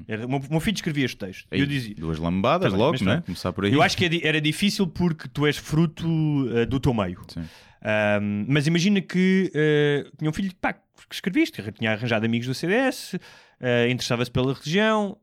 [0.07, 1.47] Era, o, meu, o meu filho escrevia este texto.
[1.51, 1.95] Aí, eu dizia.
[1.95, 3.23] Duas lambadas Tá bem, logo, mas né?
[3.25, 3.73] Começar por aí.
[3.73, 7.21] Eu acho que é era difícil porque tu és fruto uh, do teu meio.
[7.37, 12.47] Um, mas imagina que uh, tinha um filho pá, que escrevia isto, tinha arranjado amigos
[12.47, 15.17] do CDS, uh, interessava-se pela religião.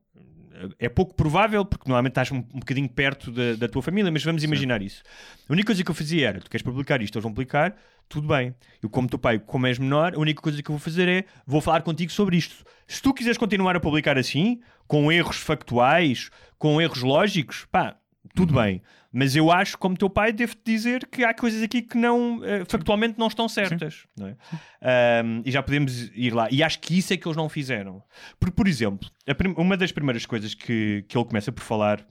[0.78, 4.24] É pouco provável, porque normalmente estás um, um bocadinho perto da, da tua família, mas
[4.24, 5.02] vamos imaginar isso.
[5.48, 7.76] A única coisa que eu fazia era: tu queres publicar isto, eles vão publicar,
[8.08, 8.54] tudo bem.
[8.82, 11.24] Eu, como teu pai, como és menor, a única coisa que eu vou fazer é
[11.46, 12.64] vou falar contigo sobre isto.
[12.86, 17.96] Se tu quiseres continuar a publicar assim, com erros factuais, com erros lógicos, pá,
[18.34, 18.82] tudo bem.
[19.18, 22.66] Mas eu acho, como teu pai, devo-te dizer que há coisas aqui que não, eh,
[22.68, 24.06] factualmente não estão certas.
[24.14, 24.36] não é?
[24.82, 26.48] Ahm, e já podemos ir lá.
[26.50, 28.02] E acho que isso é que eles não fizeram.
[28.38, 29.08] Porque, por exemplo,
[29.56, 32.06] uma das primeiras coisas que, que ele começa por falar,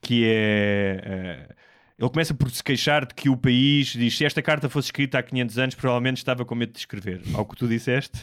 [0.00, 1.00] que é...
[1.04, 1.54] eh,
[1.96, 5.20] ele começa por se queixar de que o país diz se esta carta fosse escrita
[5.20, 7.22] há 500 anos, provavelmente estava com medo de escrever.
[7.34, 8.18] Ao que tu disseste,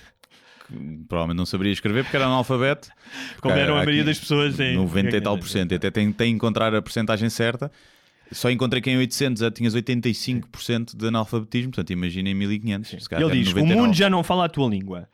[1.07, 2.89] Provavelmente não saberia escrever porque era analfabeto.
[3.41, 5.75] como eram a maioria das pessoas em 90 e tal por cento.
[5.75, 7.71] Até tem, tem que encontrar a porcentagem certa.
[8.31, 11.71] Só encontrei que em 800 já tinhas 85% de analfabetismo.
[11.71, 13.03] Portanto, imagina em 1500.
[13.03, 13.73] se calhar Ele diz: 99.
[13.73, 15.09] o mundo já não fala a tua língua.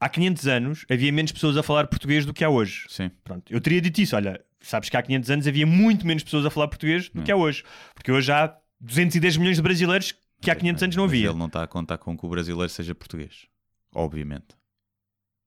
[0.00, 2.84] Há 500 anos havia menos pessoas a falar português do que há hoje.
[2.88, 3.10] Sim.
[3.24, 4.16] Pronto, eu teria dito isso.
[4.16, 7.30] Olha, sabes que há 500 anos havia muito menos pessoas a falar português do que
[7.30, 7.62] há hoje.
[7.94, 11.28] Porque hoje há 210 milhões de brasileiros que há 500 anos não Mas havia.
[11.28, 13.46] Ele não está a contar com que o brasileiro seja português.
[13.94, 14.55] Obviamente.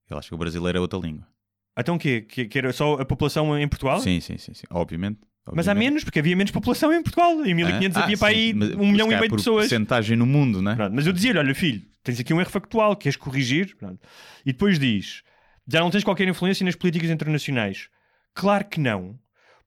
[0.10, 1.28] Ele acha que o brasileiro é outra língua.
[1.78, 2.22] Então o quê?
[2.22, 4.00] Que, que era só a população em Portugal?
[4.00, 4.66] Sim, sim, sim, sim.
[4.70, 5.20] Obviamente.
[5.54, 7.44] Mas há menos, porque havia menos população em Portugal.
[7.44, 9.64] Em 1500 Ah, havia ah, para sim, aí mas um milhão e meio de pessoas.
[9.64, 10.76] porcentagem no mundo, né?
[10.76, 13.76] Pronto, mas eu dizia-lhe: olha, filho, tens aqui um erro factual, queres corrigir?
[13.78, 14.00] Pronto.
[14.46, 15.24] E depois diz:
[15.68, 17.88] já não tens qualquer influência nas políticas internacionais.
[18.36, 19.18] Claro que não,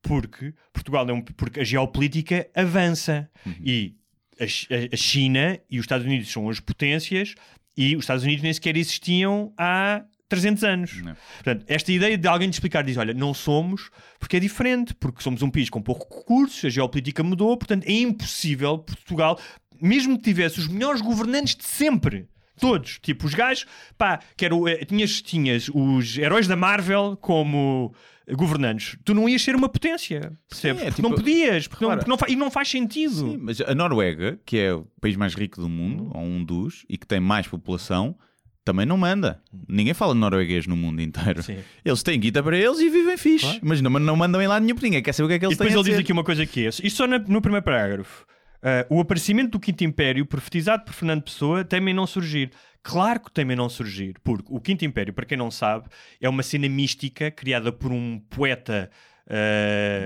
[0.02, 3.28] porque Portugal é um, porque a geopolítica avança
[3.64, 3.96] e
[4.40, 7.34] a, Chi- a- a China e os Estados Unidos são as potências
[7.76, 11.02] e os Estados Unidos nem sequer existiam há 300 anos.
[11.02, 11.14] Não.
[11.44, 15.22] Portanto, esta ideia de alguém te explicar, diz, olha, não somos, porque é diferente, porque
[15.22, 19.38] somos um país com pouco recursos, a geopolítica mudou, portanto é impossível Portugal,
[19.80, 22.26] mesmo que tivesse os melhores governantes de sempre,
[22.58, 23.66] todos, tipo os gajos,
[23.98, 27.94] pá, que era eh, tinhas, tinhas os heróis da Marvel como
[28.34, 30.80] governantes, tu não ias ser uma potência, percebes?
[30.80, 33.14] é porque tipo- não podias, porque não, porque não e não faz sentido.
[33.14, 36.86] Sim, mas a Noruega, que é o país mais rico do mundo, ou um dos,
[36.88, 38.16] e que tem mais população,
[38.64, 39.40] também não manda.
[39.68, 41.42] Ninguém fala norueguês no mundo inteiro.
[41.42, 41.58] Sim.
[41.84, 43.44] Eles têm guita para eles e vivem fixe.
[43.44, 43.60] Claro.
[43.62, 45.48] Mas não, não mandam em lado nenhum, ninguém quer saber o que é que E
[45.48, 48.26] eles depois têm ele diz aqui uma coisa que é, isto só no primeiro parágrafo.
[48.62, 52.50] Ah, o aparecimento do Quinto Império, profetizado por Fernando Pessoa, temem não surgir.
[52.82, 55.88] Claro que temem não surgir, porque o Quinto Império, para quem não sabe,
[56.20, 58.90] é uma cena mística criada por um poeta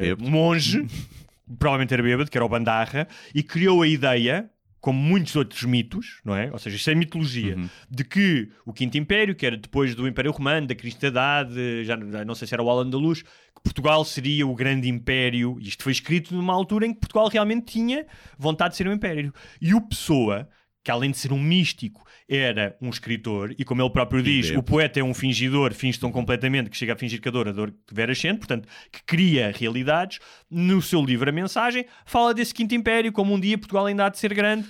[0.01, 0.31] Bêbado.
[0.31, 0.87] monge,
[1.59, 4.51] provavelmente era bêbado, que era o Bandarra, e criou a ideia,
[4.87, 6.49] como muitos outros mitos, não é?
[6.53, 7.57] Ou seja, isto é mitologia,
[7.91, 12.37] de que o Quinto Império, que era depois do Império Romano, da Cristandade, já não
[12.37, 16.33] sei se era o Al-Andalus, que Portugal seria o grande império, e isto foi escrito
[16.33, 18.07] numa altura em que Portugal realmente tinha
[18.39, 19.35] vontade de ser um império.
[19.61, 20.49] E o Pessoa,
[20.87, 24.63] que além de ser um místico, era um escritor, e como ele próprio diz, o
[24.63, 27.53] poeta é um fingidor, finge tão completamente que chega a fingir que a dor, a
[27.53, 30.21] dor que tiver ascende, portanto, que cria realidades.
[30.49, 34.09] No seu livro A Mensagem, fala desse quinto império, como um dia Portugal ainda há
[34.09, 34.65] de ser grande.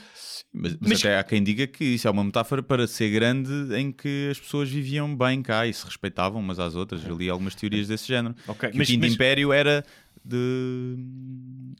[0.58, 3.50] Mas, mas Mas- até há quem diga que isso é uma metáfora para ser grande
[3.76, 7.04] em que as pessoas viviam bem cá e se respeitavam umas às outras.
[7.06, 8.34] Eu li algumas teorias desse género.
[8.48, 9.84] Ok, Que mas- o Quinto Império era
[10.24, 10.96] de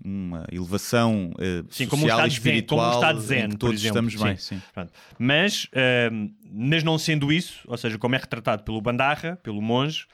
[0.04, 3.56] uma elevação eh, Sim, como um social estado e zen, como um espiritual zen, que
[3.56, 4.08] todos exemplo.
[4.08, 4.36] estamos bem.
[4.36, 4.62] Sim.
[4.72, 4.92] Pronto.
[5.18, 10.06] Mas, ahm, mas não sendo isso, ou seja, como é retratado pelo Bandarra, pelo monge,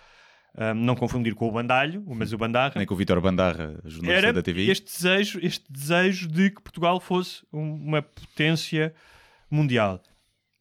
[0.57, 4.13] ahm, não confundir com o Bandalho, mas o Bandarra, Nem que o Vitor Bandarra, jornalista
[4.27, 4.71] era da TVI.
[4.71, 8.95] este desejo, este desejo de que Portugal fosse um- uma potência
[9.51, 10.03] mundial.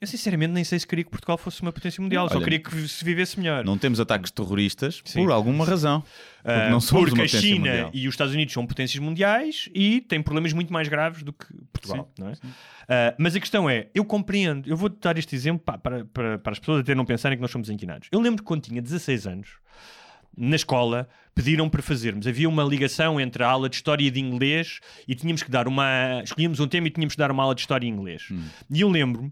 [0.01, 2.59] Eu sinceramente nem sei se queria que Portugal fosse uma potência mundial, só Olha, queria
[2.59, 3.63] que se vivesse melhor.
[3.63, 5.21] Não temos ataques terroristas Sim.
[5.23, 6.01] por alguma razão.
[6.01, 7.91] Porque Ah, não somos porque uma a China mundial.
[7.93, 11.45] e os Estados Unidos são potências mundiais e têm problemas muito mais graves do que
[11.71, 12.11] Portugal.
[12.17, 12.33] não é?
[12.89, 16.39] Ah, mas a questão é, eu compreendo, eu vou dar este exemplo pá, para, para,
[16.39, 18.07] para as pessoas até não pensarem que nós somos inquinados.
[18.11, 19.49] Eu lembro que quando tinha 16 anos,
[20.35, 22.25] na escola, pediram para fazermos.
[22.25, 26.21] Havia uma ligação entre a aula de História de Inglês e tínhamos que dar uma.
[26.23, 28.23] Escolhíamos um tema e tínhamos que dar uma aula de História em Inglês.
[28.67, 29.31] E eu lembro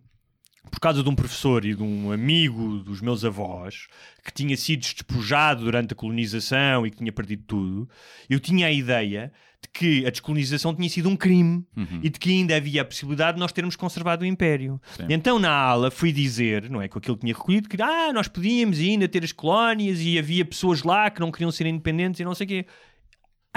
[0.69, 3.87] por causa de um professor e de um amigo dos meus avós
[4.23, 7.89] que tinha sido despojado durante a colonização e que tinha perdido tudo,
[8.29, 9.31] eu tinha a ideia
[9.61, 11.65] de que a descolonização tinha sido um crime
[12.03, 14.79] e de que ainda havia a possibilidade de nós termos conservado o Império.
[15.09, 18.27] Então na aula fui dizer, não é, com aquilo que tinha recolhido, que ah, nós
[18.27, 22.25] podíamos ainda ter as colónias e havia pessoas lá que não queriam ser independentes e
[22.25, 22.65] não sei o quê.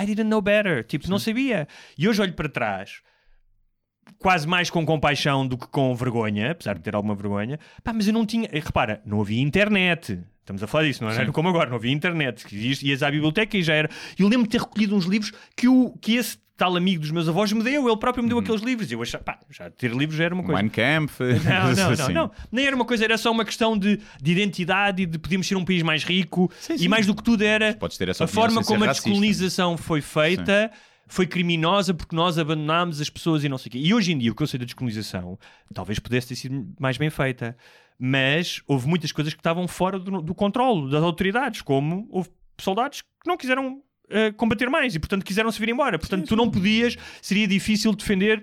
[0.01, 0.85] I didn't know better.
[0.85, 1.69] Tipo, não sabia.
[1.99, 3.03] E hoje olho para trás
[4.23, 7.59] quase mais com compaixão do que com vergonha, apesar de ter alguma vergonha.
[7.85, 8.49] Pá, mas eu não tinha.
[8.53, 10.19] eh, Repara, não havia internet.
[10.41, 12.45] Estamos a falar disso, não era como agora, não havia internet.
[12.53, 13.89] Ias à biblioteca e já era.
[14.19, 17.29] Eu lembro de ter recolhido uns livros que, o, que esse tal amigo dos meus
[17.29, 18.91] avós me deu, ele próprio me deu aqueles livros.
[18.91, 20.61] E eu achava, pá, já ter livros já era uma coisa.
[20.61, 21.21] Mein Kampf.
[21.21, 22.31] Não, não, não, não.
[22.51, 25.57] Nem era uma coisa, era só uma questão de, de identidade e de podermos ser
[25.57, 26.51] um país mais rico.
[26.77, 30.01] E mais do que tudo era Podes ter essa a forma como a descolonização foi
[30.01, 30.71] feita.
[31.13, 33.79] Foi criminosa porque nós abandonámos as pessoas e não sei o quê.
[33.79, 35.39] E hoje em dia o sei da descolonização
[35.75, 37.55] talvez pudesse ter sido mais bem feita.
[37.99, 43.03] Mas houve muitas coisas que estavam fora do, do controle das autoridades, como houve soldados
[43.03, 45.99] que não quiseram eh, combater mais e portanto quiseram se vir embora.
[45.99, 48.43] Portanto, tu não podias, seria difícil defender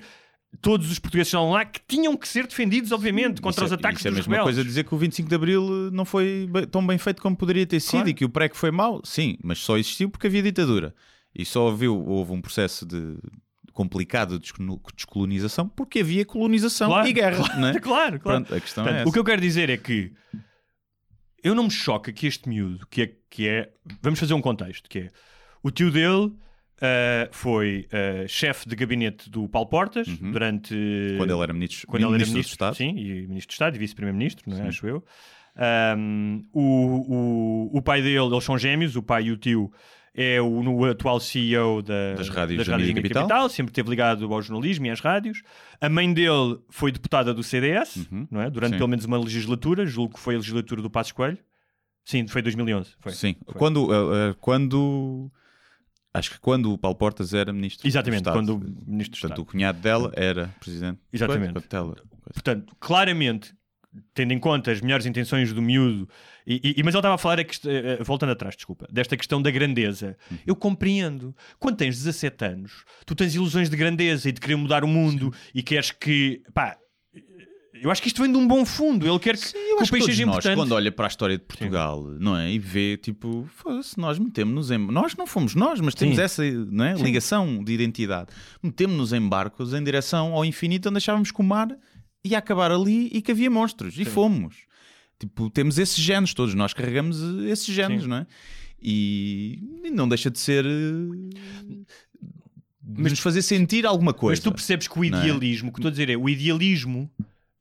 [0.62, 3.78] todos os portugueses que estavam lá que tinham que ser defendidos, obviamente, contra Isso os
[3.78, 4.56] é- ataques isso é a dos mesma rebeldes.
[4.56, 7.36] coisa dizer que o 25 de Abril eh, não foi be- tão bem feito como
[7.36, 8.10] poderia ter sido Claro.
[8.10, 10.94] e que o pré que foi mau, sim, mas só existiu porque havia ditadura.
[11.42, 13.18] E só havia, houve um processo de
[13.74, 17.58] complicado de descolo- descolonização porque havia colonização Claro, e guerra.
[17.58, 17.80] não é?
[17.80, 18.44] claro, claro.
[18.44, 19.10] Pronto, a questão é Portanto, essa.
[19.10, 20.12] o que eu quero dizer é que
[21.44, 23.72] eu não me choca que este miúdo, que é, que é
[24.02, 25.10] vamos fazer um contexto, que é
[25.64, 26.34] o tio dele
[26.82, 31.18] ah, foi ah, chefe de gabinete do Paulo Portas durante Uhum.
[31.18, 32.76] Quando ele era ministro, quando ele era ministro, do Estado.
[32.76, 34.68] sim, e ministro de Estado e vice-primeiro-ministro, não é?
[34.68, 35.04] acho eu.
[35.56, 36.62] Ahm, o,
[37.72, 39.72] o, o pai dele, eles são gêmeos, o pai e o tio
[40.22, 43.48] é o, no- atual CEO da, Das rádios das da rádios Mídia Mídia Capital.
[43.50, 45.42] sempre esteve ligado ao jornalismo e às rádios.
[45.80, 48.50] A mãe dele foi deputada do CDS, não é?
[48.50, 48.78] durante Sim.
[48.78, 51.38] pelo menos uma legislatura, julgo que foi a legislatura do Passos Coelho.
[52.04, 52.92] Sim, foi 2011.
[53.00, 53.12] Foi.
[53.14, 53.54] Sim, Foi.
[53.56, 55.32] quando, eh, quando
[56.14, 58.38] acho que quando o Paulo Portas era ministro Exatamente, do Estado.
[58.38, 59.42] quando o ministro Portanto, Estado.
[59.42, 61.00] o cunhado dela era presidente.
[61.14, 61.54] Exatamente.
[62.34, 63.54] Portanto, claramente,
[64.14, 66.08] tendo em conta as melhores intenções do miúdo,
[66.46, 69.16] e, e- mas ele estava a falar, a quest- eh, eh, voltando atrás, desculpa, desta
[69.18, 70.16] questão da grandeza.
[70.46, 71.36] Eu compreendo.
[71.60, 75.34] Quando tens 17 anos, tu tens ilusões de grandeza e de querer mudar o mundo
[75.54, 76.42] e queres que.
[76.54, 76.78] pá,
[77.82, 79.08] eu acho que isto vem de um bom fundo.
[79.08, 80.56] Ele quer que, Eu que o que país seja nós, importante.
[80.58, 82.52] quando olha para a história de Portugal, não é?
[82.52, 84.78] E vê, tipo, foda-se, nós metemos-nos em...
[84.78, 86.22] Nós não fomos nós, mas temos Sim.
[86.22, 86.52] essa é?
[87.02, 88.32] ligação de identidade.
[88.62, 91.70] Metemos-nos em barcos em direção ao infinito onde achávamos que o mar
[92.24, 93.98] ia acabar ali e que havia monstros.
[93.98, 94.56] E fomos.
[95.20, 96.54] Tipo, temos esses genes todos.
[96.56, 98.08] Nós carregamos eh, esses genes, Sim.
[98.10, 98.28] não é?
[98.82, 100.66] E, e não deixa de ser...
[100.66, 101.84] eh,
[102.82, 104.40] de nos fazer sentir alguma coisa.
[104.40, 105.24] Mas tu percebes que o não é?
[105.24, 107.10] idealismo, o que estou a dizer é, o idealismo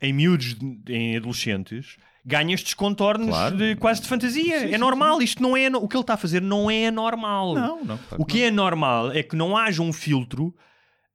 [0.00, 0.56] em miúdos,
[0.88, 3.56] em adolescentes, ganha estes contornos Claro.
[3.56, 4.72] de quase de fantasia.
[4.72, 5.68] é normal, isto não é.
[5.68, 7.54] O que ele está a fazer não é normal.
[7.54, 7.98] Não, não.
[7.98, 10.54] claro O que é normal é que não haja um filtro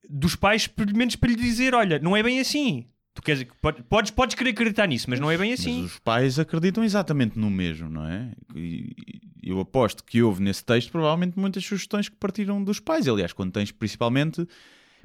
[0.10, 2.86] dos pais, pelo menos para lhe dizer: olha, não é bem assim.
[3.16, 5.82] Tu queres, pode- podes, podes querer acreditar nisso, mas não é bem assim.
[5.84, 8.34] Mas os pais acreditam exatamente no mesmo, não é?
[8.56, 8.96] E
[9.44, 13.08] eu aposto que houve nesse texto provavelmente muitas sugestões que partiram dos pais.
[13.08, 14.48] Aliás, quando tens principalmente.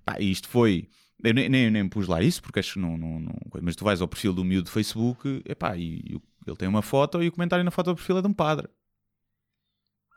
[0.04, 0.88] Pá, isto foi.
[1.22, 3.84] Eu nem, nem, nem pus lá isso porque acho que não, não, não- Mas tu
[3.84, 7.28] vais ao perfil do miúdo do Facebook epá, e, e ele tem uma foto e
[7.28, 8.68] o comentário na foto do perfil é de um padre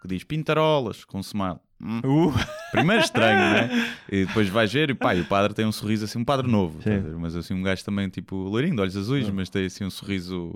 [0.02, 1.60] que diz pintarolas com smile.
[1.84, 2.00] Hum.
[2.28, 2.34] Uh,
[2.72, 3.88] Primeiro estranho, não é?
[4.12, 6.48] E depois vais ver e pá, e o padre tem um sorriso assim, um padre
[6.48, 6.94] novo, Sim.
[6.96, 7.16] a ver?
[7.18, 10.54] mas assim um gajo também tipo loirinho, de olhos azuis, mas tem assim um sorriso.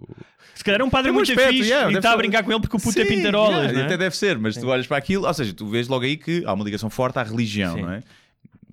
[0.54, 2.18] se calhar é um padre Tem um muito aspecto, fixe yeah, e está a ser-
[2.18, 3.86] brincar com ele porque o puto é Sim, pintarolas, yeah, não é?
[3.86, 6.44] Até deve ser, mas tu olhas para aquilo, ou seja, tu vês logo aí que
[6.46, 7.82] há uma ligação forte à religião, Sim.
[7.82, 8.04] não é?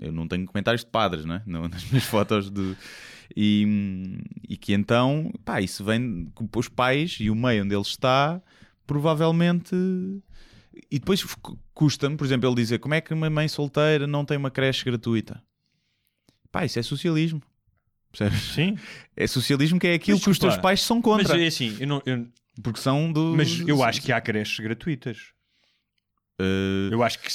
[0.00, 1.42] Eu não tenho comentários de padres, é?
[1.46, 2.74] Não, nas minhas fotos de.
[3.36, 4.18] E,
[4.48, 8.40] e que então, pá, isso vem com os pais e o meio onde ele está,
[8.86, 9.74] provavelmente.
[10.90, 14.24] E depois cu- custa-me, por exemplo, ele dizer como é que uma mãe solteira não
[14.24, 15.42] tem uma creche gratuita.
[16.50, 17.42] Pá, isso é socialismo.
[18.10, 18.42] Percebes?
[18.54, 18.76] Sim,
[19.16, 21.42] É socialismo que é aquilo Mas, que os teus pais são mas contra.
[21.42, 22.26] é assim, eu não, eu-
[22.62, 23.34] Porque são do.
[23.36, 25.32] mas eu acho que há creches gratuitas.
[26.42, 27.28] Eh, Eu acho que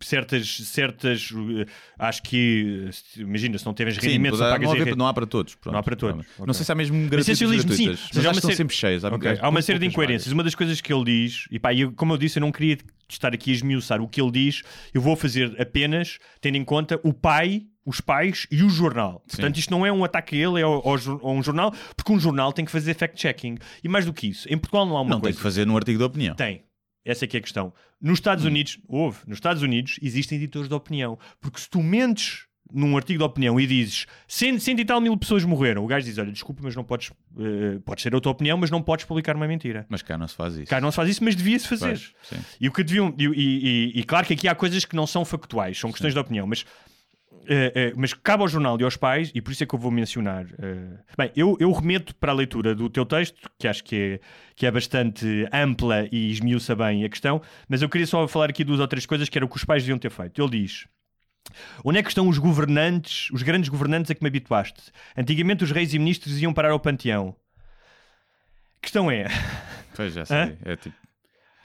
[0.00, 1.64] certas, certas uh,
[1.98, 5.06] acho que uh, imagina, se não tens Sim, rendimentos, há- não pagas não, há, não
[5.06, 5.54] há para todos.
[5.54, 5.72] pronto.
[5.72, 6.54] Não há para todos, Não ok.
[6.54, 9.04] sei se há mesmo gratuitas socialismo, sim, mas mas há uma série- sempre cheias.
[9.04, 10.32] Há, Ok, acho que Há uma série de incoerências.
[10.32, 12.76] Uma das coisas que ele diz, e pá, eu- como eu disse, eu não queria
[13.08, 14.62] estar aqui a esmiuçar o que ele diz,
[14.92, 19.22] eu vou fazer apenas tendo em conta o pai, os pais e o jornal.
[19.26, 22.20] Portanto, isto não é um ataque a ele, é ao, ao um jornal, porque um
[22.20, 23.56] jornal tem que fazer fact-checking.
[23.82, 25.36] E mais do que isso, em Portugal não há uma Não, tem coisa.
[25.38, 26.34] que fazer no artigo de opinião.
[26.34, 26.62] Tem.
[27.10, 27.72] Essa é que é a questão.
[28.00, 28.48] Nos Estados Hum.
[28.48, 31.18] Unidos, houve, nos Estados Unidos existem editores de opinião.
[31.40, 35.16] Porque se tu mentes num artigo de opinião e dizes cento, cento e tal mil
[35.16, 38.30] pessoas morreram, o gajo diz: Olha, desculpa, mas não podes, eh, pode ser a tua
[38.32, 39.86] opinião, mas não podes publicar uma mentira.
[39.88, 40.66] Mas cá não se faz isso.
[40.68, 41.96] Cá não se faz isso, mas devia-se fazer.
[41.96, 42.36] Faz, sim.
[42.60, 43.14] E o que deviam.
[43.18, 43.30] E, e-
[43.94, 46.46] e- e claro que aqui há coisas que não são factuais, são questões de opinião,
[46.46, 46.66] mas.
[47.48, 49.78] Eh, eh, mas cabe ao jornal e aos pais, e por isso é que eu
[49.78, 50.44] vou mencionar.
[50.60, 54.20] eh, bem, eu, eu remeto para a leitura do teu texto, que acho que é,
[54.54, 58.62] que é bastante ampla e esmiuça bem a questão, mas eu queria só falar aqui
[58.64, 60.40] duas ou três coisas que era o que os pais deviam ter feito.
[60.42, 60.86] Ele diz.
[61.82, 64.82] Onde é que estão os governantes, os grandes governantes a que me habituaste?
[65.16, 67.34] Antigamente os reis e ministros iam parar ao panteão.
[68.76, 69.26] A questão é,
[69.96, 70.56] Pois já sei.
[70.64, 70.94] É tipo.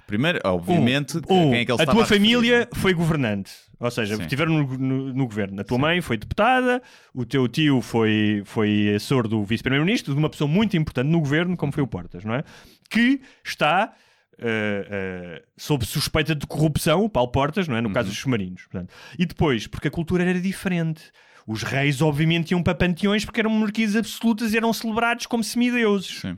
[0.07, 2.75] Primeiro, obviamente, Um, quem é que ele a tua referir, família é?
[2.75, 3.51] foi governante.
[3.85, 4.21] Ou seja, Sim.
[4.23, 5.59] estiveram no, no- no governo.
[5.61, 6.81] A tua mãe foi deputada,
[7.13, 11.57] o teu tio foi, foi assessor do vice-primeiro-ministro, de uma pessoa muito importante no governo,
[11.57, 12.43] como foi o Portas, não é?
[12.89, 13.93] Que está
[14.39, 17.81] eh, eh, sob suspeita de corrupção, o Paulo Portas, não é?
[17.81, 18.11] No caso Uhum.
[18.13, 18.61] dos submarinos.
[18.63, 18.93] portanto.
[19.19, 21.01] E depois, porque a cultura era diferente.
[21.45, 26.21] Os reis, obviamente, iam para panteões porque eram monarquias absolutas e eram celebrados como semideuses.
[26.21, 26.37] Sim.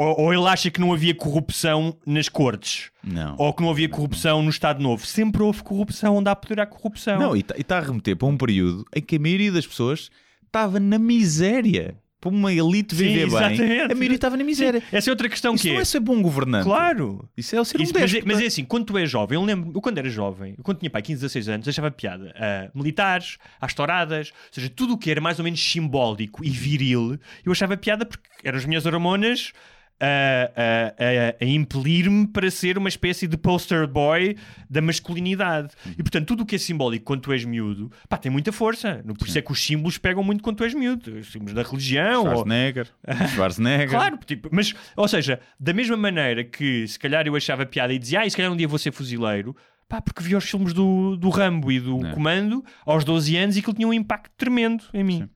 [0.00, 3.34] Ou, ou ele acha que não havia corrupção nas cortes Não.
[3.36, 5.04] ou que não havia corrupção no Estado Novo.
[5.04, 7.18] Sempre houve corrupção onde há poder à corrupção.
[7.18, 10.10] Não, e está a remeter para um período em que a maioria das pessoas
[10.46, 11.94] estava na miséria.
[12.18, 13.92] Para uma elite Sim, viver bem, exatamente.
[13.92, 14.82] a maioria estava na miséria.
[14.90, 15.82] Essa é outra questão Isso que não é.
[15.82, 16.64] é ser bom governante.
[16.64, 17.28] Claro.
[17.36, 19.36] Isso é o ser um Isso, mas, é, mas é assim, quando tu és jovem,
[19.38, 22.34] eu lembro, eu quando era jovem, eu quando tinha pai 15, 16 anos, achava piada
[22.36, 26.50] a militares, às touradas, ou seja, tudo o que era mais ou menos simbólico e
[26.50, 29.52] viril, eu achava piada porque eram as minhas hormonas
[30.00, 34.36] a, a- a- impelir-me para ser uma espécie de poster boy
[34.68, 35.74] da masculinidade.
[35.98, 39.04] E portanto, tudo o que é simbólico quando tu és miúdo, pá, tem muita força.
[39.18, 41.16] Por isso é que os símbolos pegam muito quando tu és miúdo.
[41.18, 42.88] Os símbolos da religião, ou, Schwarzenegger.
[43.34, 43.90] Schwarzenegger.
[43.90, 47.98] Claro, tipo, mas, ou seja, da mesma maneira que se calhar eu achava piada e
[47.98, 49.54] dizia, ah, e se calhar um dia vou ser fuzileiro,
[49.88, 52.12] pá, porque vi os filmes do, do Rambo e do É.
[52.12, 55.28] Comando aos 12 anos e aquilo tinha um impacto tremendo em mim.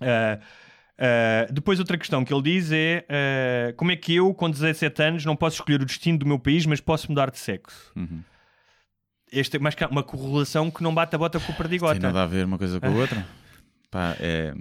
[0.00, 0.38] Ah,
[0.98, 5.02] ah, depois, outra questão que ele diz é ah, como é que eu, com 17
[5.02, 7.92] anos, não posso escolher o destino do meu país, mas posso mudar de sexo?
[7.96, 8.22] Uhum.
[9.32, 11.94] Esta é mais uma correlação que não bate a bota com o perdigota.
[11.94, 13.26] Tem nada a ver uma coisa com a outra.
[13.90, 14.54] Pá, é...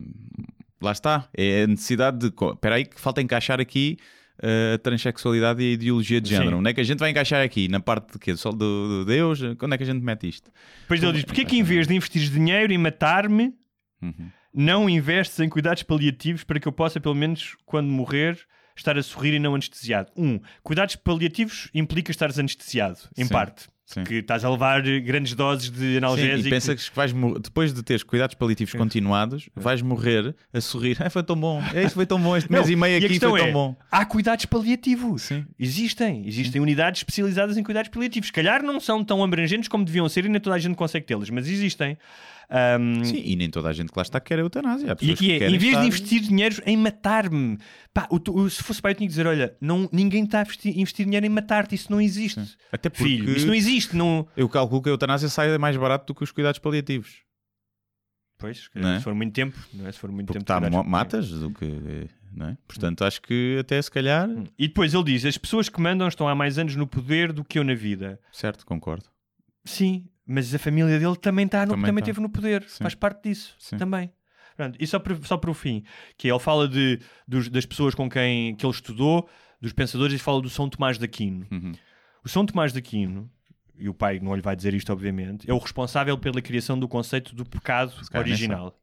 [0.82, 1.30] Lá está.
[1.36, 2.28] É a necessidade de.
[2.28, 3.98] Espera aí, que falta encaixar aqui
[4.40, 6.52] uh, a transexualidade e a ideologia de género.
[6.52, 6.56] Sim.
[6.56, 7.70] Onde é que a gente vai encaixar aqui?
[7.70, 8.34] Na parte de quê?
[8.34, 9.40] Do, do Deus?
[9.58, 10.52] Quando é que a gente mete isto?
[10.82, 13.54] Depois ele diz: porque é que em vez de investir dinheiro em matar-me,
[14.04, 14.30] Uhum.
[14.54, 18.38] Não investes em cuidados paliativos para que eu possa, pelo menos quando morrer,
[18.76, 20.12] estar a sorrir e não anestesiado?
[20.16, 23.66] Um, cuidados paliativos implica estares anestesiado, em Sim, parte.
[23.86, 24.04] sim.
[24.04, 26.48] Que estás a levar grandes doses de Sim, analgésico.
[26.48, 30.98] e pensas que vais depois de teres cuidados paliativos continuados, vais morrer a sorrir.
[31.00, 31.62] Ai, foi tão bom.
[31.74, 32.36] É, isto foi tão bom.
[32.36, 33.76] Este Não, mês e meio a aqui foi tão é, bom.
[33.92, 35.24] Há cuidados paliativos.
[35.24, 35.46] Sim.
[35.60, 36.28] Existem.
[36.28, 38.28] Existem unidades especializadas em cuidados paliativos.
[38.28, 41.06] Se calhar não são tão abrangentes como deviam ser e nem toda a gente consegue
[41.06, 41.98] tê-las, mas existem.
[42.56, 44.96] Ahm, Sim, e nem toda a gente que lá está quer a eutanásia.
[45.02, 47.58] E aqui é, em vez estar- de investir dinheiro em matar-me,
[47.92, 48.08] pá,
[48.48, 51.26] se fosse pai, eu tinha que dizer: olha, não, ninguém está a investir, investir dinheiro
[51.26, 52.40] em matar-te, isso não existe.
[52.72, 53.96] Até porque Filho, isso não existe.
[53.96, 54.28] Não...
[54.38, 57.24] eu calculo que a eutanásia sai mais barato do que os cuidados paliativos.
[58.38, 58.98] Pois, é?
[58.98, 59.92] se for muito tempo, não é?
[59.92, 60.46] Se for muito Porque tempo.
[60.46, 62.10] tá, cuidados- matas do que.
[62.36, 62.58] Não é?
[62.68, 64.28] Portanto, acho que até se calhar.
[64.60, 67.44] E depois ele diz: as pessoas que mandam estão há mais anos no poder do
[67.44, 68.20] que eu na vida.
[68.32, 69.06] Certo, concordo.
[69.66, 72.06] Sim, mas a família dele também está no, Também também tá.
[72.06, 72.84] teve no poder, Sim.
[72.84, 73.78] faz parte disso Sim.
[73.78, 74.12] também.
[74.56, 75.84] Pronto, e só para, só para o fim,
[76.18, 79.28] que ele fala de, dos- das pessoas com quem que ele estudou,
[79.60, 81.48] dos pensadores, e fala do São Tomás de Aquino.
[81.52, 81.72] Uhum.
[82.24, 83.30] O São Tomás de Aquino,
[83.76, 86.88] e o pai não lhe vai dizer isto, obviamente, é o responsável pela criação do
[86.88, 88.78] conceito do pecado original.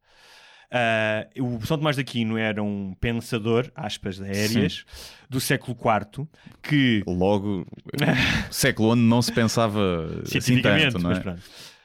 [0.70, 4.84] Ah, o São Tomás de Aquino era um pensador, aspas aéreas,
[5.28, 6.26] do século IV,
[6.62, 7.66] que Logo,
[8.50, 11.20] século onde não se pensava assim tanto, não mas é?
[11.22, 11.42] pronto.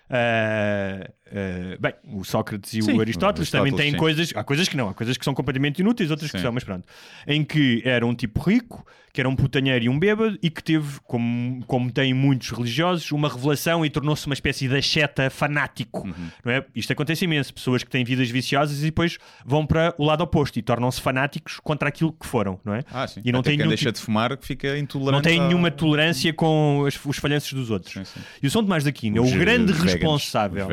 [0.10, 3.98] Ah, ah, bem, o Sócrates e Sim, o Aristóteles também têm sim.
[3.98, 6.44] coisas, há coisas que não, há coisas que são completamente inúteis, outras que Sim.
[6.44, 6.86] são, mas pronto.
[7.28, 10.62] Em que era um tipo rico, que era um putanheiro e um bêbado, e que
[10.62, 16.06] teve, como, como têm muitos religiosos, uma revelação e tornou-se uma espécie de asceta fanático.
[16.06, 16.14] Uhum.
[16.44, 16.66] Não é?
[16.76, 20.60] Isto acontece imenso, pessoas que têm vidas viciosas e depois vão para o lado oposto
[20.60, 22.84] e tornam-se fanáticos contra aquilo que foram, não é?
[22.92, 23.22] Ah, sim.
[23.24, 25.14] E não Até tem quem deixa tipo- de fumar que fica intolerante.
[25.14, 27.96] não tem a- nenhuma tolerância com as- os falhanços dos outros.
[28.44, 30.68] E o São Tomás de Aquino é o grande veganos, responsável.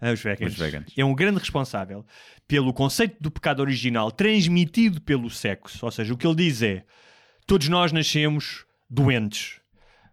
[0.00, 0.52] Os veganos.
[0.52, 0.92] Ah, os veganos.
[0.96, 2.04] É um grande responsável
[2.46, 5.84] pelo conceito do pecado original transmitido pelo sexo.
[5.84, 6.84] Ou seja, o que ele diz é:
[7.46, 9.60] todos nós nascemos doentes.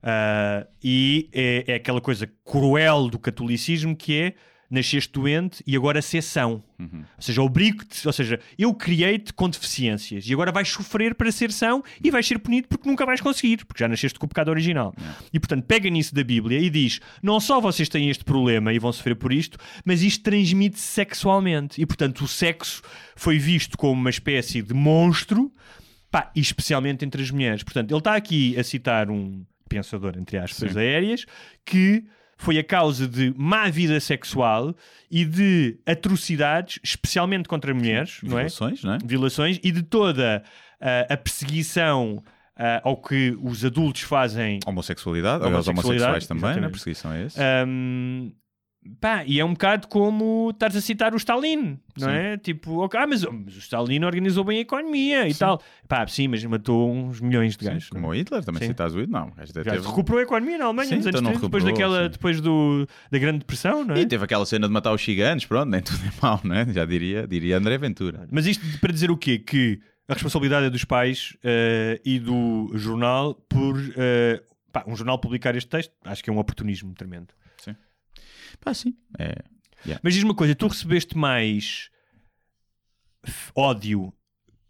[0.02, 4.34] Ah, e é, é aquela coisa cruel do catolicismo que é
[4.74, 6.64] nasceste doente e agora ser são.
[6.80, 7.04] Uhum.
[7.16, 11.52] Ou seja, obrigo-te, ou seja, eu criei-te com deficiências e agora vais sofrer para ser
[11.52, 14.50] são e vais ser punido porque nunca vais conseguir, porque já nasceste com o pecado
[14.50, 14.94] original.
[15.32, 18.80] E portanto, pega nisso da Bíblia e diz: não só vocês têm este problema e
[18.80, 21.82] vão sofrer por isto, mas isto transmite-se sexualmente.
[21.82, 22.82] E portanto, o sexo
[23.16, 25.52] foi visto como uma espécie de monstro,
[26.10, 27.64] pá, e especialmente entre as mulheres.
[27.64, 30.80] Portanto, ele está aqui a citar um pensador, entre aspas, Sim.
[30.80, 31.26] aéreas,
[31.66, 32.04] que
[32.44, 34.76] foi a causa de má vida sexual
[35.10, 38.44] e de atrocidades, especialmente contra mulheres, não é?
[38.44, 38.98] Violações, não é?
[39.04, 40.44] Violações e de toda
[40.82, 42.22] ah, a perseguição
[42.58, 46.62] ah, ao que os adultos fazem Homossexualidade, aos Homossexualidade, homossexuais também, exatamente.
[46.62, 47.40] na perseguição é esse.
[47.42, 48.32] Ahm,
[49.00, 52.14] Pá, e é um bocado como estares a citar o Stalin, não Sim.
[52.14, 52.38] é?
[52.38, 55.62] Tipo, ok, ah, mas, mas o Stalin organizou bem a economia e tal.
[55.88, 57.90] Pá, sim, mas matou uns milhões de gajos.
[57.90, 58.68] Como o Hitler, também Sim.
[58.70, 59.22] citas o Hitler.
[59.22, 59.80] Não, teve...
[59.80, 62.10] recuperou a economia na Alemanha Sim, nos anos então não 30, depois, daquela, sim.
[62.10, 64.02] depois do, da Grande Depressão, não é?
[64.02, 66.66] E teve aquela cena de matar os gigantes, pronto, nem tudo é mau, não é?
[66.72, 68.28] Já diria, diria André Ventura.
[68.32, 69.40] Mas isto para dizer o quê?
[69.40, 75.18] Que a responsabilidade é dos pais eh, e do jornal por eh, pá, um jornal
[75.20, 77.28] publicar este texto, acho que é um oportunismo tremendo.
[78.60, 78.96] Pá, sim.
[79.20, 79.36] É,
[80.02, 81.90] Mas diz uma coisa, tu recebeste mais
[83.56, 84.14] ódio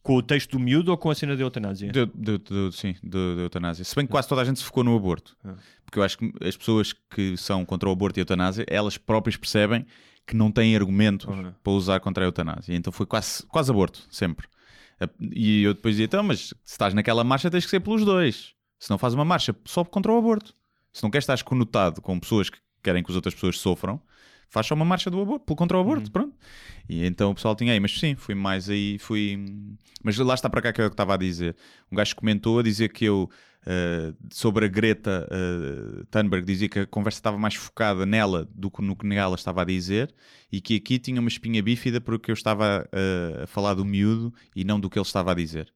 [0.02, 1.92] com o texto do miúdo ou com a cena da eutanásia?
[1.92, 3.86] Do, do, do- sim, da eutanásia.
[3.86, 5.36] Se bem que quase toda a gente se focou no aborto.
[5.44, 5.56] Ah.
[5.86, 8.98] Porque eu acho que as pessoas que são contra o aborto e a eutanásia, elas
[8.98, 9.86] próprias percebem
[10.26, 11.26] que não têm argumentos
[11.64, 12.76] para usar contra a eutanásia.
[12.76, 14.48] Então foi quase, quase aborto, sempre.
[15.32, 18.54] E eu depois dizia, então, mas se estás naquela marcha tens que ser pelos dois.
[18.80, 20.54] Se não faz uma marcha só contra o aborto.
[20.92, 24.00] Se não queres estar conotado com pessoas que querem que as outras pessoas sofram,
[24.54, 26.36] faz só uma marcha do aborto, pelo contra o aborto, pronto.
[26.88, 29.44] E então o pessoal tinha aí, mas sim, fui mais aí, fui.
[30.04, 31.56] Mas lá está para cá que é o que estava a dizer.
[31.92, 33.28] Um gajo comentou a dizer que eu,
[33.66, 38.70] eh, sobre a Greta eh, Thunberg, dizia que a conversa estava mais focada nela do
[38.70, 40.14] que no que ela estava a dizer
[40.52, 44.32] e que aqui tinha uma espinha bífida porque eu estava eh, a falar do miúdo
[44.56, 45.74] e não do que ele estava a dizer.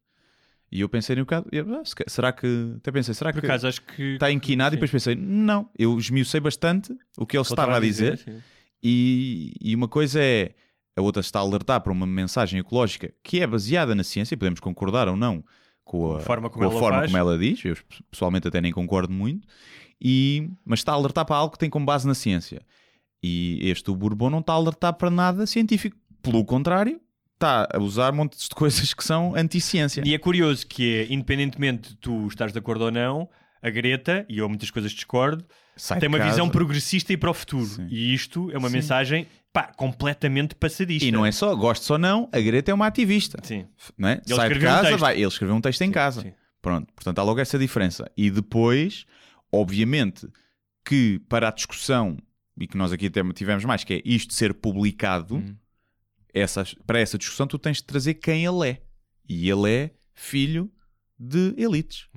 [0.72, 2.76] E eu pensei no bocado, eu, ah, será que.
[2.78, 4.14] Até pensei, será Por que acaso acho que.
[4.14, 4.76] está inquinado?
[4.76, 8.18] E depois pensei, não, eu esmiucei bastante o que ele estava a dizer.
[8.18, 8.42] sim.
[8.84, 10.52] E, e uma coisa é
[10.96, 14.38] a outra está a alertar para uma mensagem ecológica que é baseada na ciência, e
[14.38, 15.44] podemos concordar ou não
[15.86, 17.78] com a, A forma como com a ela forma como ela diz, eu
[18.12, 19.48] pessoalmente até nem concordo muito,
[20.02, 22.62] e, mas está a alertar para algo que tem como base na ciência.
[23.22, 27.00] E este o Bourbon não está a alertar para nada científico, pelo contrário,
[27.38, 30.02] está a usar montes de coisas que são anti-ciência.
[30.06, 33.30] E é curioso que é, independentemente de tu estares de acordo ou não,
[33.62, 35.46] a Greta, e eu muitas coisas discordo,
[35.76, 36.32] Sai tem uma casa.
[36.32, 37.66] visão progressista e para o futuro.
[37.66, 37.88] Sim.
[37.90, 38.76] E isto é uma Sim.
[38.78, 41.08] mensagem pá, completamente passadista.
[41.08, 43.40] E não é só, gosto ou não, a Greta é uma ativista.
[43.44, 43.66] Sim.
[43.98, 44.14] não é?
[44.26, 45.00] Ele Sai de escreveu um casa, texto.
[45.00, 45.16] vai.
[45.16, 46.22] Ele escreveu um texto em casa.
[46.22, 46.34] sim.
[46.62, 48.12] Pronto, portanto há logo essa diferença.
[48.18, 49.06] E depois,
[49.52, 50.28] obviamente,
[50.86, 52.18] que para a discussão,
[52.60, 55.56] e que nós aqui até tivemos mais, que é isto ser publicado, Hum.
[56.34, 58.82] Essas, para essa discussão tu tens de trazer quem ele é.
[59.30, 60.72] E ele é filho
[61.20, 62.08] de elites.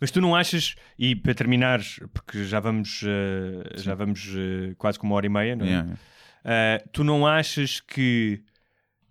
[0.00, 1.80] Mas tu não achas, e para terminar,
[2.12, 5.68] porque já vamos, eh, já vamos eh, quase com uma hora e meia, não é?
[5.68, 5.98] Yeah.
[6.44, 8.42] Uh, tu não achas que.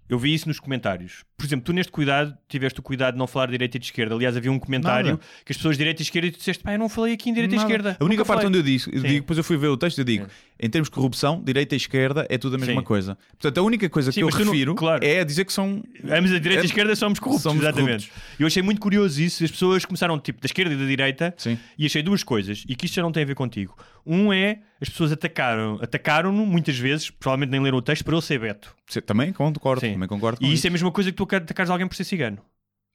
[0.07, 1.23] Eu vi isso nos comentários.
[1.43, 3.85] Por exemplo, tu neste cuidado tiveste o cuidado de não falar de direita e de
[3.85, 4.15] esquerda.
[4.15, 5.19] Aliás, havia um comentário Nada.
[5.43, 7.29] que as pessoas de direita e esquerda e tu disseste, pá, eu não falei aqui
[7.29, 7.67] em direita Nada.
[7.67, 7.97] e esquerda.
[7.99, 9.97] A única parte falei." onde eu digo, eu digo, depois eu fui ver o texto,
[9.99, 10.25] eu digo,
[10.57, 12.85] em termos de corrupção, direita e esquerda é tudo a mesma Sim.
[12.85, 13.17] coisa.
[13.31, 15.03] Portanto, a única coisa Sim, que eu tu não- refiro claro.
[15.05, 15.83] é a dizer que são.
[16.09, 18.09] Ambos a direita É- e a esquerda somos corruptos, somos exatamente.
[18.39, 19.43] Eu achei muito curioso isso.
[19.43, 21.59] As pessoas começaram tipo da esquerda e da direita Sim.
[21.77, 23.75] e achei duas coisas e que isto já não tem a ver contigo.
[24.05, 28.21] Um é as pessoas atacaram, atacaram-no muitas vezes, provavelmente nem leram o texto, para ele
[28.21, 28.75] ser Beto.
[29.05, 29.93] Também concordo, Sim.
[29.93, 32.39] também concordo E isso é a mesma coisa que tu atacares alguém por ser cigano.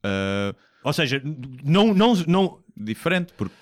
[0.02, 0.54] Ah,
[0.84, 1.20] Ou seja,
[1.64, 3.54] não, não, não, diferente, porque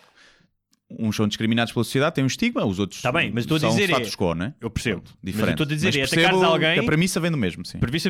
[0.89, 3.61] uns são discriminados pela sociedade, têm um estigma, os outros Tá bem, mas estou a
[3.61, 4.55] são dizer status é- quo, né?
[4.61, 5.03] eu percebo.
[5.05, 5.51] Mas eu Diferente.
[5.55, 6.75] estou a dizer, Mas é atacares alguém.
[6.75, 7.79] que a premissa vem do mesmo, sim.
[7.81, 8.09] Premissa,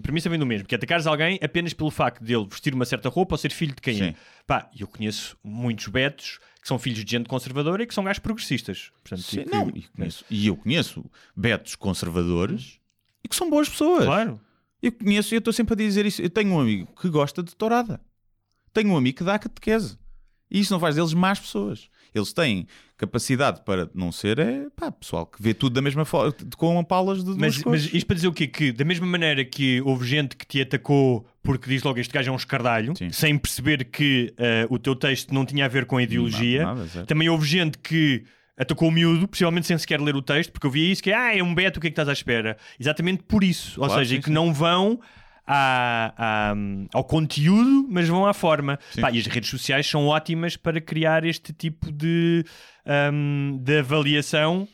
[0.00, 3.08] premissa vem do mesmo, que é atacares alguém apenas pelo facto dele vestir uma certa
[3.08, 4.08] roupa ou ser filho de quem é.
[4.10, 4.14] Sim.
[4.46, 8.20] Pá, eu conheço muitos betos que são filhos de gente conservadora e que são gajos
[8.20, 8.92] progressistas.
[9.02, 11.04] Portanto, Sim, e não, e, conheço- e eu conheço
[11.36, 12.78] betos conservadores
[13.24, 14.04] e que são boas pessoas.
[14.04, 14.40] Claro.
[14.82, 16.20] Eu conheço e eu estou sempre a dizer isso.
[16.20, 18.00] Eu tenho um amigo que gosta de tourada.
[18.72, 19.96] Tenho um amigo que dá catequese.
[20.50, 21.88] E isso não faz deles más pessoas.
[22.14, 22.66] Eles têm
[22.98, 27.24] capacidade para não ser, é pá, pessoal que vê tudo da mesma forma, com palas
[27.24, 28.46] de Mas, mas isto para dizer o quê?
[28.46, 32.28] Que da mesma maneira que houve gente que te atacou porque diz logo este gajo
[32.28, 33.10] é um escardalho, Sim.
[33.10, 36.80] sem perceber que eh, o teu texto não tinha a ver com a ideologia, Nada,
[36.80, 38.24] nada, também houve gente que
[38.56, 41.36] atacou o miúdo, possivelmente sem sequer ler o texto, porque eu via isso que ah,
[41.36, 42.56] é um beto, o que é que estás à espera?
[42.78, 43.80] Exatamente por isso.
[43.80, 44.32] Ou Claro, seja, sim, que sim.
[44.32, 45.00] não vão
[45.46, 46.54] à- à-
[46.92, 48.78] ao conteúdo, mas vão à forma.
[49.00, 52.44] Pá, e as redes sociais são ótimas para criar este tipo de,
[52.86, 54.68] ahm, de avaliação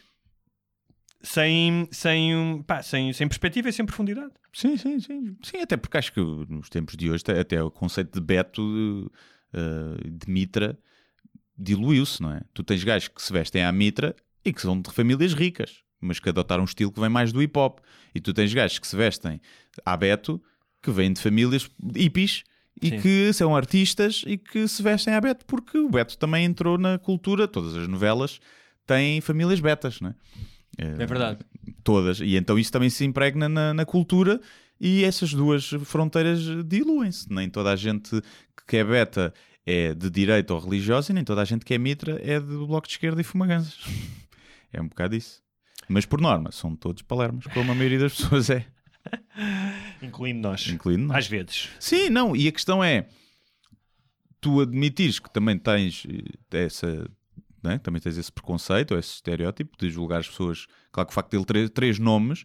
[1.23, 4.31] sem, sem, pá, sem, sem perspectiva e sem profundidade.
[4.53, 5.37] Sim, sim, sim.
[5.43, 9.11] Sim, até porque acho que nos tempos de hoje, até- o conceito de Beto,
[9.53, 10.79] eh, de Mitra,
[11.59, 12.43] diluiu-se, não é?
[12.55, 14.15] Tu tens gajos que se vestem à Mitra
[14.45, 17.43] e que são de famílias ricas, mas que adotaram um estilo que vem mais do
[17.43, 17.81] hip hop.
[18.15, 19.41] E tu tens gajos que se vestem
[19.85, 20.41] à Beto,
[20.83, 22.45] que vêm de famílias hippies
[22.81, 23.01] e Sim.
[23.01, 26.99] que são artistas e que se vestem à Beto, porque o Beto também entrou na
[26.99, 28.39] cultura, todas as novelas
[28.87, 30.15] têm famílias betas, não é?
[30.79, 31.39] É verdade.
[31.83, 32.21] todas.
[32.21, 34.41] E então isso também se impregna na, na cultura
[34.81, 37.33] e essas duas fronteiras diluem-se.
[37.33, 38.23] Nem toda a gente
[38.67, 39.35] que é beta
[39.71, 42.67] é de direita ou religiosa e nem toda a gente que é mitra é do
[42.67, 43.77] bloco de esquerda e fumaganzas.
[44.71, 45.43] É um bocado isso.
[45.89, 48.67] Mas por norma, são todos palermas, como a maioria das pessoas é,
[50.03, 50.67] Incluindo nós.
[50.69, 51.17] incluindo nós.
[51.19, 51.71] Às vezes.
[51.81, 53.09] Sim, não, e a questão é
[54.41, 56.07] tu admitires que também tens
[56.53, 57.11] eh, essa.
[57.63, 60.67] né, Também tens esse preconceito, ou esse estereótipo de julgar as pessoas.
[60.93, 62.45] Claro que o facto de ele ter três nomes,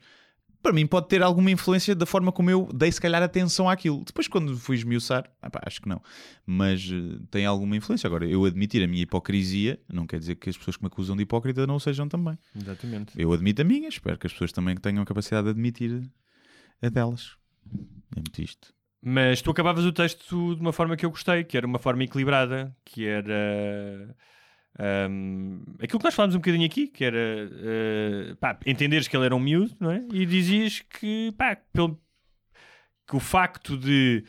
[0.64, 4.02] para mim pode ter alguma influência da forma como eu dei, se calhar, atenção àquilo.
[4.06, 6.02] Depois, quando fui esmiuçar, ah pá, acho que não.
[6.46, 8.08] Mas eh, tem alguma influência.
[8.08, 11.18] Agora, eu admitir a minha hipocrisia não quer dizer que as pessoas que me acusam
[11.18, 12.40] de hipócrita não o sejam também.
[12.56, 13.14] Exatamente.
[13.18, 16.10] Eu admito a minha, espero que as pessoas também tenham a capacidade de admitir
[16.82, 17.36] a delas.
[18.16, 18.74] É muito isto.
[19.02, 22.06] Mas tu acabavas o texto de uma forma que eu gostei, que era uma forma
[22.06, 24.16] equilibrada, que era
[24.80, 29.26] ahm, aquilo que nós falámos um bocadinho aqui, que era eh, pá, entenderes que ele
[29.26, 30.02] era um miúdo, não é?
[30.12, 32.00] E dizias que, pá, pelo,
[33.08, 34.24] que o facto de,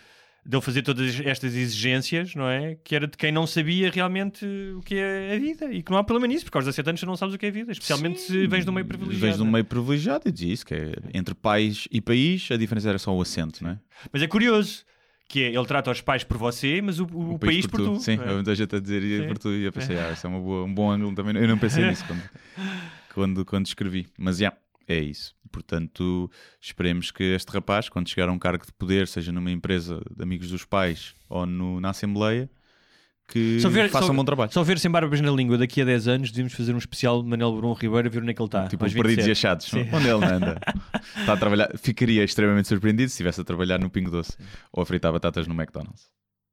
[0.44, 2.76] de ele fazer todas estas exigências, não é?
[2.84, 4.44] Que era de quem não sabia realmente
[4.76, 7.00] o que é a vida e que não há problema nisso, porque aos 17 anos
[7.00, 9.26] tu não sabes o que é a vida, especialmente se vens de um meio privilegiado.
[9.26, 12.56] Vens de um meio privilegiado e diz isso, que é entre pais e país, a
[12.56, 13.78] diferença era só o acento, não é?
[14.12, 14.84] Mas é curioso.
[15.28, 17.98] Que é, ele trata os pais por você, mas o, o país, por tu.
[17.98, 18.34] Sim, é?
[18.34, 19.50] muita gente a dizer e por tu.
[19.52, 21.34] E eu pensei, ah, isso é uma boa, um bom ângulo também.
[21.36, 22.22] Eu não pensei nisso quando,
[23.14, 24.06] quando, quando escrevi.
[24.18, 24.52] Mas, já,
[24.86, 25.34] é isso.
[25.50, 26.30] Portanto,
[26.60, 30.22] esperemos que este rapaz, quando chegar a um cargo de poder, seja numa empresa de
[30.22, 32.50] amigos dos pais ou no, na Assembleia,
[33.28, 34.52] que Só ver- faça só- um bom trabalho.
[34.52, 37.28] Só ver sem barbas na língua daqui a 10 anos, devíamos fazer um especial de
[37.28, 38.68] Manel Bruno Ribeiro a ver onde é que ele está.
[38.68, 39.28] Tipo, perdidos 27.
[39.28, 39.66] e achados.
[39.66, 39.88] Sim.
[39.92, 40.60] Onde ele anda?
[41.18, 41.70] Está a trabalhar.
[41.78, 44.36] Ficaria extremamente surpreendido se estivesse a trabalhar no Pingo Doce
[44.72, 46.08] ou a fritar batatas no McDonald's.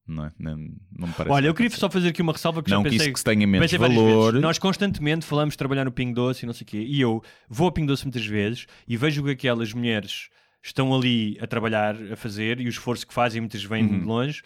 [0.07, 0.31] Não é?
[0.39, 0.57] Não,
[0.98, 1.30] não me parece.
[1.34, 3.07] Olha, eu queria só fazer aqui uma ressalva que Não já que pensei...
[3.07, 4.31] isso que se tenha menos valor.
[4.34, 4.41] vezes.
[4.41, 6.84] Nós constantemente falamos de trabalhar no Pingo Doce e não sei o quê.
[6.88, 10.30] E eu vou ao Pingo Doce muitas vezes e vejo que aquelas mulheres
[10.64, 13.99] estão ali a trabalhar, a fazer, e o esforço que fazem muitas vêm Uhum.
[13.99, 14.41] de longe.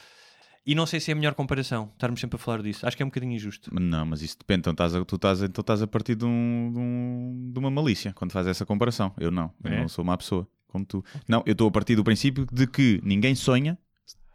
[0.65, 2.87] E não sei se é a melhor comparação, estarmos sempre a falar disso.
[2.87, 3.69] Acho que é um bocadinho injusto.
[3.79, 4.61] Não, mas isso depende.
[4.61, 7.69] Então estás a, tu estás, então estás a partir de, um- de um- de uma
[7.69, 9.13] malícia quando fazes essa comparação.
[9.19, 9.51] Eu não.
[9.63, 9.79] Eu É?
[9.81, 11.03] não sou má pessoa como tu.
[11.27, 13.77] Não, eu estou a partir do princípio de que ninguém sonha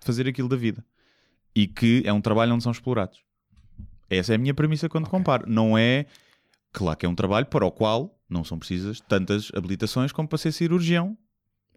[0.03, 0.85] fazer aquilo da vida
[1.55, 3.19] e que é um trabalho onde são explorados.
[4.09, 5.45] Essa é a minha premissa quando comparo.
[5.49, 6.07] Não é.
[6.73, 10.39] Claro que é um trabalho para o qual não são precisas tantas habilitações como para
[10.39, 11.19] ser cirurgião.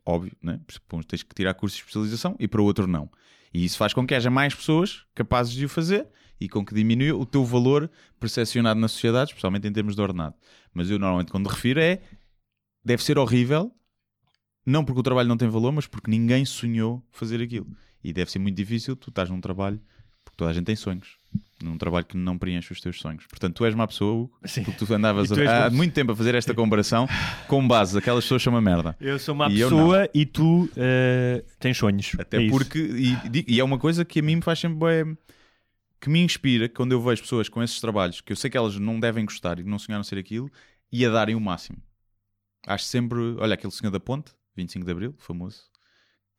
[0.06, 0.60] Óbvio, né?
[0.70, 3.10] Supomos que tens que tirar curso de especialização e para o outro não.
[3.54, 6.08] E isso faz com que haja mais pessoas capazes de o fazer
[6.40, 7.90] e com que diminua o teu valor
[8.20, 10.36] percepcionado na sociedade, especialmente em termos de ordenado.
[10.74, 12.02] Mas eu normalmente quando refiro é
[12.84, 13.72] deve ser horrível,
[14.66, 17.68] não porque o trabalho não tem valor, mas porque ninguém sonhou fazer aquilo.
[18.04, 19.80] E deve ser muito difícil tu estás num trabalho,
[20.26, 21.18] porque toda a gente tem sonhos,
[21.62, 23.26] num trabalho que não preenche os teus sonhos.
[23.26, 24.64] Portanto, tu és uma pessoa, Hugo, Sim.
[24.64, 27.08] porque tu andavas tu há muito tempo a fazer esta comparação
[27.48, 28.96] com base, aquelas pessoas são uma merda.
[29.00, 32.12] Eu sou uma E pessoa e tu eh, tens sonhos.
[32.20, 35.16] Até É porque, e, e é uma coisa que a mim me faz sempre bué-
[36.02, 38.78] que me inspira quando eu vejo pessoas com esses trabalhos que eu sei que elas
[38.78, 40.52] não devem gostar e não sonharam ser aquilo
[40.92, 41.78] e a darem o máximo.
[42.68, 45.62] Acho sempre, olha, aquele senhor da ponte, 25 de Abril, famoso,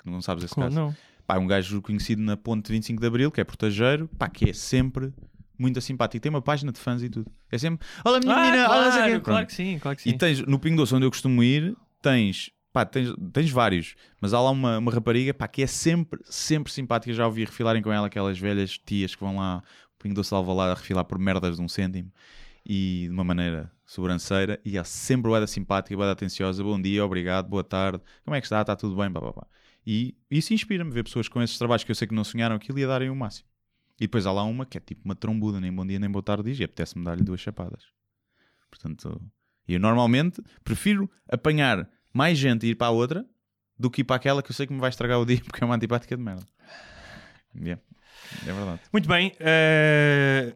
[0.03, 0.77] que não sabes esse Como caso.
[0.79, 0.97] não?
[1.27, 4.53] Pá, um gajo conhecido na ponte 25 de Abril, que é portageiro, pá, que é
[4.53, 5.13] sempre
[5.59, 6.23] muito simpático.
[6.23, 7.31] Tem uma página de fãs e tudo.
[7.51, 9.47] É sempre, a minha Ah, menina, olha não sei o quê." claro, claro Pronto.
[9.47, 10.11] que sim, claro que sim.
[10.11, 14.35] E tens, no Pingo Doce, onde eu costumo ir, tens, pá, tens, tens vários, mas
[14.35, 17.15] há lá uma, uma rapariga, pá, que é sempre, sempre simpática.
[17.15, 19.63] Já ouvi refilarem com ela aquelas velhas tias que vão lá,
[19.99, 22.13] o Pingo Doce leva lá a refilar por merdas de um cêntimo
[22.67, 24.61] e de uma maneira sobranceira.
[24.65, 26.63] E é sempre bué da simpática, bué da atenciosa.
[26.63, 28.61] Bom dia, obrigado, boa tarde, como é que está?
[28.61, 29.11] Está tudo bem?
[29.11, 29.47] Pá, pá, pá.
[29.87, 32.79] E isso inspira-me ver pessoas com esses trabalhos que eu sei que não sonharam aquilo
[32.79, 33.49] e a darem o máximo.
[33.99, 36.23] E depois há lá uma que é tipo uma trombuda, nem bom dia nem boa
[36.23, 37.85] tarde diz, e apetece-me dar-lhe duas chapadas.
[38.71, 39.21] Portanto,
[39.69, 43.25] eu normalmente prefiro apanhar mais gente e ir para a outra
[43.79, 45.63] do que ir para aquela que eu sei que me vai estragar o dia porque
[45.63, 46.45] é uma antipática de merda.
[47.57, 47.81] Yeah.
[48.43, 48.81] É verdade.
[48.93, 49.33] Muito bem.
[49.39, 50.55] eh,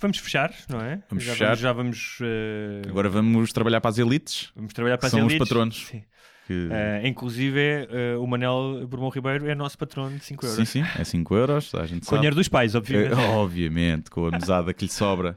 [0.00, 1.02] Vamos fechar, não é?
[1.10, 1.46] Vamos já fechar.
[1.46, 5.20] Vamos, já vamos, eh, Agora vamos trabalhar para as elites, vamos trabalhar para as são
[5.26, 5.48] os elites.
[5.48, 5.86] patronos.
[5.86, 6.04] Sim.
[6.48, 7.60] Que Eh, inclusive,
[7.90, 10.56] eh, o Manel Bourbon Ribeiro é nosso patrono de 5 euros.
[10.68, 12.18] sim, sim, é 5 euros, a gente Com sabe.
[12.20, 13.12] dinheiro dos pais, obviamente.
[13.20, 15.36] É, obviamente, com a mesada que lhe sobra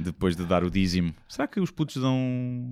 [0.00, 1.14] depois de dar o dízimo.
[1.28, 2.16] Será que os putos dão,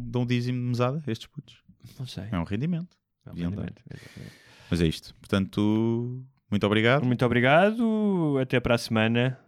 [0.09, 1.03] dão dízimo de mesada?
[1.07, 1.57] Estes putos?
[1.99, 2.25] Não sei.
[2.33, 2.97] É um rendimento.
[3.25, 3.33] Dar.
[3.33, 4.33] Obviamente, exatamente.
[4.71, 5.15] Mas é isto.
[5.17, 7.05] Portanto, muito obrigado.
[7.05, 8.39] Muito obrigado.
[8.41, 9.39] Até para a semana.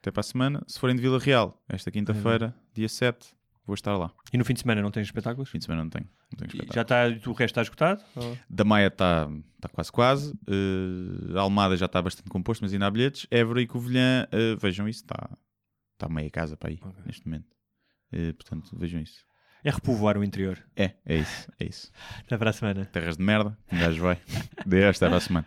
[0.00, 0.62] Até para a semana.
[0.66, 3.28] Se forem de Vila Real, esta quinta-feira, dia 7,
[3.66, 4.10] vou estar lá.
[4.32, 5.48] E no fim de semana não tens espetáculos?
[5.50, 6.06] Fim de semana não tenho.
[6.32, 6.74] Não tenho E espetáculo.
[6.74, 8.02] Já está, o resto está esgotado?
[8.16, 9.28] Ou- Da Maia está
[9.60, 10.34] tá quase quase.
[11.36, 13.26] A Almada já está bastante composto, mas ainda há bilhetes.
[13.30, 15.30] Évora e Covilhã, eh, vejam isso, está
[15.98, 17.02] tá meia casa para aí Ok.
[17.06, 17.46] neste momento.
[18.12, 19.24] Eh, portanto, vejam isso.
[19.62, 20.62] É repovoar o interior.
[20.76, 21.90] É, é isso, é isso.
[22.26, 22.84] Até para a semana.
[22.86, 24.20] Terras de merda, um gajo vai.
[24.66, 25.46] Deus, até para a semana.